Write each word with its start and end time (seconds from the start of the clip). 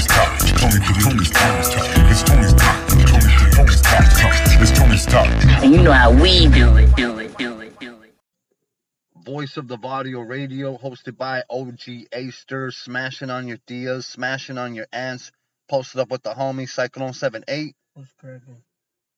Tony's 0.00 0.06
talk. 0.06 0.38
Tony, 0.38 0.80
Tony's 1.02 1.30
Tony's 1.30 1.68
talk. 1.68 1.86
It's 2.10 2.22
Tony's 2.22 2.54
talk. 2.54 2.88
Tony, 2.88 3.04
Tony's 3.50 3.80
talk. 3.82 4.62
It's 4.62 4.70
Tony's 4.70 5.06
talk. 5.06 5.26
And 5.62 5.74
you 5.74 5.82
know 5.82 5.92
how 5.92 6.10
we 6.10 6.48
do 6.48 6.76
it, 6.76 6.96
do 6.96 7.18
it, 7.18 7.36
do 7.36 7.60
it, 7.60 7.78
do 7.78 8.02
it. 8.02 8.14
Voice 9.24 9.58
of 9.58 9.68
the 9.68 9.76
Varrio 9.76 10.26
Radio, 10.26 10.78
hosted 10.78 11.18
by 11.18 11.42
OG 11.50 12.06
Aster, 12.12 12.70
smashing 12.70 13.28
on 13.28 13.46
your 13.46 13.58
tias, 13.58 14.04
smashing 14.04 14.56
on 14.56 14.74
your 14.74 14.86
aunts, 14.90 15.32
posted 15.68 16.00
up 16.00 16.10
with 16.10 16.22
the 16.22 16.32
homie 16.32 16.68
Syklone 16.68 17.14
78. 17.14 17.74
What's 17.92 18.12
cracking? 18.12 18.62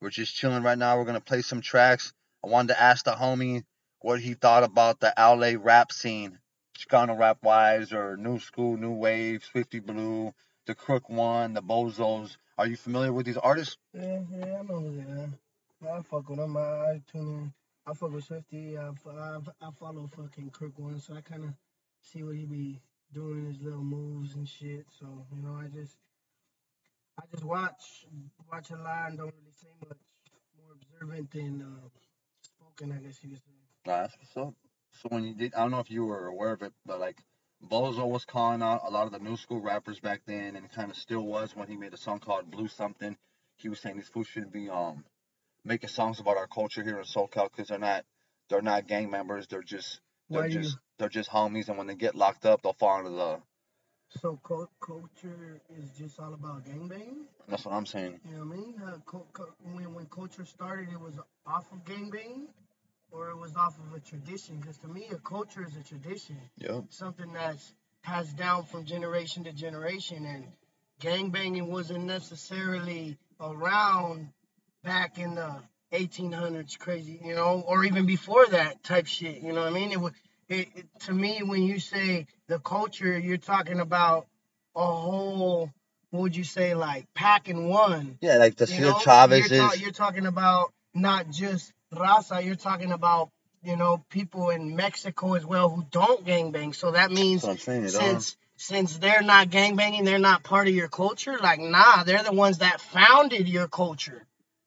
We're 0.00 0.10
just 0.10 0.34
chilling 0.34 0.64
right 0.64 0.78
now. 0.78 0.98
We're 0.98 1.04
gonna 1.04 1.20
play 1.20 1.42
some 1.42 1.60
tracks. 1.60 2.12
I 2.44 2.48
wanted 2.48 2.74
to 2.74 2.82
ask 2.82 3.04
the 3.04 3.12
homie 3.12 3.62
what 4.00 4.18
he 4.18 4.34
thought 4.34 4.64
about 4.64 4.98
the 4.98 5.14
LA 5.16 5.52
rap 5.56 5.92
scene, 5.92 6.40
Chicano 6.76 7.16
rap 7.16 7.38
wise, 7.44 7.92
or 7.92 8.16
new 8.16 8.40
school, 8.40 8.76
new 8.76 8.94
wave, 8.94 9.44
Swifty 9.44 9.78
Blue, 9.78 10.34
the 10.66 10.74
Crook 10.74 11.08
One, 11.08 11.54
the 11.54 11.62
Bozos. 11.62 12.36
Are 12.58 12.66
you 12.66 12.76
familiar 12.76 13.12
with 13.12 13.26
these 13.26 13.36
artists? 13.36 13.76
Yeah, 13.92 14.20
yeah, 14.30 14.60
I 14.60 14.62
know 14.62 14.80
who 14.80 14.96
they 14.96 15.10
are. 15.10 15.96
I 15.98 16.02
fuck 16.02 16.28
with 16.28 16.38
them. 16.38 16.56
I, 16.56 16.60
I 16.60 17.02
tune 17.10 17.28
in. 17.28 17.52
I 17.86 17.94
fuck 17.94 18.12
with 18.12 18.24
Swifty. 18.24 18.78
I, 18.78 18.90
I, 19.10 19.38
I 19.60 19.70
follow 19.78 20.08
fucking 20.16 20.50
Crook 20.50 20.78
One, 20.78 21.00
so 21.00 21.14
I 21.14 21.20
kind 21.20 21.44
of 21.44 21.50
see 22.00 22.22
what 22.22 22.36
he 22.36 22.44
be 22.44 22.80
doing, 23.12 23.46
his 23.46 23.60
little 23.60 23.82
moves 23.82 24.34
and 24.34 24.48
shit. 24.48 24.86
So 24.98 25.26
you 25.34 25.42
know, 25.42 25.54
I 25.54 25.66
just, 25.66 25.96
I 27.18 27.22
just 27.30 27.44
watch, 27.44 28.06
watch 28.50 28.70
a 28.70 28.76
lot 28.76 29.08
and 29.08 29.18
don't 29.18 29.34
really 29.34 29.52
say 29.60 29.68
much. 29.80 29.98
More 30.56 30.74
observant 30.74 31.30
than 31.32 31.62
uh, 31.62 31.88
spoken, 32.40 32.92
I 32.92 33.04
guess 33.04 33.18
you 33.22 33.30
could 33.30 33.38
say. 33.38 33.50
Nah, 33.86 34.02
that's 34.02 34.16
what's 34.18 34.36
up. 34.36 34.54
So 35.00 35.08
when 35.08 35.24
you 35.24 35.34
did, 35.34 35.54
I 35.54 35.60
don't 35.60 35.72
know 35.72 35.80
if 35.80 35.90
you 35.90 36.04
were 36.04 36.26
aware 36.26 36.52
of 36.52 36.62
it, 36.62 36.72
but 36.86 37.00
like 37.00 37.16
Bozo 37.66 38.08
was 38.08 38.24
calling 38.24 38.62
out 38.62 38.82
a 38.84 38.90
lot 38.90 39.06
of 39.06 39.12
the 39.12 39.18
new 39.18 39.36
school 39.36 39.60
rappers 39.60 40.00
back 40.00 40.22
then, 40.26 40.56
and 40.56 40.70
kind 40.72 40.90
of 40.90 40.96
still 40.96 41.22
was 41.22 41.54
when 41.54 41.68
he 41.68 41.76
made 41.76 41.94
a 41.94 41.96
song 41.96 42.18
called 42.18 42.50
Blue 42.50 42.68
Something. 42.68 43.16
He 43.56 43.68
was 43.68 43.80
saying 43.80 43.96
these 43.96 44.08
fools 44.08 44.26
shouldn't 44.26 44.52
be 44.52 44.68
um 44.68 45.04
making 45.64 45.88
songs 45.88 46.18
about 46.20 46.36
our 46.36 46.48
culture 46.48 46.82
here 46.82 46.98
in 46.98 47.04
SoCal 47.04 47.50
because 47.50 47.68
they're 47.68 47.78
not 47.78 48.04
they're 48.48 48.62
not 48.62 48.86
gang 48.88 49.10
members. 49.10 49.46
They're 49.46 49.62
just 49.62 50.00
they're 50.30 50.42
Why 50.42 50.46
you? 50.48 50.60
just 50.60 50.78
they're 50.98 51.08
just 51.08 51.30
homies, 51.30 51.68
and 51.68 51.78
when 51.78 51.86
they 51.86 51.94
get 51.94 52.14
locked 52.14 52.46
up, 52.46 52.62
they'll 52.62 52.72
fall 52.74 52.98
into 52.98 53.10
the. 53.10 53.40
So 54.20 54.38
cul- 54.42 54.70
culture 54.80 55.60
is 55.70 55.90
just 55.96 56.18
all 56.20 56.34
about 56.34 56.64
gangbanging. 56.66 57.24
That's 57.48 57.64
what 57.64 57.74
I'm 57.74 57.86
saying. 57.86 58.20
You 58.28 58.36
know 58.36 58.44
what 58.44 58.54
I 58.54 58.56
mean? 58.56 58.82
Uh, 58.84 58.98
co- 59.06 59.26
co- 59.32 59.54
when 59.62 59.94
when 59.94 60.06
culture 60.06 60.44
started, 60.44 60.88
it 60.90 61.00
was 61.00 61.14
off 61.46 61.70
of 61.72 61.84
gangbanging, 61.84 62.48
or 63.12 63.30
it 63.30 63.36
was 63.36 63.54
off 63.56 63.76
of 63.78 63.94
a 63.94 64.00
tradition. 64.00 64.56
Because 64.56 64.78
to 64.78 64.88
me, 64.88 65.06
a 65.12 65.18
culture 65.18 65.64
is 65.64 65.76
a 65.76 65.82
tradition, 65.86 66.36
something 66.88 67.32
that's 67.32 67.74
passed 68.02 68.36
down 68.36 68.64
from 68.64 68.84
generation 68.84 69.44
to 69.44 69.52
generation. 69.52 70.24
And 70.24 70.44
gangbanging 71.00 71.68
wasn't 71.68 72.04
necessarily 72.04 73.16
around 73.40 74.30
back 74.82 75.18
in 75.18 75.34
the 75.34 75.56
1800s, 75.92 76.78
crazy, 76.78 77.20
you 77.22 77.34
know, 77.34 77.62
or 77.66 77.84
even 77.84 78.06
before 78.06 78.46
that 78.46 78.82
type 78.82 79.06
shit. 79.06 79.42
You 79.42 79.52
know 79.52 79.60
what 79.60 79.70
I 79.70 79.74
mean? 79.74 79.92
It 79.92 80.00
was. 80.00 80.12
It, 80.48 80.68
it, 80.74 80.86
to 81.06 81.14
me, 81.14 81.42
when 81.42 81.62
you 81.62 81.78
say 81.78 82.26
the 82.46 82.58
culture, 82.58 83.18
you're 83.18 83.38
talking 83.38 83.80
about 83.80 84.26
a 84.74 84.84
whole. 84.84 85.70
What 86.10 86.22
would 86.22 86.36
you 86.36 86.44
say, 86.44 86.74
like 86.74 87.06
packing 87.14 87.68
one? 87.68 88.18
Yeah, 88.20 88.36
like 88.36 88.56
the 88.56 88.66
You 88.66 88.74
Seal 88.74 88.90
know, 88.90 88.98
Chavez 88.98 89.50
you're, 89.50 89.60
ta- 89.60 89.74
you're 89.78 89.92
talking 89.92 90.26
about 90.26 90.72
not 90.94 91.30
just 91.30 91.72
raza, 91.92 92.44
you're 92.44 92.54
talking 92.54 92.92
about, 92.92 93.30
you 93.62 93.76
know, 93.76 94.04
people 94.08 94.50
in 94.50 94.74
Mexico 94.76 95.34
as 95.34 95.44
well 95.46 95.68
who 95.68 95.84
don't 95.90 96.24
gangbang. 96.24 96.74
So 96.74 96.92
that 96.92 97.10
means 97.10 97.42
That's 97.42 97.46
what 97.46 97.52
I'm 97.52 97.58
saying. 97.58 97.84
It 97.84 97.94
all. 97.94 98.00
since 98.00 98.36
since 98.56 98.98
they're 98.98 99.22
not 99.22 99.48
gangbanging, 99.48 100.04
they're 100.04 100.18
not 100.18 100.44
part 100.44 100.68
of 100.68 100.74
your 100.74 100.88
culture. 100.88 101.36
Like, 101.38 101.60
nah, 101.60 102.04
they're 102.04 102.22
the 102.22 102.32
ones 102.32 102.58
that 102.58 102.80
founded 102.80 103.48
your 103.48 103.68
culture. 103.68 104.24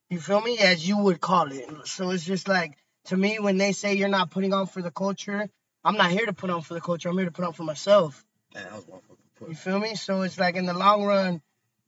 You 0.09 0.19
feel 0.19 0.41
me? 0.41 0.57
As 0.59 0.87
you 0.87 0.97
would 0.97 1.21
call 1.21 1.51
it. 1.51 1.69
So 1.85 2.11
it's 2.11 2.25
just 2.25 2.47
like 2.47 2.77
to 3.05 3.17
me 3.17 3.39
when 3.39 3.57
they 3.57 3.71
say 3.71 3.95
you're 3.95 4.09
not 4.09 4.31
putting 4.31 4.53
on 4.53 4.67
for 4.67 4.81
the 4.81 4.91
culture, 4.91 5.49
I'm 5.83 5.97
not 5.97 6.11
here 6.11 6.25
to 6.25 6.33
put 6.33 6.49
on 6.49 6.61
for 6.61 6.73
the 6.73 6.81
culture. 6.81 7.09
I'm 7.09 7.17
here 7.17 7.25
to 7.25 7.31
put 7.31 7.45
on 7.45 7.53
for 7.53 7.63
myself. 7.63 8.25
Man, 8.53 8.63
that 8.63 8.73
was 8.73 8.87
one 8.87 9.01
fucking 9.01 9.15
push. 9.35 9.49
You 9.49 9.55
feel 9.55 9.79
me? 9.79 9.95
So 9.95 10.21
it's 10.21 10.37
like 10.37 10.55
in 10.55 10.65
the 10.65 10.73
long 10.73 11.03
run, 11.03 11.41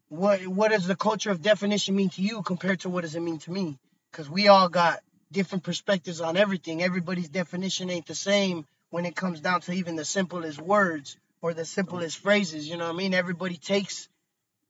what 0.09 0.47
what 0.47 0.71
does 0.71 0.87
the 0.87 0.95
culture 0.95 1.31
of 1.31 1.41
definition 1.41 1.95
mean 1.95 2.09
to 2.09 2.21
you 2.21 2.41
compared 2.41 2.81
to 2.81 2.89
what 2.89 3.01
does 3.01 3.15
it 3.15 3.21
mean 3.21 3.39
to 3.39 3.51
me? 3.51 3.77
Because 4.11 4.29
we 4.29 4.47
all 4.47 4.69
got 4.69 4.99
different 5.31 5.63
perspectives 5.63 6.21
on 6.21 6.37
everything. 6.37 6.81
Everybody's 6.83 7.29
definition 7.29 7.89
ain't 7.89 8.07
the 8.07 8.15
same 8.15 8.65
when 8.89 9.05
it 9.05 9.15
comes 9.15 9.41
down 9.41 9.61
to 9.61 9.71
even 9.73 9.95
the 9.95 10.05
simplest 10.05 10.59
words 10.61 11.17
or 11.41 11.53
the 11.53 11.65
simplest 11.65 12.17
phrases. 12.17 12.67
You 12.67 12.77
know 12.77 12.85
what 12.85 12.95
I 12.95 12.97
mean? 12.97 13.13
Everybody 13.13 13.57
takes 13.57 14.07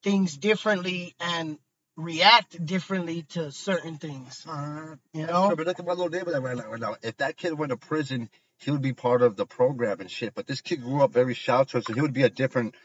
things 0.03 0.37
differently 0.37 1.15
and 1.19 1.57
react 1.95 2.63
differently 2.63 3.23
to 3.23 3.51
certain 3.51 3.97
things. 3.97 4.45
Uh, 4.47 4.95
You 5.13 5.25
Sure, 5.25 5.27
know? 5.27 5.55
but 5.55 5.65
look 5.65 5.79
at 5.79 5.85
my 5.85 5.93
little 5.93 6.09
neighbor 6.09 6.39
right 6.39 6.57
now, 6.57 6.69
right 6.69 6.79
now. 6.79 6.95
If 7.01 7.17
that 7.17 7.37
kid 7.37 7.53
went 7.57 7.71
to 7.71 7.77
prison, 7.77 8.29
he 8.59 8.71
would 8.71 8.81
be 8.81 8.93
part 8.93 9.21
of 9.21 9.35
the 9.35 9.45
program 9.45 9.99
and 9.99 10.09
shit. 10.09 10.33
But 10.35 10.47
this 10.47 10.61
kid 10.61 10.81
grew 10.81 11.01
up 11.01 11.11
very 11.11 11.33
sheltered, 11.33 11.85
so 11.85 11.93
he 11.93 12.01
would 12.01 12.13
be 12.13 12.23
a 12.23 12.29
different 12.29 12.75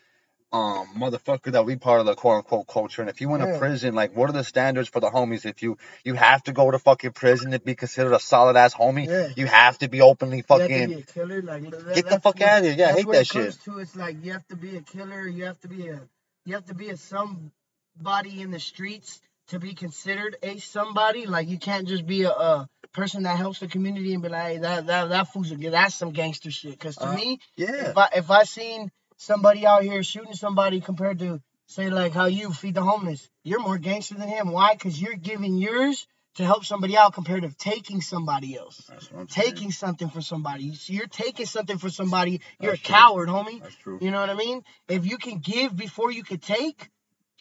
um 0.52 0.86
motherfucker 0.98 1.52
that 1.52 1.66
be 1.66 1.76
part 1.76 2.00
of 2.00 2.06
the 2.06 2.14
quote 2.14 2.36
unquote 2.38 2.66
culture. 2.68 3.00
And 3.02 3.08
if 3.10 3.20
you 3.20 3.28
went 3.28 3.42
to 3.42 3.50
Yeah. 3.52 3.58
prison, 3.58 3.94
like 3.94 4.14
what 4.14 4.28
are 4.28 4.34
the 4.34 4.44
standards 4.44 4.88
for 4.88 5.00
the 5.00 5.10
homies? 5.10 5.46
If 5.46 5.62
you 5.62 5.78
you 6.04 6.14
have 6.14 6.42
to 6.44 6.52
go 6.52 6.70
to 6.70 6.78
fucking 6.78 7.12
prison 7.12 7.52
to 7.52 7.58
be 7.60 7.74
considered 7.74 8.12
a 8.12 8.20
solid 8.20 8.56
ass 8.56 8.74
homie, 8.74 9.06
Yeah. 9.08 9.28
you 9.36 9.46
have 9.46 9.78
to 9.78 9.88
be 9.88 10.00
openly 10.02 10.38
You 10.38 10.44
have 10.48 10.58
to 10.58 10.68
fucking 10.68 10.88
be 10.90 10.94
a 10.96 11.02
killer. 11.02 11.42
Like 11.42 11.70
that- 11.70 11.94
get 11.94 12.08
the 12.08 12.20
fuck 12.20 12.38
what- 12.38 12.42
out 12.48 12.58
of 12.58 12.64
here. 12.64 12.74
Yeah, 12.76 12.88
I 12.90 12.92
hate 12.92 13.06
that 13.12 13.26
shit. 13.26 13.58
to. 13.64 13.78
It's 13.78 13.96
like 13.96 14.22
you 14.24 14.32
have 14.32 14.46
to 14.48 14.56
be 14.56 14.76
a 14.76 14.82
killer. 14.82 15.26
You 15.26 15.44
have 15.46 15.60
to 15.60 15.68
be 15.68 15.88
a 15.88 16.00
you 16.44 16.54
have 16.54 16.66
to 16.66 16.74
be 16.74 16.90
a 16.90 16.96
somebody 16.96 18.40
in 18.42 18.50
the 18.50 18.60
streets 18.60 19.20
to 19.48 19.58
be 19.58 19.74
considered 19.74 20.36
a 20.42 20.58
somebody. 20.58 21.26
Like 21.26 21.48
you 21.48 21.58
can't 21.58 21.86
just 21.88 22.06
be 22.06 22.22
a, 22.24 22.30
a 22.30 22.68
person 22.92 23.22
that 23.24 23.36
helps 23.38 23.60
the 23.60 23.68
community 23.68 24.12
and 24.14 24.22
be 24.22 24.28
like, 24.28 24.42
hey, 24.44 24.58
that 24.58 24.86
that 24.86 25.08
that 25.08 25.28
fool's 25.28 25.50
a 25.52 25.56
that's 25.56 25.94
some 25.94 26.10
gangster 26.10 26.50
shit. 26.50 26.72
Because 26.72 26.96
to 26.96 27.08
Uh, 27.08 27.14
me, 27.14 27.38
Yeah. 27.56 27.90
if 27.90 27.96
I 27.98 28.08
if 28.16 28.30
I 28.30 28.44
seen 28.44 28.90
somebody 29.22 29.66
out 29.66 29.84
here 29.84 30.02
shooting 30.02 30.34
somebody 30.34 30.80
compared 30.80 31.20
to 31.20 31.40
say 31.66 31.90
like 31.90 32.12
how 32.12 32.26
you 32.26 32.52
feed 32.52 32.74
the 32.74 32.82
homeless, 32.82 33.28
you're 33.44 33.60
more 33.60 33.78
gangster 33.78 34.14
than 34.14 34.28
him. 34.28 34.50
Why? 34.50 34.74
Because 34.74 35.00
you're 35.00 35.14
giving 35.14 35.56
yours 35.56 36.06
to 36.36 36.44
help 36.44 36.64
somebody 36.64 36.96
out 36.96 37.12
compared 37.14 37.42
to 37.42 37.54
taking 37.54 38.00
somebody 38.00 38.56
else 38.56 38.90
I'm 38.90 39.00
saying. 39.00 39.26
taking 39.28 39.70
something 39.70 40.08
from 40.08 40.22
somebody. 40.22 40.74
So 40.74 40.92
you're 40.92 41.06
taking 41.06 41.46
something 41.46 41.78
from 41.78 41.90
somebody. 41.90 42.40
You're 42.58 42.72
That's 42.72 42.82
a 42.82 42.84
true. 42.84 42.94
coward, 42.94 43.28
homie. 43.28 43.62
That's 43.62 43.76
true. 43.76 43.98
You 44.00 44.10
know 44.10 44.20
what 44.20 44.30
I 44.30 44.34
mean? 44.34 44.62
If 44.88 45.06
you 45.06 45.18
can 45.18 45.38
give 45.38 45.76
before 45.76 46.10
you 46.10 46.24
could 46.24 46.42
take, 46.42 46.88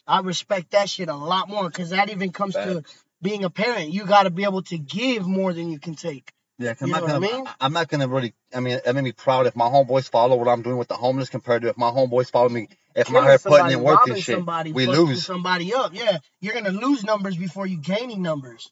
I 0.06 0.20
respect 0.20 0.72
that 0.72 0.88
shit 0.88 1.08
a 1.08 1.16
lot 1.16 1.48
more 1.48 1.68
because 1.68 1.90
that 1.90 2.10
even 2.10 2.32
comes 2.32 2.54
to 2.54 2.82
being 3.20 3.44
a 3.44 3.50
parent. 3.50 3.92
You 3.92 4.04
got 4.04 4.24
to 4.24 4.30
be 4.30 4.44
able 4.44 4.62
to 4.64 4.78
give 4.78 5.26
more 5.26 5.52
than 5.52 5.70
you 5.70 5.78
can 5.78 5.94
take. 5.94 6.32
Yeah, 6.62 6.74
'cause 6.74 6.82
I'm 6.84 6.90
not 6.90 7.02
what 7.02 7.10
I 7.10 7.14
gonna. 7.14 7.20
mean? 7.32 7.44
I'm 7.60 7.72
not 7.72 7.88
gonna 7.88 8.08
really. 8.08 8.34
I 8.54 8.60
mean, 8.60 8.80
it 8.84 8.94
made 8.94 9.04
me 9.04 9.12
proud 9.12 9.46
if 9.46 9.56
my 9.56 9.66
homeboys 9.66 10.08
follow 10.10 10.36
what 10.36 10.48
I'm 10.48 10.62
doing 10.62 10.78
with 10.78 10.88
the 10.88 10.94
homeless 10.94 11.28
compared 11.28 11.62
to 11.62 11.68
if 11.68 11.76
my 11.76 11.90
homeboys 11.90 12.30
follow 12.30 12.48
me. 12.48 12.68
If 12.94 13.08
Killing 13.08 13.24
here 13.24 13.38
putting 13.38 13.70
in 13.72 13.82
work 13.82 14.06
and 14.06 14.18
shit, 14.18 14.36
somebody, 14.36 14.72
we 14.72 14.86
lose. 14.86 15.26
somebody 15.26 15.74
up. 15.74 15.92
Yeah, 15.94 16.18
you're 16.40 16.54
gonna 16.54 16.70
lose 16.70 17.04
numbers 17.04 17.36
before 17.36 17.66
you 17.66 17.78
gaining 17.78 18.22
numbers. 18.22 18.70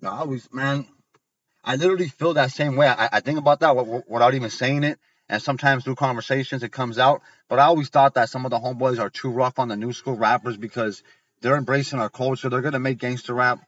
No, 0.00 0.10
I 0.10 0.18
always, 0.18 0.48
man, 0.52 0.86
I 1.64 1.76
literally 1.76 2.08
feel 2.08 2.34
that 2.34 2.50
same 2.52 2.76
way. 2.76 2.88
I, 2.88 3.08
I 3.12 3.20
think 3.20 3.38
about 3.38 3.60
that 3.60 3.76
without 4.08 4.34
even 4.34 4.50
saying 4.50 4.84
it. 4.84 4.98
And 5.28 5.40
sometimes 5.40 5.84
through 5.84 5.94
conversations, 5.94 6.62
it 6.62 6.72
comes 6.72 6.98
out. 6.98 7.22
But 7.48 7.58
I 7.58 7.64
always 7.64 7.88
thought 7.88 8.14
that 8.14 8.28
some 8.28 8.44
of 8.44 8.50
the 8.50 8.58
homeboys 8.58 8.98
are 8.98 9.10
too 9.10 9.30
rough 9.30 9.58
on 9.58 9.68
the 9.68 9.76
new 9.76 9.92
school 9.92 10.16
rappers 10.16 10.56
because 10.56 11.02
they're 11.40 11.56
embracing 11.56 12.00
our 12.00 12.10
culture. 12.10 12.48
They're 12.50 12.60
going 12.60 12.72
to 12.74 12.78
make 12.80 12.98
gangster 12.98 13.32
rap 13.34 13.60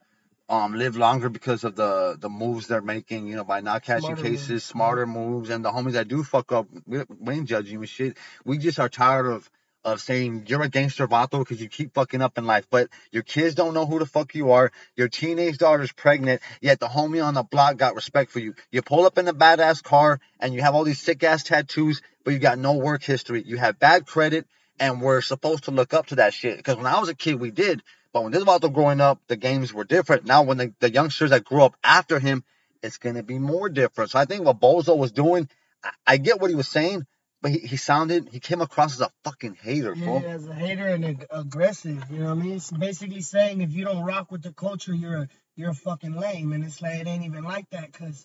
um, 0.49 0.75
live 0.75 0.97
longer 0.97 1.29
because 1.29 1.65
of 1.65 1.75
the, 1.75 2.17
the 2.19 2.29
moves 2.29 2.67
they're 2.67 2.83
making, 2.83 3.27
you 3.27 3.37
know, 3.37 3.45
by 3.45 3.61
not 3.61 3.83
catching 3.83 4.17
Smarter 4.17 4.23
cases, 4.23 4.51
moves. 4.51 4.65
smarter 4.65 5.07
moves. 5.07 5.51
And 5.51 5.65
the 5.65 5.71
homies 5.71 5.93
that 5.93 6.09
do 6.09 6.23
fuck 6.23 6.53
up, 6.53 6.67
we, 6.87 7.03
we 7.19 7.35
ain't 7.35 7.49
judging 7.49 7.75
you 7.75 7.81
and 7.81 7.89
shit. 7.89 8.17
We 8.45 8.59
just 8.59 8.79
are 8.79 8.89
tired 8.89 9.27
of 9.27 9.51
of 9.85 10.01
saying 10.01 10.47
you're 10.49 10.63
a 10.63 10.69
gangster 10.69 11.07
vato 11.07 11.41
because 11.41 11.61
you 11.61 11.69
keep 11.69 11.93
fucking 11.93 12.23
up 12.23 12.39
in 12.39 12.47
life, 12.47 12.67
but 12.71 12.89
your 13.13 13.23
kids 13.23 13.55
don't 13.55 13.75
know 13.75 13.85
who 13.85 13.99
the 13.99 14.07
fuck 14.07 14.35
you 14.35 14.53
are. 14.53 14.73
Your 14.97 15.09
teenage 15.09 15.59
daughter's 15.59 15.93
pregnant, 15.93 16.41
yet 16.61 16.81
the 16.81 16.87
homie 16.87 17.23
on 17.23 17.35
the 17.35 17.43
block 17.43 17.77
got 17.77 17.95
respect 17.95 18.31
for 18.31 18.39
you. 18.39 18.55
You 18.71 18.81
pull 18.81 19.05
up 19.05 19.19
in 19.19 19.29
a 19.29 19.35
badass 19.35 19.83
car 19.83 20.21
and 20.41 20.55
you 20.55 20.63
have 20.63 20.75
all 20.75 20.85
these 20.85 21.01
sick 21.01 21.23
ass 21.23 21.43
tattoos, 21.43 22.01
but 22.25 22.33
you 22.33 22.39
got 22.39 22.59
no 22.59 22.75
work 22.75 23.03
history. 23.03 23.43
You 23.45 23.59
have 23.59 23.79
bad 23.79 24.07
credit, 24.07 24.47
and 24.81 25.03
we're 25.03 25.21
supposed 25.21 25.65
to 25.65 25.71
look 25.71 25.93
up 25.93 26.07
to 26.07 26.17
that 26.17 26.33
shit. 26.33 26.57
Because 26.57 26.77
when 26.77 26.87
I 26.87 26.99
was 26.99 27.11
a 27.11 27.15
kid, 27.15 27.39
we 27.39 27.51
did, 27.51 27.83
but 28.15 28.23
when 28.23 28.33
this 28.33 28.45
vato 28.45 28.73
growing 28.73 29.01
up, 29.01 29.21
the 29.27 29.37
games 29.37 29.75
were 29.75 29.83
different. 29.83 30.25
Now, 30.25 30.45
when 30.45 30.57
the, 30.57 30.73
the 30.79 30.91
youngsters 30.91 31.31
that 31.31 31.45
grew 31.45 31.63
up 31.65 31.77
after 31.83 32.21
him, 32.21 32.45
it's 32.81 32.97
gonna 32.99 33.25
be 33.25 33.41
more 33.41 33.69
different. 33.69 34.13
So 34.13 34.21
I 34.21 34.25
think 34.25 34.45
what 34.45 34.61
Bozo 34.61 34.97
was 34.97 35.11
doing, 35.11 35.49
I, 35.83 35.91
I 36.07 36.17
get 36.19 36.41
what 36.41 36.49
he 36.49 36.57
was 36.57 36.69
saying, 36.69 37.07
but 37.43 37.51
he, 37.51 37.59
he 37.59 37.77
sounded, 37.77 38.29
he 38.31 38.39
came 38.39 38.61
across 38.61 38.95
as 38.95 39.01
a 39.01 39.11
fucking 39.25 39.57
hater, 39.61 39.97
Yeah, 39.97 40.21
as 40.29 40.47
a 40.47 40.55
hater 40.55 40.87
and 40.87 41.05
ag- 41.05 41.27
aggressive. 41.29 42.05
You 42.09 42.21
know 42.21 42.27
what 42.27 42.31
I 42.39 42.43
mean? 42.43 42.53
It's 42.53 42.71
basically 42.71 43.21
saying 43.21 43.61
if 43.63 43.73
you 43.73 43.85
don't 43.85 44.05
rock 44.05 44.31
with 44.31 44.43
the 44.43 44.53
culture, 44.53 44.95
you're 44.95 45.17
a 45.17 45.29
you're 45.57 45.71
a 45.71 45.75
fucking 45.75 46.15
lame. 46.15 46.53
And 46.53 46.65
it's 46.65 46.81
like 46.81 47.01
it 47.01 47.09
ain't 47.09 47.25
even 47.25 47.43
like 47.43 47.69
that 47.71 47.91
because 47.91 48.25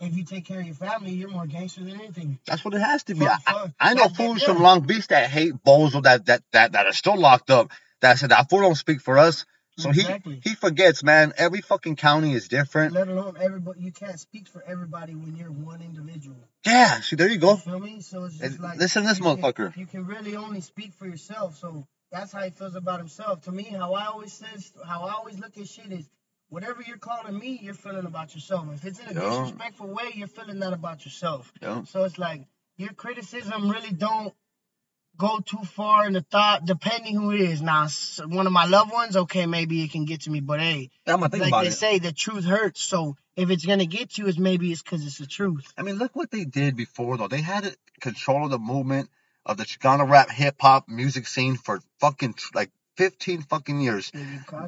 if 0.00 0.16
you 0.16 0.24
take 0.24 0.46
care 0.46 0.60
of 0.60 0.66
your 0.66 0.74
family, 0.74 1.10
you're 1.12 1.28
more 1.28 1.46
gangster 1.46 1.84
than 1.84 2.00
anything. 2.00 2.38
That's 2.46 2.64
what 2.64 2.72
it 2.72 2.80
has 2.80 3.04
to 3.04 3.14
be. 3.14 3.26
I, 3.26 3.28
Fuck, 3.28 3.42
I, 3.46 3.52
fuck. 3.52 3.70
I 3.80 3.94
know 3.94 4.02
Like, 4.04 4.14
fools 4.16 4.40
yeah. 4.40 4.46
from 4.48 4.62
Long 4.62 4.80
Beach 4.80 5.06
that 5.08 5.28
hate 5.28 5.62
Bozo 5.62 6.02
that 6.04 6.24
that 6.26 6.42
that 6.52 6.72
that 6.72 6.86
are 6.86 6.92
still 6.92 7.18
locked 7.18 7.50
up. 7.50 7.70
That 8.00 8.18
said 8.18 8.30
that 8.30 8.48
fool 8.48 8.60
don't 8.60 8.74
speak 8.74 9.00
for 9.00 9.18
us. 9.18 9.44
So 9.78 9.90
Exactly. 9.90 10.40
he 10.42 10.50
he 10.50 10.54
forgets, 10.56 11.02
man. 11.02 11.32
Every 11.38 11.60
fucking 11.62 11.96
county 11.96 12.34
is 12.34 12.48
different. 12.48 12.92
Let 12.92 13.08
alone 13.08 13.36
everybody, 13.40 13.80
you 13.80 13.92
can't 13.92 14.18
speak 14.20 14.46
for 14.48 14.62
everybody 14.66 15.14
when 15.14 15.36
you're 15.36 15.50
one 15.50 15.80
individual. 15.80 16.36
Yeah. 16.66 17.00
See, 17.00 17.16
there 17.16 17.28
you 17.28 17.34
You 17.34 17.40
go. 17.40 17.56
feel 17.56 17.78
me? 17.78 18.00
So 18.00 18.24
it's 18.24 18.36
just 18.38 18.60
like 18.60 18.78
listen 18.78 19.02
to 19.02 19.08
this 19.08 19.18
you 19.18 19.24
can- 19.24 19.36
motherfucker. 19.38 19.76
you 19.76 19.86
can 19.86 20.06
really 20.06 20.36
only 20.36 20.60
speak 20.60 20.92
for 20.94 21.06
yourself. 21.06 21.56
So 21.56 21.86
that's 22.12 22.32
how 22.32 22.42
he 22.42 22.50
feels 22.50 22.74
about 22.74 22.98
himself. 22.98 23.42
To 23.42 23.52
me, 23.52 23.62
how 23.64 23.94
I 23.94 24.06
always 24.06 24.32
says, 24.32 24.72
how 24.84 25.04
I 25.04 25.12
always 25.12 25.38
look 25.38 25.56
at 25.56 25.68
shit 25.68 25.90
is, 25.92 26.08
whatever 26.48 26.82
you're 26.86 26.98
calling 26.98 27.38
me, 27.38 27.58
you're 27.62 27.72
feeling 27.74 28.04
about 28.06 28.34
yourself. 28.34 28.66
If 28.74 28.84
it's 28.84 28.98
in 28.98 29.16
a 29.16 29.20
Yeah. 29.20 29.30
disrespectful 29.30 29.86
way, 29.86 30.10
you're 30.14 30.26
feeling 30.28 30.58
that 30.60 30.72
about 30.74 31.04
yourself. 31.04 31.52
Yeah. 31.62 31.84
So 31.84 32.04
it's 32.04 32.18
like 32.18 32.46
your 32.76 32.92
criticism 32.92 33.70
really 33.70 33.92
don't 33.92 34.34
go 35.20 35.38
too 35.44 35.62
far 35.76 36.06
in 36.06 36.14
the 36.14 36.22
thought, 36.22 36.64
depending 36.64 37.14
who 37.14 37.30
it 37.32 37.40
is. 37.42 37.60
Now, 37.60 37.86
one 38.26 38.46
of 38.46 38.52
my 38.52 38.64
loved 38.64 38.90
ones, 38.90 39.16
okay, 39.16 39.46
maybe 39.46 39.84
it 39.84 39.92
can 39.92 40.06
get 40.06 40.22
to 40.22 40.30
me, 40.30 40.40
but 40.40 40.60
hey, 40.60 40.90
I'm 41.06 41.20
like 41.20 41.30
they 41.32 41.68
it. 41.68 41.72
say, 41.72 41.98
the 41.98 42.12
truth 42.12 42.44
hurts. 42.44 42.80
So 42.80 43.16
if 43.36 43.50
it's 43.50 43.66
gonna 43.66 43.86
get 43.86 44.12
to 44.12 44.22
you, 44.22 44.28
it's 44.28 44.38
maybe 44.38 44.72
it's 44.72 44.82
because 44.82 45.06
it's 45.06 45.18
the 45.18 45.26
truth. 45.26 45.72
I 45.76 45.82
mean, 45.82 45.96
look 45.96 46.16
what 46.16 46.30
they 46.30 46.44
did 46.44 46.76
before 46.76 47.18
though. 47.18 47.28
They 47.28 47.42
had 47.42 47.76
control 48.00 48.46
of 48.46 48.50
the 48.50 48.58
movement 48.58 49.10
of 49.44 49.58
the 49.58 49.64
Chicano 49.64 50.08
rap 50.08 50.30
hip 50.30 50.56
hop 50.58 50.88
music 50.88 51.26
scene 51.26 51.56
for 51.56 51.80
fucking 51.98 52.34
like 52.54 52.70
15 52.96 53.42
fucking 53.42 53.80
years. 53.80 54.10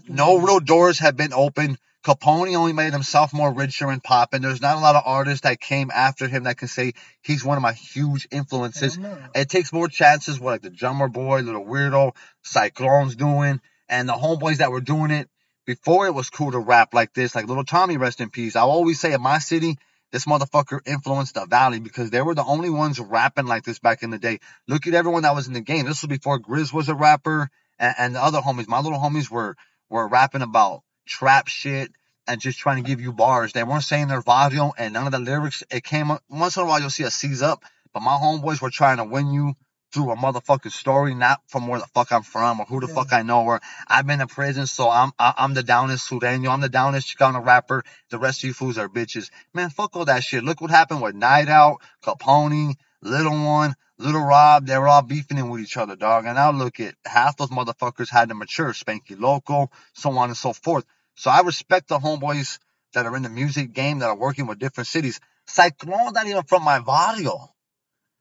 No 0.08 0.38
real 0.38 0.60
doors 0.60 0.98
have 0.98 1.16
been 1.16 1.32
opened. 1.32 1.78
Capone 2.02 2.56
only 2.56 2.72
made 2.72 2.92
himself 2.92 3.32
more 3.32 3.52
richer 3.52 3.88
and 3.88 4.02
pop, 4.02 4.34
and 4.34 4.42
There's 4.42 4.60
not 4.60 4.76
a 4.76 4.80
lot 4.80 4.96
of 4.96 5.04
artists 5.06 5.42
that 5.42 5.60
came 5.60 5.90
after 5.92 6.26
him 6.26 6.44
that 6.44 6.58
can 6.58 6.68
say 6.68 6.94
he's 7.22 7.44
one 7.44 7.56
of 7.56 7.62
my 7.62 7.72
huge 7.72 8.26
influences. 8.30 8.98
It 9.34 9.48
takes 9.48 9.72
more 9.72 9.88
chances 9.88 10.40
with 10.40 10.52
like 10.52 10.62
the 10.62 10.70
drummer 10.70 11.08
boy, 11.08 11.40
little 11.40 11.64
weirdo, 11.64 12.14
Syklone's 12.44 13.14
doing, 13.14 13.60
and 13.88 14.08
the 14.08 14.14
homeboys 14.14 14.56
that 14.56 14.72
were 14.72 14.80
doing 14.80 15.12
it 15.12 15.28
before 15.64 16.06
it 16.06 16.14
was 16.14 16.28
cool 16.28 16.50
to 16.50 16.58
rap 16.58 16.92
like 16.92 17.14
this, 17.14 17.36
like 17.36 17.46
little 17.46 17.64
Tommy, 17.64 17.96
rest 17.96 18.20
in 18.20 18.30
peace. 18.30 18.56
I 18.56 18.62
always 18.62 18.98
say 18.98 19.12
in 19.12 19.22
my 19.22 19.38
city, 19.38 19.78
this 20.10 20.24
motherfucker 20.24 20.80
influenced 20.84 21.34
the 21.34 21.46
valley 21.46 21.78
because 21.78 22.10
they 22.10 22.20
were 22.20 22.34
the 22.34 22.44
only 22.44 22.68
ones 22.68 22.98
rapping 22.98 23.46
like 23.46 23.62
this 23.62 23.78
back 23.78 24.02
in 24.02 24.10
the 24.10 24.18
day. 24.18 24.40
Look 24.66 24.88
at 24.88 24.94
everyone 24.94 25.22
that 25.22 25.36
was 25.36 25.46
in 25.46 25.52
the 25.52 25.60
game. 25.60 25.86
This 25.86 26.02
was 26.02 26.08
before 26.08 26.40
Grizz 26.40 26.72
was 26.72 26.88
a 26.88 26.94
rapper 26.94 27.48
and, 27.78 27.94
and 27.96 28.14
the 28.16 28.22
other 28.22 28.40
homies. 28.40 28.66
My 28.66 28.80
little 28.80 28.98
homies 28.98 29.30
were 29.30 29.56
were 29.88 30.08
rapping 30.08 30.42
about 30.42 30.82
trap 31.06 31.48
shit 31.48 31.90
and 32.26 32.40
just 32.40 32.58
trying 32.58 32.82
to 32.82 32.88
give 32.88 33.00
you 33.00 33.12
bars. 33.12 33.52
They 33.52 33.64
weren't 33.64 33.84
saying 33.84 34.08
their 34.08 34.20
volume 34.22 34.72
and 34.78 34.94
none 34.94 35.06
of 35.06 35.12
the 35.12 35.18
lyrics. 35.18 35.62
It 35.70 35.84
came 35.84 36.10
up 36.10 36.22
once 36.28 36.56
in 36.56 36.62
a 36.62 36.66
while 36.66 36.80
you'll 36.80 36.90
see 36.90 37.02
a 37.04 37.10
seize 37.10 37.42
up, 37.42 37.64
but 37.92 38.00
my 38.02 38.12
homeboys 38.12 38.60
were 38.60 38.70
trying 38.70 38.98
to 38.98 39.04
win 39.04 39.32
you 39.32 39.54
through 39.92 40.10
a 40.10 40.16
motherfucking 40.16 40.72
story, 40.72 41.14
not 41.14 41.40
from 41.48 41.66
where 41.68 41.78
the 41.80 41.86
fuck 41.88 42.12
I'm 42.12 42.22
from 42.22 42.60
or 42.60 42.64
who 42.66 42.80
the 42.80 42.86
Yeah. 42.86 42.94
fuck 42.94 43.12
I 43.12 43.22
know 43.22 43.42
or 43.42 43.60
I've 43.86 44.06
been 44.06 44.20
in 44.22 44.26
prison, 44.28 44.66
so 44.66 44.88
I'm 44.88 45.12
I, 45.18 45.34
I'm 45.36 45.52
the 45.54 45.62
downest 45.62 46.08
Sureño, 46.08 46.48
I'm 46.50 46.62
the 46.62 46.70
downest 46.70 47.14
Chicano 47.14 47.44
rapper. 47.44 47.84
The 48.10 48.18
rest 48.18 48.38
of 48.42 48.44
you 48.44 48.54
fools 48.54 48.78
are 48.78 48.88
bitches. 48.88 49.30
Man, 49.52 49.68
fuck 49.68 49.94
all 49.94 50.06
that 50.06 50.24
shit. 50.24 50.44
Look 50.44 50.60
what 50.62 50.70
happened 50.70 51.02
with 51.02 51.14
Night 51.14 51.48
Out, 51.48 51.82
Capone, 52.02 52.74
Little 53.02 53.44
One, 53.44 53.74
Little 53.98 54.22
Rob. 54.22 54.66
They 54.66 54.78
were 54.78 54.88
all 54.88 55.02
beefing 55.02 55.38
in 55.38 55.48
with 55.48 55.60
each 55.60 55.76
other, 55.76 55.96
dog. 55.96 56.24
And 56.24 56.36
now 56.36 56.52
look 56.52 56.80
at 56.80 56.94
half 57.04 57.36
those 57.36 57.50
motherfuckers 57.50 58.08
had 58.08 58.28
to 58.28 58.34
mature, 58.34 58.72
Spanky 58.72 59.18
Loco, 59.18 59.70
so 59.92 60.10
on 60.16 60.30
and 60.30 60.36
so 60.36 60.52
forth. 60.52 60.84
So 61.16 61.30
I 61.30 61.40
respect 61.42 61.88
the 61.88 61.98
homeboys 61.98 62.58
that 62.94 63.06
are 63.06 63.16
in 63.16 63.22
the 63.22 63.28
music 63.28 63.72
game 63.72 63.98
that 63.98 64.08
are 64.08 64.16
working 64.16 64.46
with 64.46 64.58
different 64.58 64.86
cities. 64.86 65.20
Syklone's 65.48 66.12
not 66.12 66.26
even 66.26 66.44
from 66.44 66.62
my 66.62 66.78
barrio. 66.80 67.52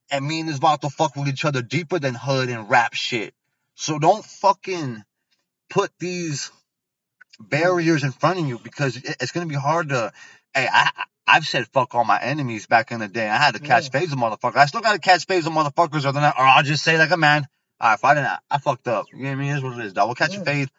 And 0.10 0.26
me 0.26 0.42
and 0.42 0.50
this 0.50 0.60
vato 0.60 0.92
fuck 0.92 1.16
with 1.16 1.30
each 1.30 1.46
other 1.46 1.62
deeper 1.62 2.00
than 2.00 2.16
hood 2.16 2.50
and 2.50 2.70
rap 2.70 2.94
shit. 2.94 3.34
So 3.76 3.98
don't 4.00 4.26
fucking 4.26 5.04
put 5.70 5.92
these 6.00 6.52
barriers 7.40 8.04
in 8.04 8.12
front 8.12 8.40
of 8.40 8.48
you 8.48 8.60
because 8.60 8.98
it's 8.98 9.32
gonna 9.32 9.46
be 9.46 9.56
hard 9.56 9.90
to. 9.90 10.12
Hey, 10.54 10.68
I 10.70 10.92
I've 11.28 11.46
said 11.46 11.68
fuck 11.68 11.94
all 11.96 12.04
my 12.04 12.20
enemies 12.22 12.68
back 12.68 12.92
in 12.92 13.00
the 13.00 13.08
day. 13.08 13.28
I 13.30 13.38
had 13.38 13.54
to 13.54 13.60
catch 13.60 13.86
Yeah. 13.86 14.00
phase 14.00 14.12
of 14.12 14.18
motherfuckers. 14.20 14.58
I 14.58 14.66
still 14.66 14.82
gotta 14.82 15.00
catch 15.00 15.26
phase 15.26 15.46
of 15.46 15.54
motherfuckers, 15.54 16.06
or, 16.06 16.12
then 16.12 16.24
I, 16.24 16.30
or 16.32 16.46
I'll 16.46 16.64
just 16.64 16.84
say 16.84 16.98
like 16.98 17.12
a 17.12 17.18
man. 17.18 17.48
All 17.80 17.90
right, 17.90 17.94
if 17.96 18.04
I 18.06 18.14
didn't, 18.14 18.40
I 18.50 18.58
fucked 18.60 18.88
up. 18.88 19.08
You 19.12 19.20
know 19.20 19.30
what 19.30 19.32
I 19.32 19.36
mean? 19.36 19.52
It 19.52 19.58
is 19.58 19.64
what 19.64 19.80
it 19.80 19.86
is, 19.86 19.94
dog. 19.94 20.08
We'll 20.08 20.16
catch 20.16 20.36
a 20.38 20.42
fade. 20.42 20.70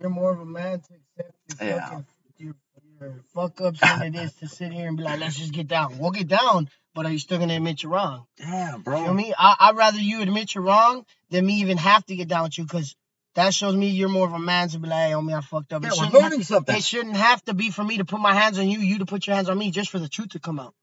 You're 0.00 0.10
more 0.10 0.32
of 0.32 0.40
a 0.40 0.44
man 0.46 0.80
to 0.80 0.94
accept 0.94 1.36
your 1.60 1.68
Yeah. 1.68 1.88
fucking 1.88 2.06
your, 2.38 2.54
your 3.00 3.20
fuck 3.34 3.60
ups 3.60 3.80
than 3.80 4.02
it 4.02 4.14
is 4.16 4.32
to 4.36 4.48
sit 4.48 4.72
here 4.72 4.88
and 4.88 4.96
be 4.96 5.02
like, 5.04 5.20
let's 5.20 5.36
just 5.36 5.52
get 5.52 5.68
down. 5.68 5.98
We'll 5.98 6.10
get 6.10 6.28
down, 6.28 6.68
but 6.94 7.04
are 7.06 7.10
you 7.12 7.18
still 7.18 7.38
gonna 7.38 7.56
admit 7.56 7.82
you're 7.82 7.92
wrong? 7.92 8.26
Damn, 8.36 8.82
bro. 8.82 8.96
You 8.96 9.04
know 9.04 9.12
what 9.12 9.20
I 9.20 9.22
mean? 9.22 9.34
I, 9.38 9.56
I'd 9.60 9.76
rather 9.76 9.98
you 9.98 10.22
admit 10.22 10.54
you're 10.54 10.64
wrong 10.64 11.04
than 11.30 11.44
me 11.46 11.60
even 11.60 11.76
have 11.78 12.04
to 12.06 12.16
get 12.16 12.28
down 12.28 12.44
with 12.44 12.58
you 12.58 12.64
because 12.64 12.96
that 13.34 13.54
shows 13.54 13.74
me 13.74 13.88
you're 13.88 14.08
more 14.08 14.26
of 14.26 14.32
a 14.32 14.38
man 14.38 14.68
to 14.68 14.78
be 14.78 14.88
like, 14.88 15.08
hey, 15.08 15.12
homie, 15.12 15.36
I 15.36 15.40
fucked 15.40 15.72
up. 15.72 15.82
Yeah, 15.82 15.88
It 15.88 15.98
we're 16.12 16.20
ha- 16.20 16.30
something. 16.42 16.76
it 16.76 16.84
shouldn't 16.84 17.16
have 17.16 17.42
to 17.44 17.54
be 17.54 17.70
for 17.70 17.82
me 17.82 17.98
to 17.98 18.04
put 18.04 18.20
my 18.20 18.34
hands 18.34 18.58
on 18.58 18.68
you, 18.68 18.78
you 18.80 18.98
to 18.98 19.06
put 19.06 19.26
your 19.26 19.36
hands 19.36 19.48
on 19.48 19.58
me, 19.58 19.70
just 19.70 19.90
for 19.90 19.98
the 19.98 20.08
truth 20.08 20.30
to 20.30 20.40
come 20.40 20.58
out. 20.60 20.74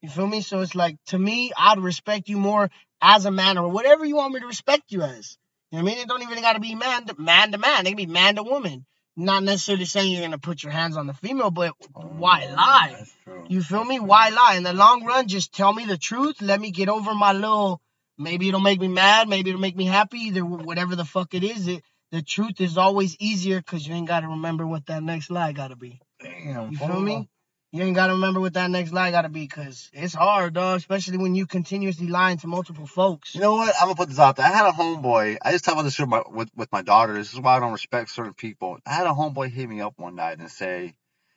You 0.00 0.08
feel 0.08 0.26
me? 0.26 0.40
So 0.40 0.60
it's 0.60 0.74
like 0.74 0.96
to 1.06 1.18
me, 1.18 1.52
I'd 1.56 1.80
respect 1.80 2.28
you 2.28 2.38
more 2.38 2.70
as 3.02 3.26
a 3.26 3.30
man 3.30 3.58
or 3.58 3.68
whatever 3.68 4.04
you 4.04 4.16
want 4.16 4.32
me 4.32 4.40
to 4.40 4.46
respect 4.46 4.84
you 4.90 5.02
as. 5.02 5.36
You 5.70 5.78
know 5.78 5.84
what 5.84 5.90
I 5.90 5.94
mean? 5.94 6.02
It 6.02 6.08
don't 6.08 6.22
even 6.22 6.40
gotta 6.40 6.60
be 6.60 6.74
man 6.74 7.04
to 7.06 7.20
man 7.20 7.52
to 7.52 7.58
man. 7.58 7.86
It 7.86 7.90
can 7.90 7.96
be 7.96 8.06
man 8.06 8.36
to 8.36 8.42
woman. 8.42 8.86
Not 9.16 9.42
necessarily 9.42 9.84
saying 9.84 10.12
you're 10.12 10.22
gonna 10.22 10.38
put 10.38 10.62
your 10.62 10.70
hands 10.72 10.96
on 10.96 11.08
the 11.08 11.14
female, 11.14 11.50
but 11.50 11.74
why 11.92 12.46
lie? 12.54 13.04
You 13.48 13.62
feel 13.62 13.84
me? 13.84 13.98
Why 13.98 14.28
lie? 14.28 14.54
In 14.54 14.62
the 14.62 14.72
long 14.72 15.04
run, 15.04 15.26
just 15.26 15.52
tell 15.52 15.72
me 15.74 15.84
the 15.84 15.98
truth. 15.98 16.40
Let 16.40 16.60
me 16.60 16.70
get 16.70 16.88
over 16.88 17.12
my 17.14 17.32
little. 17.32 17.80
Maybe 18.16 18.48
it'll 18.48 18.60
make 18.60 18.80
me 18.80 18.88
mad. 18.88 19.28
Maybe 19.28 19.50
it'll 19.50 19.60
make 19.60 19.76
me 19.76 19.86
happy. 19.86 20.18
Either 20.18 20.44
whatever 20.44 20.94
the 20.96 21.04
fuck 21.04 21.34
it 21.34 21.42
is. 21.42 21.66
It 21.68 21.82
the 22.10 22.22
truth 22.22 22.60
is 22.60 22.78
always 22.78 23.16
easier 23.18 23.58
because 23.58 23.86
you 23.86 23.94
ain't 23.94 24.08
gotta 24.08 24.28
remember 24.28 24.66
what 24.66 24.86
that 24.86 25.02
next 25.02 25.30
lie 25.30 25.52
gotta 25.52 25.76
be. 25.76 26.00
Damn, 26.20 26.70
You 26.70 26.78
feel 26.78 27.00
me? 27.00 27.28
You 27.70 27.82
ain't 27.82 27.94
gotta 27.94 28.14
remember 28.14 28.40
what 28.40 28.54
that 28.54 28.70
next 28.70 28.92
lie 28.92 29.10
gotta 29.10 29.28
be 29.28 29.42
because 29.42 29.90
it's 29.92 30.14
hard, 30.14 30.54
dog. 30.54 30.78
Especially 30.78 31.18
when 31.18 31.34
you 31.34 31.46
continuously 31.46 32.06
lying 32.06 32.38
to 32.38 32.46
multiple 32.46 32.86
folks. 32.86 33.34
You 33.34 33.42
know 33.42 33.56
what? 33.56 33.74
I'm 33.78 33.88
gonna 33.88 33.94
put 33.94 34.08
this 34.08 34.18
out 34.18 34.36
there. 34.36 34.46
I 34.46 34.50
had 34.50 34.66
a 34.66 34.72
homeboy. 34.72 35.36
I 35.42 35.52
just 35.52 35.64
talk 35.64 35.74
about 35.74 35.82
this 35.82 35.98
with 35.98 36.08
my, 36.08 36.22
with, 36.30 36.48
with 36.56 36.72
my 36.72 36.80
daughter. 36.80 37.12
This 37.12 37.34
is 37.34 37.40
why 37.40 37.56
I 37.56 37.60
don't 37.60 37.72
respect 37.72 38.10
certain 38.10 38.32
people. 38.32 38.78
I 38.86 38.94
had 38.94 39.06
a 39.06 39.10
homeboy 39.10 39.50
hit 39.50 39.68
me 39.68 39.82
up 39.82 39.94
one 39.98 40.14
night 40.14 40.38
and 40.38 40.50
say, 40.50 40.94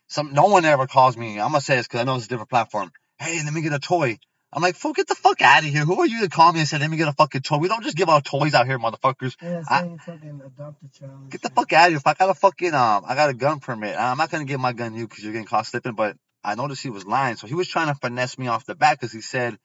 "Some 0.08 0.32
no 0.32 0.46
one 0.46 0.64
ever 0.64 0.88
calls 0.88 1.18
me. 1.18 1.40
I'm 1.40 1.52
gonna 1.52 1.62
say 1.62 1.76
this 1.76 1.88
because 1.88 2.00
I 2.00 2.04
know 2.06 2.16
it's 2.16 2.26
a 2.26 2.30
different 2.30 2.50
platform. 2.50 2.92
Hey, 3.20 3.42
let 3.44 3.54
me 3.54 3.62
get 3.62 3.74
a 3.74 3.80
toy." 3.80 4.18
I'm 4.54 4.62
like, 4.62 4.76
"Fool, 4.76 4.94
get 4.94 5.08
the 5.08 5.16
fuck 5.16 5.42
out 5.42 5.64
of 5.64 5.70
here. 5.70 5.86
Who 5.86 6.02
are 6.02 6.06
you 6.06 6.22
to 6.22 6.30
call 6.30 6.52
me 6.52 6.60
and 6.60 6.68
say 6.68 6.78
let 6.78 6.90
me 6.90 6.98
get 6.98 7.08
a 7.08 7.14
fucking 7.14 7.42
toy? 7.42 7.58
We 7.58 7.70
don't 7.70 7.84
just 7.84 7.96
give 7.96 8.10
out 8.10 8.26
toys 8.26 8.54
out 8.54 8.66
here, 8.66 8.78
motherfuckers. 8.78 9.36
Yeah, 9.42 9.62
I- 9.70 9.98
fucking 10.06 10.42
adopt 10.46 10.84
a 10.84 11.00
child. 11.00 11.30
Get 11.30 11.42
the 11.42 11.48
shit. 11.48 11.56
fuck 11.56 11.74
out 11.74 11.86
of 11.86 11.90
here. 11.92 11.98
If 11.98 12.08
I 12.08 12.14
got 12.14 12.30
a 12.30 12.34
fucking 12.34 12.74
um, 12.74 13.06
I 13.08 13.16
got 13.16 13.30
a 13.30 13.34
gun 13.34 13.60
permit. 13.60 13.96
I'm 13.98 14.18
not 14.18 14.30
gonna 14.30 14.46
give 14.46 14.60
my 14.60 14.74
gun 14.74 14.92
to 14.94 14.98
you 14.98 15.08
because 15.08 15.24
you're 15.24 15.34
getting 15.34 15.48
caught 15.48 15.66
slipping. 15.68 15.94
But 15.94 16.18
I 16.44 16.56
noticed 16.56 16.84
he 16.84 16.90
was 16.90 17.06
lying, 17.06 17.38
so 17.38 17.48
he 17.48 17.56
was 17.56 17.68
trying 17.68 17.88
to 17.88 17.96
finesse 17.96 18.38
me 18.38 18.48
off 18.48 18.66
the 18.66 18.76
bat 18.76 18.98
because 19.00 19.14
he 19.14 19.22
said 19.22 19.58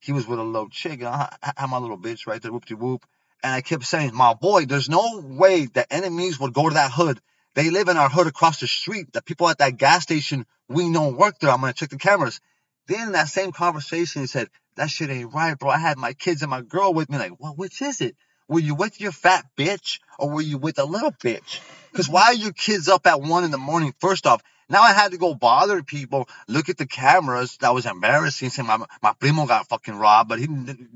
he 0.00 0.12
was 0.12 0.26
with 0.26 0.38
a 0.38 0.42
little 0.44 0.68
chick. 0.68 1.00
And 1.00 1.08
I, 1.08 1.34
I 1.42 1.52
had 1.56 1.70
my 1.70 1.78
little 1.78 1.98
bitch 1.98 2.26
right 2.26 2.40
there, 2.40 2.52
whoop 2.52 2.66
de 2.66 2.76
whoop. 2.76 3.06
And 3.42 3.52
I 3.52 3.60
kept 3.60 3.84
saying, 3.84 4.14
my 4.14 4.34
boy, 4.34 4.66
there's 4.66 4.88
no 4.88 5.22
way 5.24 5.66
that 5.74 5.86
enemies 5.90 6.40
would 6.40 6.52
go 6.52 6.68
to 6.68 6.74
that 6.74 6.90
hood. 6.90 7.20
They 7.54 7.70
live 7.70 7.88
in 7.88 7.96
our 7.96 8.08
hood 8.08 8.26
across 8.26 8.60
the 8.60 8.66
street. 8.66 9.12
The 9.12 9.22
people 9.22 9.48
at 9.48 9.58
that 9.58 9.76
gas 9.76 10.02
station 10.02 10.44
we 10.68 10.88
know 10.88 11.08
work 11.08 11.38
there. 11.38 11.50
I'm 11.50 11.60
gonna 11.60 11.72
check 11.72 11.88
the 11.88 11.96
cameras. 11.96 12.40
Then 12.88 13.08
in 13.08 13.12
that 13.12 13.28
same 13.28 13.52
conversation, 13.52 14.22
he 14.22 14.26
said, 14.26 14.48
that 14.76 14.90
shit 14.90 15.10
ain't 15.10 15.34
right, 15.34 15.58
bro. 15.58 15.70
I 15.70 15.78
had 15.78 15.98
my 15.98 16.14
kids 16.14 16.42
and 16.42 16.50
my 16.50 16.62
girl 16.62 16.94
with 16.94 17.10
me. 17.10 17.18
Like, 17.18 17.32
well, 17.38 17.54
which 17.54 17.82
is 17.82 18.00
it? 18.00 18.16
Were 18.48 18.60
you 18.60 18.74
with 18.74 19.00
your 19.00 19.12
fat 19.12 19.44
bitch 19.56 20.00
or 20.18 20.30
were 20.30 20.40
you 20.40 20.56
with 20.56 20.78
a 20.78 20.84
little 20.84 21.12
bitch? 21.12 21.60
Because 21.92 22.08
why 22.08 22.26
are 22.26 22.34
your 22.34 22.52
kids 22.52 22.88
up 22.88 23.06
at 23.06 23.20
one 23.20 23.44
in 23.44 23.50
the 23.50 23.58
morning? 23.58 23.92
First 24.00 24.26
off, 24.26 24.42
now 24.70 24.82
I 24.82 24.92
had 24.92 25.12
to 25.12 25.18
go 25.18 25.34
bother 25.34 25.82
people, 25.82 26.28
look 26.46 26.68
at 26.68 26.78
the 26.78 26.86
cameras. 26.86 27.56
That 27.58 27.74
was 27.74 27.86
embarrassing. 27.86 28.50
Saying 28.50 28.68
my, 28.68 28.78
my 29.02 29.12
primo 29.18 29.46
got 29.46 29.68
fucking 29.68 29.96
robbed, 29.96 30.28
but 30.28 30.38
he, 30.38 30.46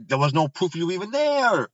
there 0.07 0.19
was 0.19 0.33
no 0.33 0.49
proof 0.49 0.75
you 0.75 0.91
even 0.93 1.11
there. 1.11 1.69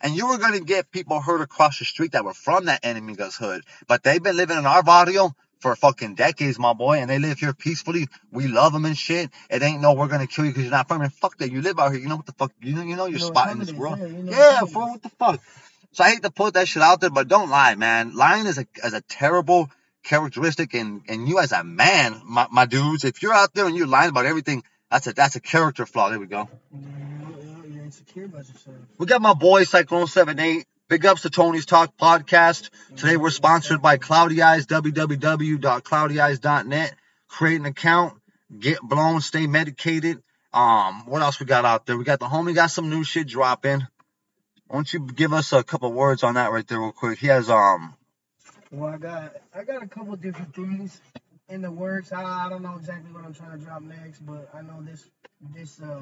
And 0.00 0.16
you 0.16 0.28
were 0.28 0.38
going 0.38 0.54
to 0.54 0.64
get 0.64 0.90
people 0.90 1.20
hurt 1.20 1.42
across 1.42 1.78
the 1.78 1.84
street 1.84 2.12
that 2.12 2.24
were 2.24 2.34
from 2.34 2.64
that 2.66 2.82
enemiga's 2.82 3.36
hood. 3.36 3.62
But 3.86 4.02
they've 4.02 4.22
been 4.22 4.36
living 4.36 4.56
in 4.56 4.66
our 4.66 4.82
barrio 4.82 5.34
for 5.60 5.76
fucking 5.76 6.14
decades, 6.14 6.58
my 6.58 6.72
boy, 6.72 6.98
and 6.98 7.08
they 7.08 7.18
live 7.18 7.38
here 7.38 7.52
peacefully. 7.52 8.08
We 8.32 8.48
love 8.48 8.72
them 8.72 8.84
and 8.86 8.96
shit. 8.96 9.30
It 9.50 9.62
ain't 9.62 9.80
no, 9.80 9.92
we're 9.92 10.08
to 10.08 10.26
kill 10.26 10.46
you 10.46 10.50
because 10.50 10.64
you're 10.64 10.72
not 10.72 10.88
from 10.88 11.00
here. 11.02 11.10
Fuck 11.10 11.38
that. 11.38 11.52
You 11.52 11.60
live 11.62 11.78
out 11.78 11.92
here. 11.92 12.00
You 12.00 12.08
know 12.08 12.16
what 12.16 12.26
the 12.26 12.32
fuck? 12.32 12.52
You 12.60 12.74
know, 12.74 12.82
you 12.82 12.96
know 12.96 13.06
your 13.06 13.18
You 13.18 13.24
know 13.26 13.30
spot 13.30 13.50
in 13.50 13.58
this 13.58 13.72
world. 13.72 13.98
yeah, 13.98 14.06
you 14.06 14.12
know 14.12 14.32
what 14.32 14.36
Yeah, 14.36 14.58
time 14.60 14.68
it 14.68 14.74
what 14.74 15.02
the 15.02 15.08
fuck? 15.10 15.40
So 15.92 16.04
I 16.04 16.10
hate 16.10 16.22
to 16.22 16.30
put 16.30 16.54
that 16.54 16.68
shit 16.68 16.82
out 16.82 17.00
there, 17.00 17.10
but 17.10 17.28
don't 17.28 17.50
lie, 17.50 17.74
man. 17.74 18.14
Lying 18.14 18.46
is 18.46 18.58
a 18.58 18.66
is 18.84 18.94
a 18.94 19.00
terrible 19.02 19.70
characteristic, 20.04 20.74
and 20.74 21.02
and 21.08 21.28
you 21.28 21.38
as 21.40 21.52
a 21.52 21.64
man, 21.64 22.22
my, 22.24 22.46
my 22.50 22.64
dudes, 22.64 23.04
if 23.04 23.22
you're 23.22 23.34
out 23.34 23.52
there 23.54 23.66
and 23.66 23.76
you're 23.76 23.88
lying 23.88 24.10
about 24.10 24.24
everything, 24.24 24.62
that's 24.90 25.06
a 25.08 25.12
that's 25.12 25.36
a 25.36 25.40
character 25.40 25.86
flaw. 25.86 26.08
There 26.10 26.20
we 26.20 26.26
go. 26.26 26.48
Mm, 26.74 27.42
you're, 27.42 27.72
you're 27.72 27.84
insecure 27.84 28.26
about 28.26 28.48
yourself. 28.48 28.76
We 28.98 29.06
got 29.06 29.20
my 29.20 29.34
boy 29.34 29.64
Syklone 29.64 30.08
78. 30.08 30.64
Big 30.90 31.06
ups 31.06 31.22
to 31.22 31.30
Tony's 31.30 31.64
Talk 31.66 31.96
podcast. 31.96 32.68
Today 32.96 33.16
we're 33.16 33.30
sponsored 33.30 33.80
by 33.80 33.96
Cloudy 33.96 34.42
Eyes, 34.42 34.66
www.cloudyeyes.net. 34.66 36.94
Create 37.28 37.60
an 37.60 37.66
account, 37.66 38.20
get 38.58 38.80
blown, 38.82 39.20
stay 39.20 39.46
medicated. 39.46 40.20
Um, 40.52 41.06
what 41.06 41.22
else 41.22 41.38
we 41.38 41.46
got 41.46 41.64
out 41.64 41.86
there? 41.86 41.96
We 41.96 42.02
got 42.02 42.18
the 42.18 42.26
homie 42.26 42.56
got 42.56 42.72
some 42.72 42.90
new 42.90 43.04
shit 43.04 43.28
dropping. 43.28 43.86
Why 44.66 44.78
don't 44.78 44.92
you 44.92 45.06
give 45.06 45.32
us 45.32 45.52
a 45.52 45.62
couple 45.62 45.92
words 45.92 46.24
on 46.24 46.34
that 46.34 46.50
right 46.50 46.66
there 46.66 46.80
real 46.80 46.90
quick? 46.90 47.20
He 47.20 47.28
has 47.28 47.48
um 47.48 47.94
Well, 48.72 48.92
I 48.92 48.98
got 48.98 49.36
I 49.54 49.62
got 49.62 49.84
a 49.84 49.86
couple 49.86 50.16
different 50.16 50.56
things 50.56 51.00
in 51.48 51.62
the 51.62 51.70
works. 51.70 52.12
I, 52.12 52.46
I 52.46 52.48
don't 52.48 52.62
know 52.62 52.74
exactly 52.76 53.12
what 53.12 53.24
I'm 53.24 53.32
trying 53.32 53.56
to 53.56 53.64
drop 53.64 53.82
next, 53.82 54.26
but 54.26 54.50
I 54.52 54.62
know 54.62 54.82
this 54.82 55.08
this 55.54 55.80
uh 55.80 56.00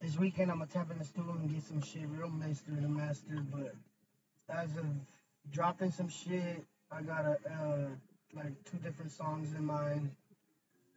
this 0.00 0.16
weekend 0.18 0.50
I'm 0.50 0.58
gonna 0.58 0.70
tap 0.70 0.90
in 0.90 0.98
the 0.98 1.04
studio 1.04 1.32
and 1.32 1.52
get 1.52 1.64
some 1.64 1.82
shit 1.82 2.02
real 2.08 2.30
master 2.30 2.70
to 2.70 2.88
master. 2.88 3.42
But 3.52 3.74
as 4.48 4.70
of 4.76 4.86
dropping 5.52 5.90
some 5.90 6.08
shit, 6.08 6.64
I 6.90 7.02
got 7.02 7.24
a 7.24 7.38
uh 7.50 7.88
like 8.34 8.52
two 8.70 8.78
different 8.78 9.10
songs 9.10 9.54
in 9.54 9.64
mind. 9.64 10.10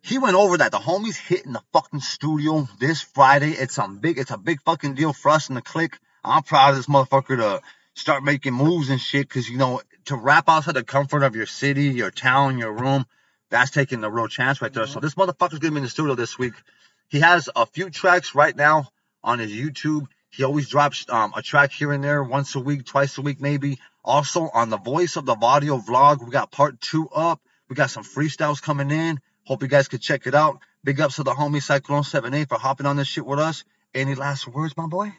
he 0.03 0.17
went 0.17 0.35
over 0.35 0.57
that. 0.57 0.71
The 0.71 0.79
homie's 0.79 1.17
hitting 1.17 1.53
the 1.53 1.63
fucking 1.73 2.01
studio 2.01 2.67
this 2.79 3.01
Friday. 3.01 3.51
It's 3.51 3.75
some 3.75 3.97
big 3.99 4.17
it's 4.17 4.31
a 4.31 4.37
big 4.37 4.61
fucking 4.61 4.95
deal 4.95 5.13
for 5.13 5.29
us 5.29 5.49
in 5.49 5.55
the 5.55 5.61
clique. 5.61 5.97
I'm 6.23 6.43
proud 6.43 6.71
of 6.71 6.75
this 6.75 6.87
motherfucker 6.87 7.37
to 7.37 7.61
start 7.95 8.23
making 8.23 8.53
moves 8.53 8.89
and 8.89 9.01
shit 9.01 9.27
because 9.27 9.49
you 9.49 9.57
know 9.57 9.81
to 10.05 10.15
rap 10.15 10.45
outside 10.47 10.75
the 10.75 10.83
comfort 10.83 11.23
of 11.23 11.35
your 11.35 11.45
city, 11.45 11.85
your 11.85 12.11
town, 12.11 12.57
your 12.57 12.71
room, 12.71 13.05
that's 13.49 13.71
taking 13.71 14.01
the 14.01 14.11
real 14.11 14.27
chance 14.27 14.61
right 14.61 14.73
there. 14.73 14.87
So 14.87 14.99
this 14.99 15.15
motherfucker's 15.15 15.59
gonna 15.59 15.71
be 15.71 15.77
in 15.77 15.83
the 15.83 15.89
studio 15.89 16.15
this 16.15 16.37
week. 16.37 16.53
He 17.11 17.19
has 17.19 17.49
a 17.53 17.65
few 17.65 17.89
tracks 17.89 18.33
right 18.35 18.55
now 18.55 18.87
on 19.21 19.39
his 19.39 19.51
YouTube. 19.51 20.07
He 20.29 20.45
always 20.45 20.69
drops 20.69 21.05
um, 21.09 21.33
a 21.35 21.41
track 21.41 21.73
here 21.73 21.91
and 21.91 22.01
there, 22.01 22.23
once 22.23 22.55
a 22.55 22.59
week, 22.61 22.85
twice 22.85 23.17
a 23.17 23.21
week, 23.21 23.41
maybe. 23.41 23.79
Also 24.01 24.49
on 24.53 24.69
the 24.69 24.77
Voice 24.77 25.17
of 25.17 25.25
the 25.25 25.35
Varrio 25.35 25.85
vlog, 25.85 26.23
we 26.23 26.31
got 26.31 26.51
part 26.51 26.79
two 26.79 27.09
up. 27.09 27.41
We 27.67 27.75
got 27.75 27.89
some 27.89 28.05
freestyles 28.05 28.61
coming 28.61 28.91
in. 28.91 29.19
Hope 29.43 29.61
you 29.61 29.67
guys 29.67 29.89
could 29.89 30.01
check 30.01 30.25
it 30.25 30.33
out. 30.33 30.59
Big 30.85 31.01
ups 31.01 31.17
to 31.17 31.23
the 31.23 31.33
homie 31.33 31.57
Syklone78 31.57 32.47
for 32.47 32.57
hopping 32.57 32.85
on 32.85 32.95
this 32.95 33.09
shit 33.09 33.25
with 33.25 33.39
us. 33.39 33.65
Any 33.93 34.15
last 34.15 34.47
words, 34.47 34.77
my 34.77 34.87
boy? 34.87 35.11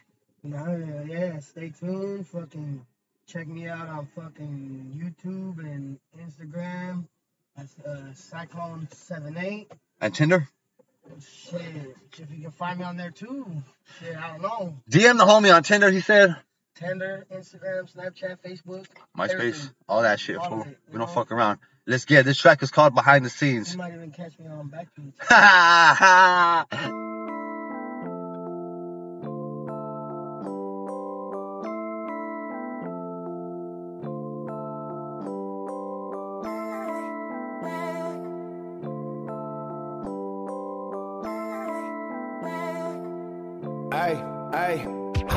No, 0.43 1.05
yeah, 1.07 1.15
yeah, 1.15 1.39
stay 1.41 1.75
tuned. 1.79 2.27
Fucking 2.27 2.87
check 3.27 3.47
me 3.47 3.69
out 3.69 3.89
on 3.91 4.09
fucking 4.17 4.99
YouTube 4.99 5.59
and 5.59 5.99
Instagram. 6.19 7.05
That's 7.55 7.75
uh, 7.87 8.15
Syklone78. 8.15 9.67
And 10.01 10.15
Tinder? 10.15 10.49
Shit, 11.21 11.97
if 12.18 12.30
you 12.30 12.42
can 12.42 12.50
find 12.50 12.78
me 12.78 12.85
on 12.85 12.97
there 12.97 13.11
too. 13.11 13.47
Shit, 14.00 14.16
I 14.16 14.28
don't 14.32 14.42
know. 14.42 14.76
DM 14.90 15.18
the 15.18 15.25
homie 15.25 15.54
on 15.54 15.62
Tinder, 15.62 15.90
he 15.90 16.00
said. 16.00 16.37
Tinder, 16.75 17.26
Instagram, 17.32 17.92
Snapchat, 17.92 18.38
Facebook. 18.44 18.87
MySpace, 19.16 19.71
all 19.88 20.02
that 20.02 20.18
shit, 20.18 20.37
All 20.38 20.49
fool. 20.49 20.62
it, 20.62 20.78
We 20.90 20.99
don't 20.99 21.11
fuck 21.11 21.30
around. 21.30 21.59
Let's 21.87 22.04
get 22.04 22.21
it. 22.21 22.25
This 22.25 22.38
track 22.38 22.62
is 22.62 22.71
called 22.71 22.94
Behind 22.94 23.25
the 23.25 23.30
Scenes. 23.30 23.73
You 23.73 23.78
might 23.78 23.92
even 23.92 24.11
catch 24.12 24.38
me 24.38 24.47
on 24.47 24.71
Backbeats. 24.71 25.18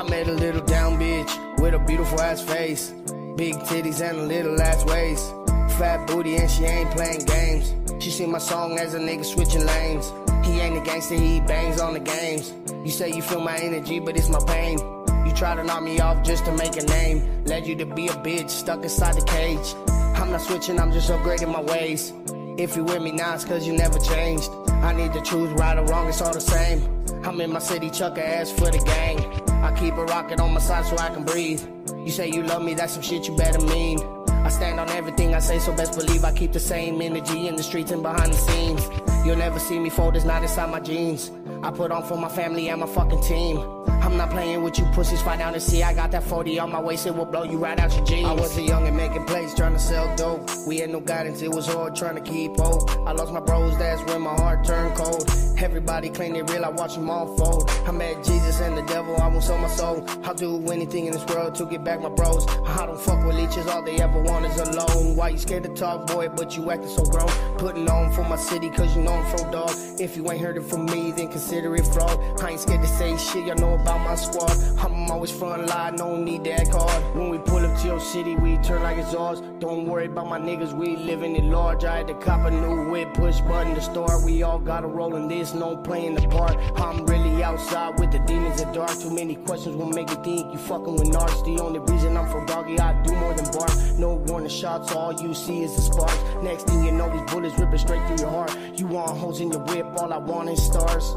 Met 0.09 0.27
a 0.27 0.33
little 0.33 0.61
down 0.61 0.99
bitch 0.99 1.59
with 1.59 1.73
a 1.73 1.79
beautiful 1.79 2.21
ass 2.21 2.39
face. 2.41 2.91
Big 3.35 3.55
titties 3.55 4.07
and 4.07 4.19
a 4.19 4.23
little 4.23 4.61
ass 4.61 4.85
waist. 4.85 5.33
Fat 5.77 6.05
booty 6.05 6.35
and 6.37 6.49
she 6.49 6.63
ain't 6.63 6.91
playing 6.91 7.25
games. 7.25 7.73
She 7.99 8.11
sing 8.11 8.31
my 8.31 8.37
song 8.37 8.77
as 8.77 8.93
a 8.93 8.99
nigga 8.99 9.25
switching 9.25 9.65
lanes. 9.65 10.13
He 10.45 10.59
ain't 10.59 10.77
a 10.77 10.81
gangster, 10.81 11.15
he 11.15 11.39
bangs 11.41 11.81
on 11.81 11.93
the 11.93 11.99
games. 11.99 12.53
You 12.83 12.91
say 12.91 13.11
you 13.11 13.23
feel 13.23 13.41
my 13.41 13.57
energy, 13.57 13.99
but 13.99 14.15
it's 14.15 14.29
my 14.29 14.39
pain. 14.45 14.77
You 15.25 15.33
try 15.33 15.55
to 15.55 15.63
knock 15.63 15.81
me 15.81 15.99
off 15.99 16.23
just 16.23 16.45
to 16.45 16.51
make 16.51 16.77
a 16.77 16.83
name. 16.83 17.43
Led 17.45 17.65
you 17.65 17.75
to 17.77 17.85
be 17.85 18.07
a 18.07 18.13
bitch 18.13 18.51
stuck 18.51 18.83
inside 18.83 19.15
the 19.15 19.25
cage. 19.25 19.73
I'm 20.15 20.31
not 20.31 20.41
switching, 20.41 20.79
I'm 20.79 20.91
just 20.91 21.09
upgrading 21.09 21.51
my 21.51 21.61
ways. 21.61 22.13
If 22.57 22.75
you 22.75 22.83
with 22.83 23.01
me 23.01 23.11
now, 23.11 23.33
it's 23.33 23.43
cause 23.43 23.65
you 23.65 23.73
never 23.73 23.97
changed. 23.97 24.49
I 24.67 24.93
need 24.93 25.13
to 25.13 25.21
choose 25.21 25.51
right 25.53 25.77
or 25.77 25.83
wrong, 25.85 26.07
it's 26.07 26.21
all 26.21 26.31
the 26.31 26.39
same. 26.39 27.03
I'm 27.25 27.41
in 27.41 27.51
my 27.51 27.59
city, 27.59 27.89
chuck 27.89 28.19
a 28.19 28.25
ass 28.25 28.51
for 28.51 28.69
the 28.69 28.77
gang. 28.77 29.44
I 29.65 29.71
keep 29.71 29.95
a 29.95 30.05
rocket 30.05 30.39
on 30.39 30.53
my 30.53 30.59
side 30.59 30.85
so 30.85 30.95
I 30.99 31.09
can 31.09 31.23
breathe. 31.23 31.59
You 32.05 32.11
say 32.11 32.29
you 32.29 32.43
love 32.43 32.61
me, 32.61 32.75
that's 32.75 32.93
some 32.93 33.01
shit 33.01 33.27
you 33.27 33.35
better 33.35 33.59
mean. 33.65 33.99
I 34.29 34.49
stand 34.49 34.79
on 34.79 34.89
everything 34.89 35.33
I 35.33 35.39
say, 35.39 35.57
so 35.57 35.75
best 35.75 35.97
believe 35.97 36.23
I 36.23 36.31
keep 36.33 36.53
the 36.53 36.59
same 36.59 37.01
energy 37.01 37.47
in 37.47 37.55
the 37.55 37.63
streets 37.63 37.89
and 37.89 38.03
behind 38.03 38.31
the 38.31 38.37
scenes. 38.37 38.87
You'll 39.25 39.37
never 39.37 39.57
see 39.57 39.79
me 39.79 39.89
fold, 39.89 40.15
it's 40.15 40.23
not 40.23 40.43
inside 40.43 40.69
my 40.69 40.79
jeans. 40.79 41.31
I 41.63 41.71
put 41.71 41.91
on 41.91 42.03
for 42.03 42.15
my 42.15 42.29
family 42.29 42.69
and 42.69 42.81
my 42.81 42.85
fucking 42.85 43.21
team. 43.23 43.57
I'm 44.05 44.17
not 44.17 44.29
playing 44.29 44.61
with 44.61 44.77
you 44.77 44.85
pussies, 44.93 45.23
fight 45.23 45.39
down 45.39 45.53
to 45.53 45.59
see. 45.59 45.81
I 45.81 45.91
got 45.91 46.11
that 46.11 46.21
40 46.21 46.59
on 46.59 46.71
my 46.71 46.79
waist, 46.79 47.07
it 47.07 47.15
will 47.15 47.25
blow 47.25 47.41
you 47.41 47.57
right 47.57 47.79
out 47.79 47.91
your 47.95 48.05
jeans. 48.05 48.27
I 48.27 48.33
was 48.33 48.55
a 48.55 48.61
young 48.61 48.87
and 48.87 48.95
making 48.95 49.25
plays, 49.25 49.55
trying 49.55 49.73
to 49.73 49.79
sell 49.79 50.15
dope. 50.15 50.47
We 50.67 50.77
had 50.77 50.91
no 50.91 50.99
guidance, 50.99 51.41
it 51.41 51.49
was 51.49 51.65
hard 51.65 51.95
trying 51.95 52.13
to 52.13 52.21
keep 52.21 52.55
hope. 52.55 52.87
I 53.07 53.13
lost 53.13 53.33
my 53.33 53.39
bros, 53.39 53.75
that's 53.79 54.03
when 54.03 54.21
my 54.21 54.35
heart 54.35 54.63
turned 54.63 54.95
cold. 54.95 55.27
Everybody 55.57 56.09
claim 56.09 56.33
they 56.33 56.43
real, 56.43 56.65
I 56.65 56.69
watch 56.69 56.95
them 56.95 57.09
all 57.09 57.35
fold. 57.35 57.67
I 57.87 57.91
met 57.91 58.23
Jesus 58.23 58.59
and 58.59 58.77
the 58.77 58.83
devil, 58.83 59.17
I 59.17 59.27
won't 59.27 59.43
sell 59.43 59.57
my 59.57 59.69
soul. 59.69 60.05
I'll 60.23 60.35
do 60.35 60.55
anything 60.69 61.07
in 61.07 61.13
this 61.13 61.25
world 61.25 61.55
to 61.55 61.65
get 61.65 61.83
back 61.83 61.99
my 61.99 62.09
bros. 62.09 62.45
I 62.47 62.85
don't 62.85 62.99
fuck 63.01 63.25
with 63.25 63.35
leeches, 63.35 63.65
all 63.65 63.81
they 63.81 63.99
ever 64.01 64.21
want 64.21 64.45
is 64.45 64.59
alone. 64.59 65.15
Why 65.15 65.29
you 65.29 65.39
scared 65.39 65.63
to 65.63 65.69
talk, 65.69 66.05
boy, 66.05 66.29
but 66.29 66.55
you 66.55 66.69
acting 66.69 66.89
so 66.89 67.03
grown? 67.05 67.29
Putting 67.57 67.89
on 67.89 68.11
for 68.13 68.23
my 68.23 68.35
city, 68.35 68.69
cause 68.69 68.95
you 68.95 69.01
know 69.01 69.13
I'm 69.13 69.37
from 69.37 69.49
dog. 69.49 69.71
If 69.99 70.15
you 70.15 70.29
ain't 70.29 70.41
heard 70.41 70.57
it 70.57 70.63
from 70.63 70.85
me, 70.85 71.11
then 71.11 71.29
consider 71.29 71.75
it 71.75 71.87
fraud. 71.87 72.19
I 72.41 72.51
ain't 72.51 72.59
scared 72.59 72.81
to 72.81 72.87
say 72.87 73.17
shit, 73.17 73.45
y'all 73.45 73.55
know 73.55 73.73
about 73.73 73.94
my 73.99 74.15
squad. 74.15 74.51
I'm 74.79 75.11
always 75.11 75.31
front 75.31 75.67
line, 75.67 75.95
no 75.95 76.15
need 76.15 76.43
that 76.45 76.71
card. 76.71 77.15
When 77.15 77.29
we 77.29 77.37
pull 77.37 77.65
up 77.65 77.79
to 77.79 77.87
your 77.87 77.99
city, 77.99 78.35
we 78.35 78.57
turn 78.57 78.83
like 78.83 78.97
it's 78.97 79.13
ours. 79.13 79.41
Don't 79.59 79.85
worry 79.85 80.05
about 80.05 80.27
my 80.27 80.39
niggas, 80.39 80.73
we 80.73 80.95
living 80.95 81.35
in 81.35 81.51
large. 81.51 81.83
I 81.83 81.97
had 81.97 82.07
to 82.07 82.15
cop 82.15 82.45
a 82.45 82.51
new 82.51 82.89
whip, 82.89 83.13
push 83.13 83.39
button 83.41 83.75
to 83.75 83.81
start. 83.81 84.23
We 84.23 84.43
all 84.43 84.59
gotta 84.59 84.87
roll 84.87 85.15
in 85.15 85.27
this, 85.27 85.53
no 85.53 85.77
playing 85.77 86.15
the 86.15 86.27
part. 86.27 86.57
I'm 86.79 87.05
really 87.05 87.43
outside 87.43 87.99
with 87.99 88.11
the 88.11 88.19
demons 88.19 88.61
at 88.61 88.73
dark. 88.73 88.97
Too 88.99 89.13
many 89.13 89.35
questions 89.35 89.75
will 89.75 89.89
make 89.89 90.09
you 90.09 90.23
think 90.23 90.51
you 90.53 90.59
fucking 90.59 90.93
with 90.93 91.09
narcs. 91.09 91.43
The 91.45 91.61
only 91.61 91.79
reason 91.79 92.17
I'm 92.17 92.27
from 92.29 92.45
doggy, 92.45 92.79
I 92.79 93.01
do 93.03 93.13
more 93.15 93.33
than 93.33 93.45
bark. 93.51 93.71
No 93.97 94.15
warning 94.27 94.49
shots, 94.49 94.91
all 94.91 95.13
you 95.13 95.33
see 95.33 95.63
is 95.63 95.75
the 95.75 95.81
sparks. 95.81 96.17
Next 96.43 96.67
thing 96.67 96.83
you 96.83 96.91
know, 96.91 97.09
these 97.09 97.31
bullets 97.31 97.57
ripping 97.57 97.79
straight 97.79 98.05
through 98.07 98.17
your 98.17 98.29
heart. 98.29 98.55
You 98.75 98.87
want 98.87 99.17
holes 99.17 99.39
in 99.39 99.51
your 99.51 99.63
whip, 99.63 99.85
all 99.97 100.11
I 100.11 100.17
want 100.17 100.49
is 100.49 100.63
stars. 100.63 101.15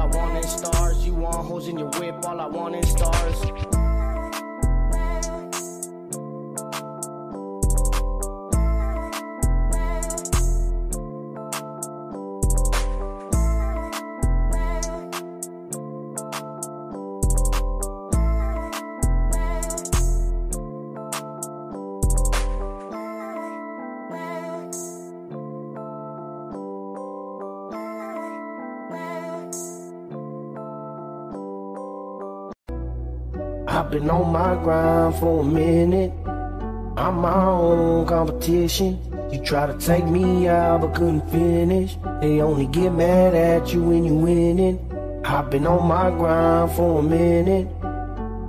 All 0.00 0.06
I 0.06 0.16
want 0.16 0.42
is 0.42 0.50
stars. 0.50 1.06
You 1.06 1.12
want 1.12 1.46
hoes 1.46 1.68
in 1.68 1.78
your 1.78 1.90
whip, 1.90 2.24
all 2.24 2.40
I 2.40 2.46
want 2.46 2.74
is 2.74 2.90
stars. 2.90 3.79
Been 33.90 34.08
on 34.08 34.30
my 34.32 34.54
grind 34.54 35.16
for 35.16 35.40
a 35.40 35.44
minute. 35.44 36.12
I'm 36.96 37.16
my 37.16 37.44
own 37.44 38.06
competition. 38.06 39.00
You 39.32 39.42
try 39.42 39.66
to 39.66 39.76
take 39.78 40.04
me 40.06 40.46
out 40.46 40.82
but 40.82 40.94
couldn't 40.94 41.28
finish. 41.30 41.96
They 42.20 42.40
only 42.40 42.66
get 42.66 42.92
mad 42.92 43.34
at 43.34 43.72
you 43.72 43.82
when 43.82 44.04
you 44.04 44.14
winning. 44.14 44.78
I've 45.24 45.50
been 45.50 45.66
on 45.66 45.88
my 45.88 46.10
grind 46.10 46.70
for 46.72 47.00
a 47.00 47.02
minute. 47.02 47.66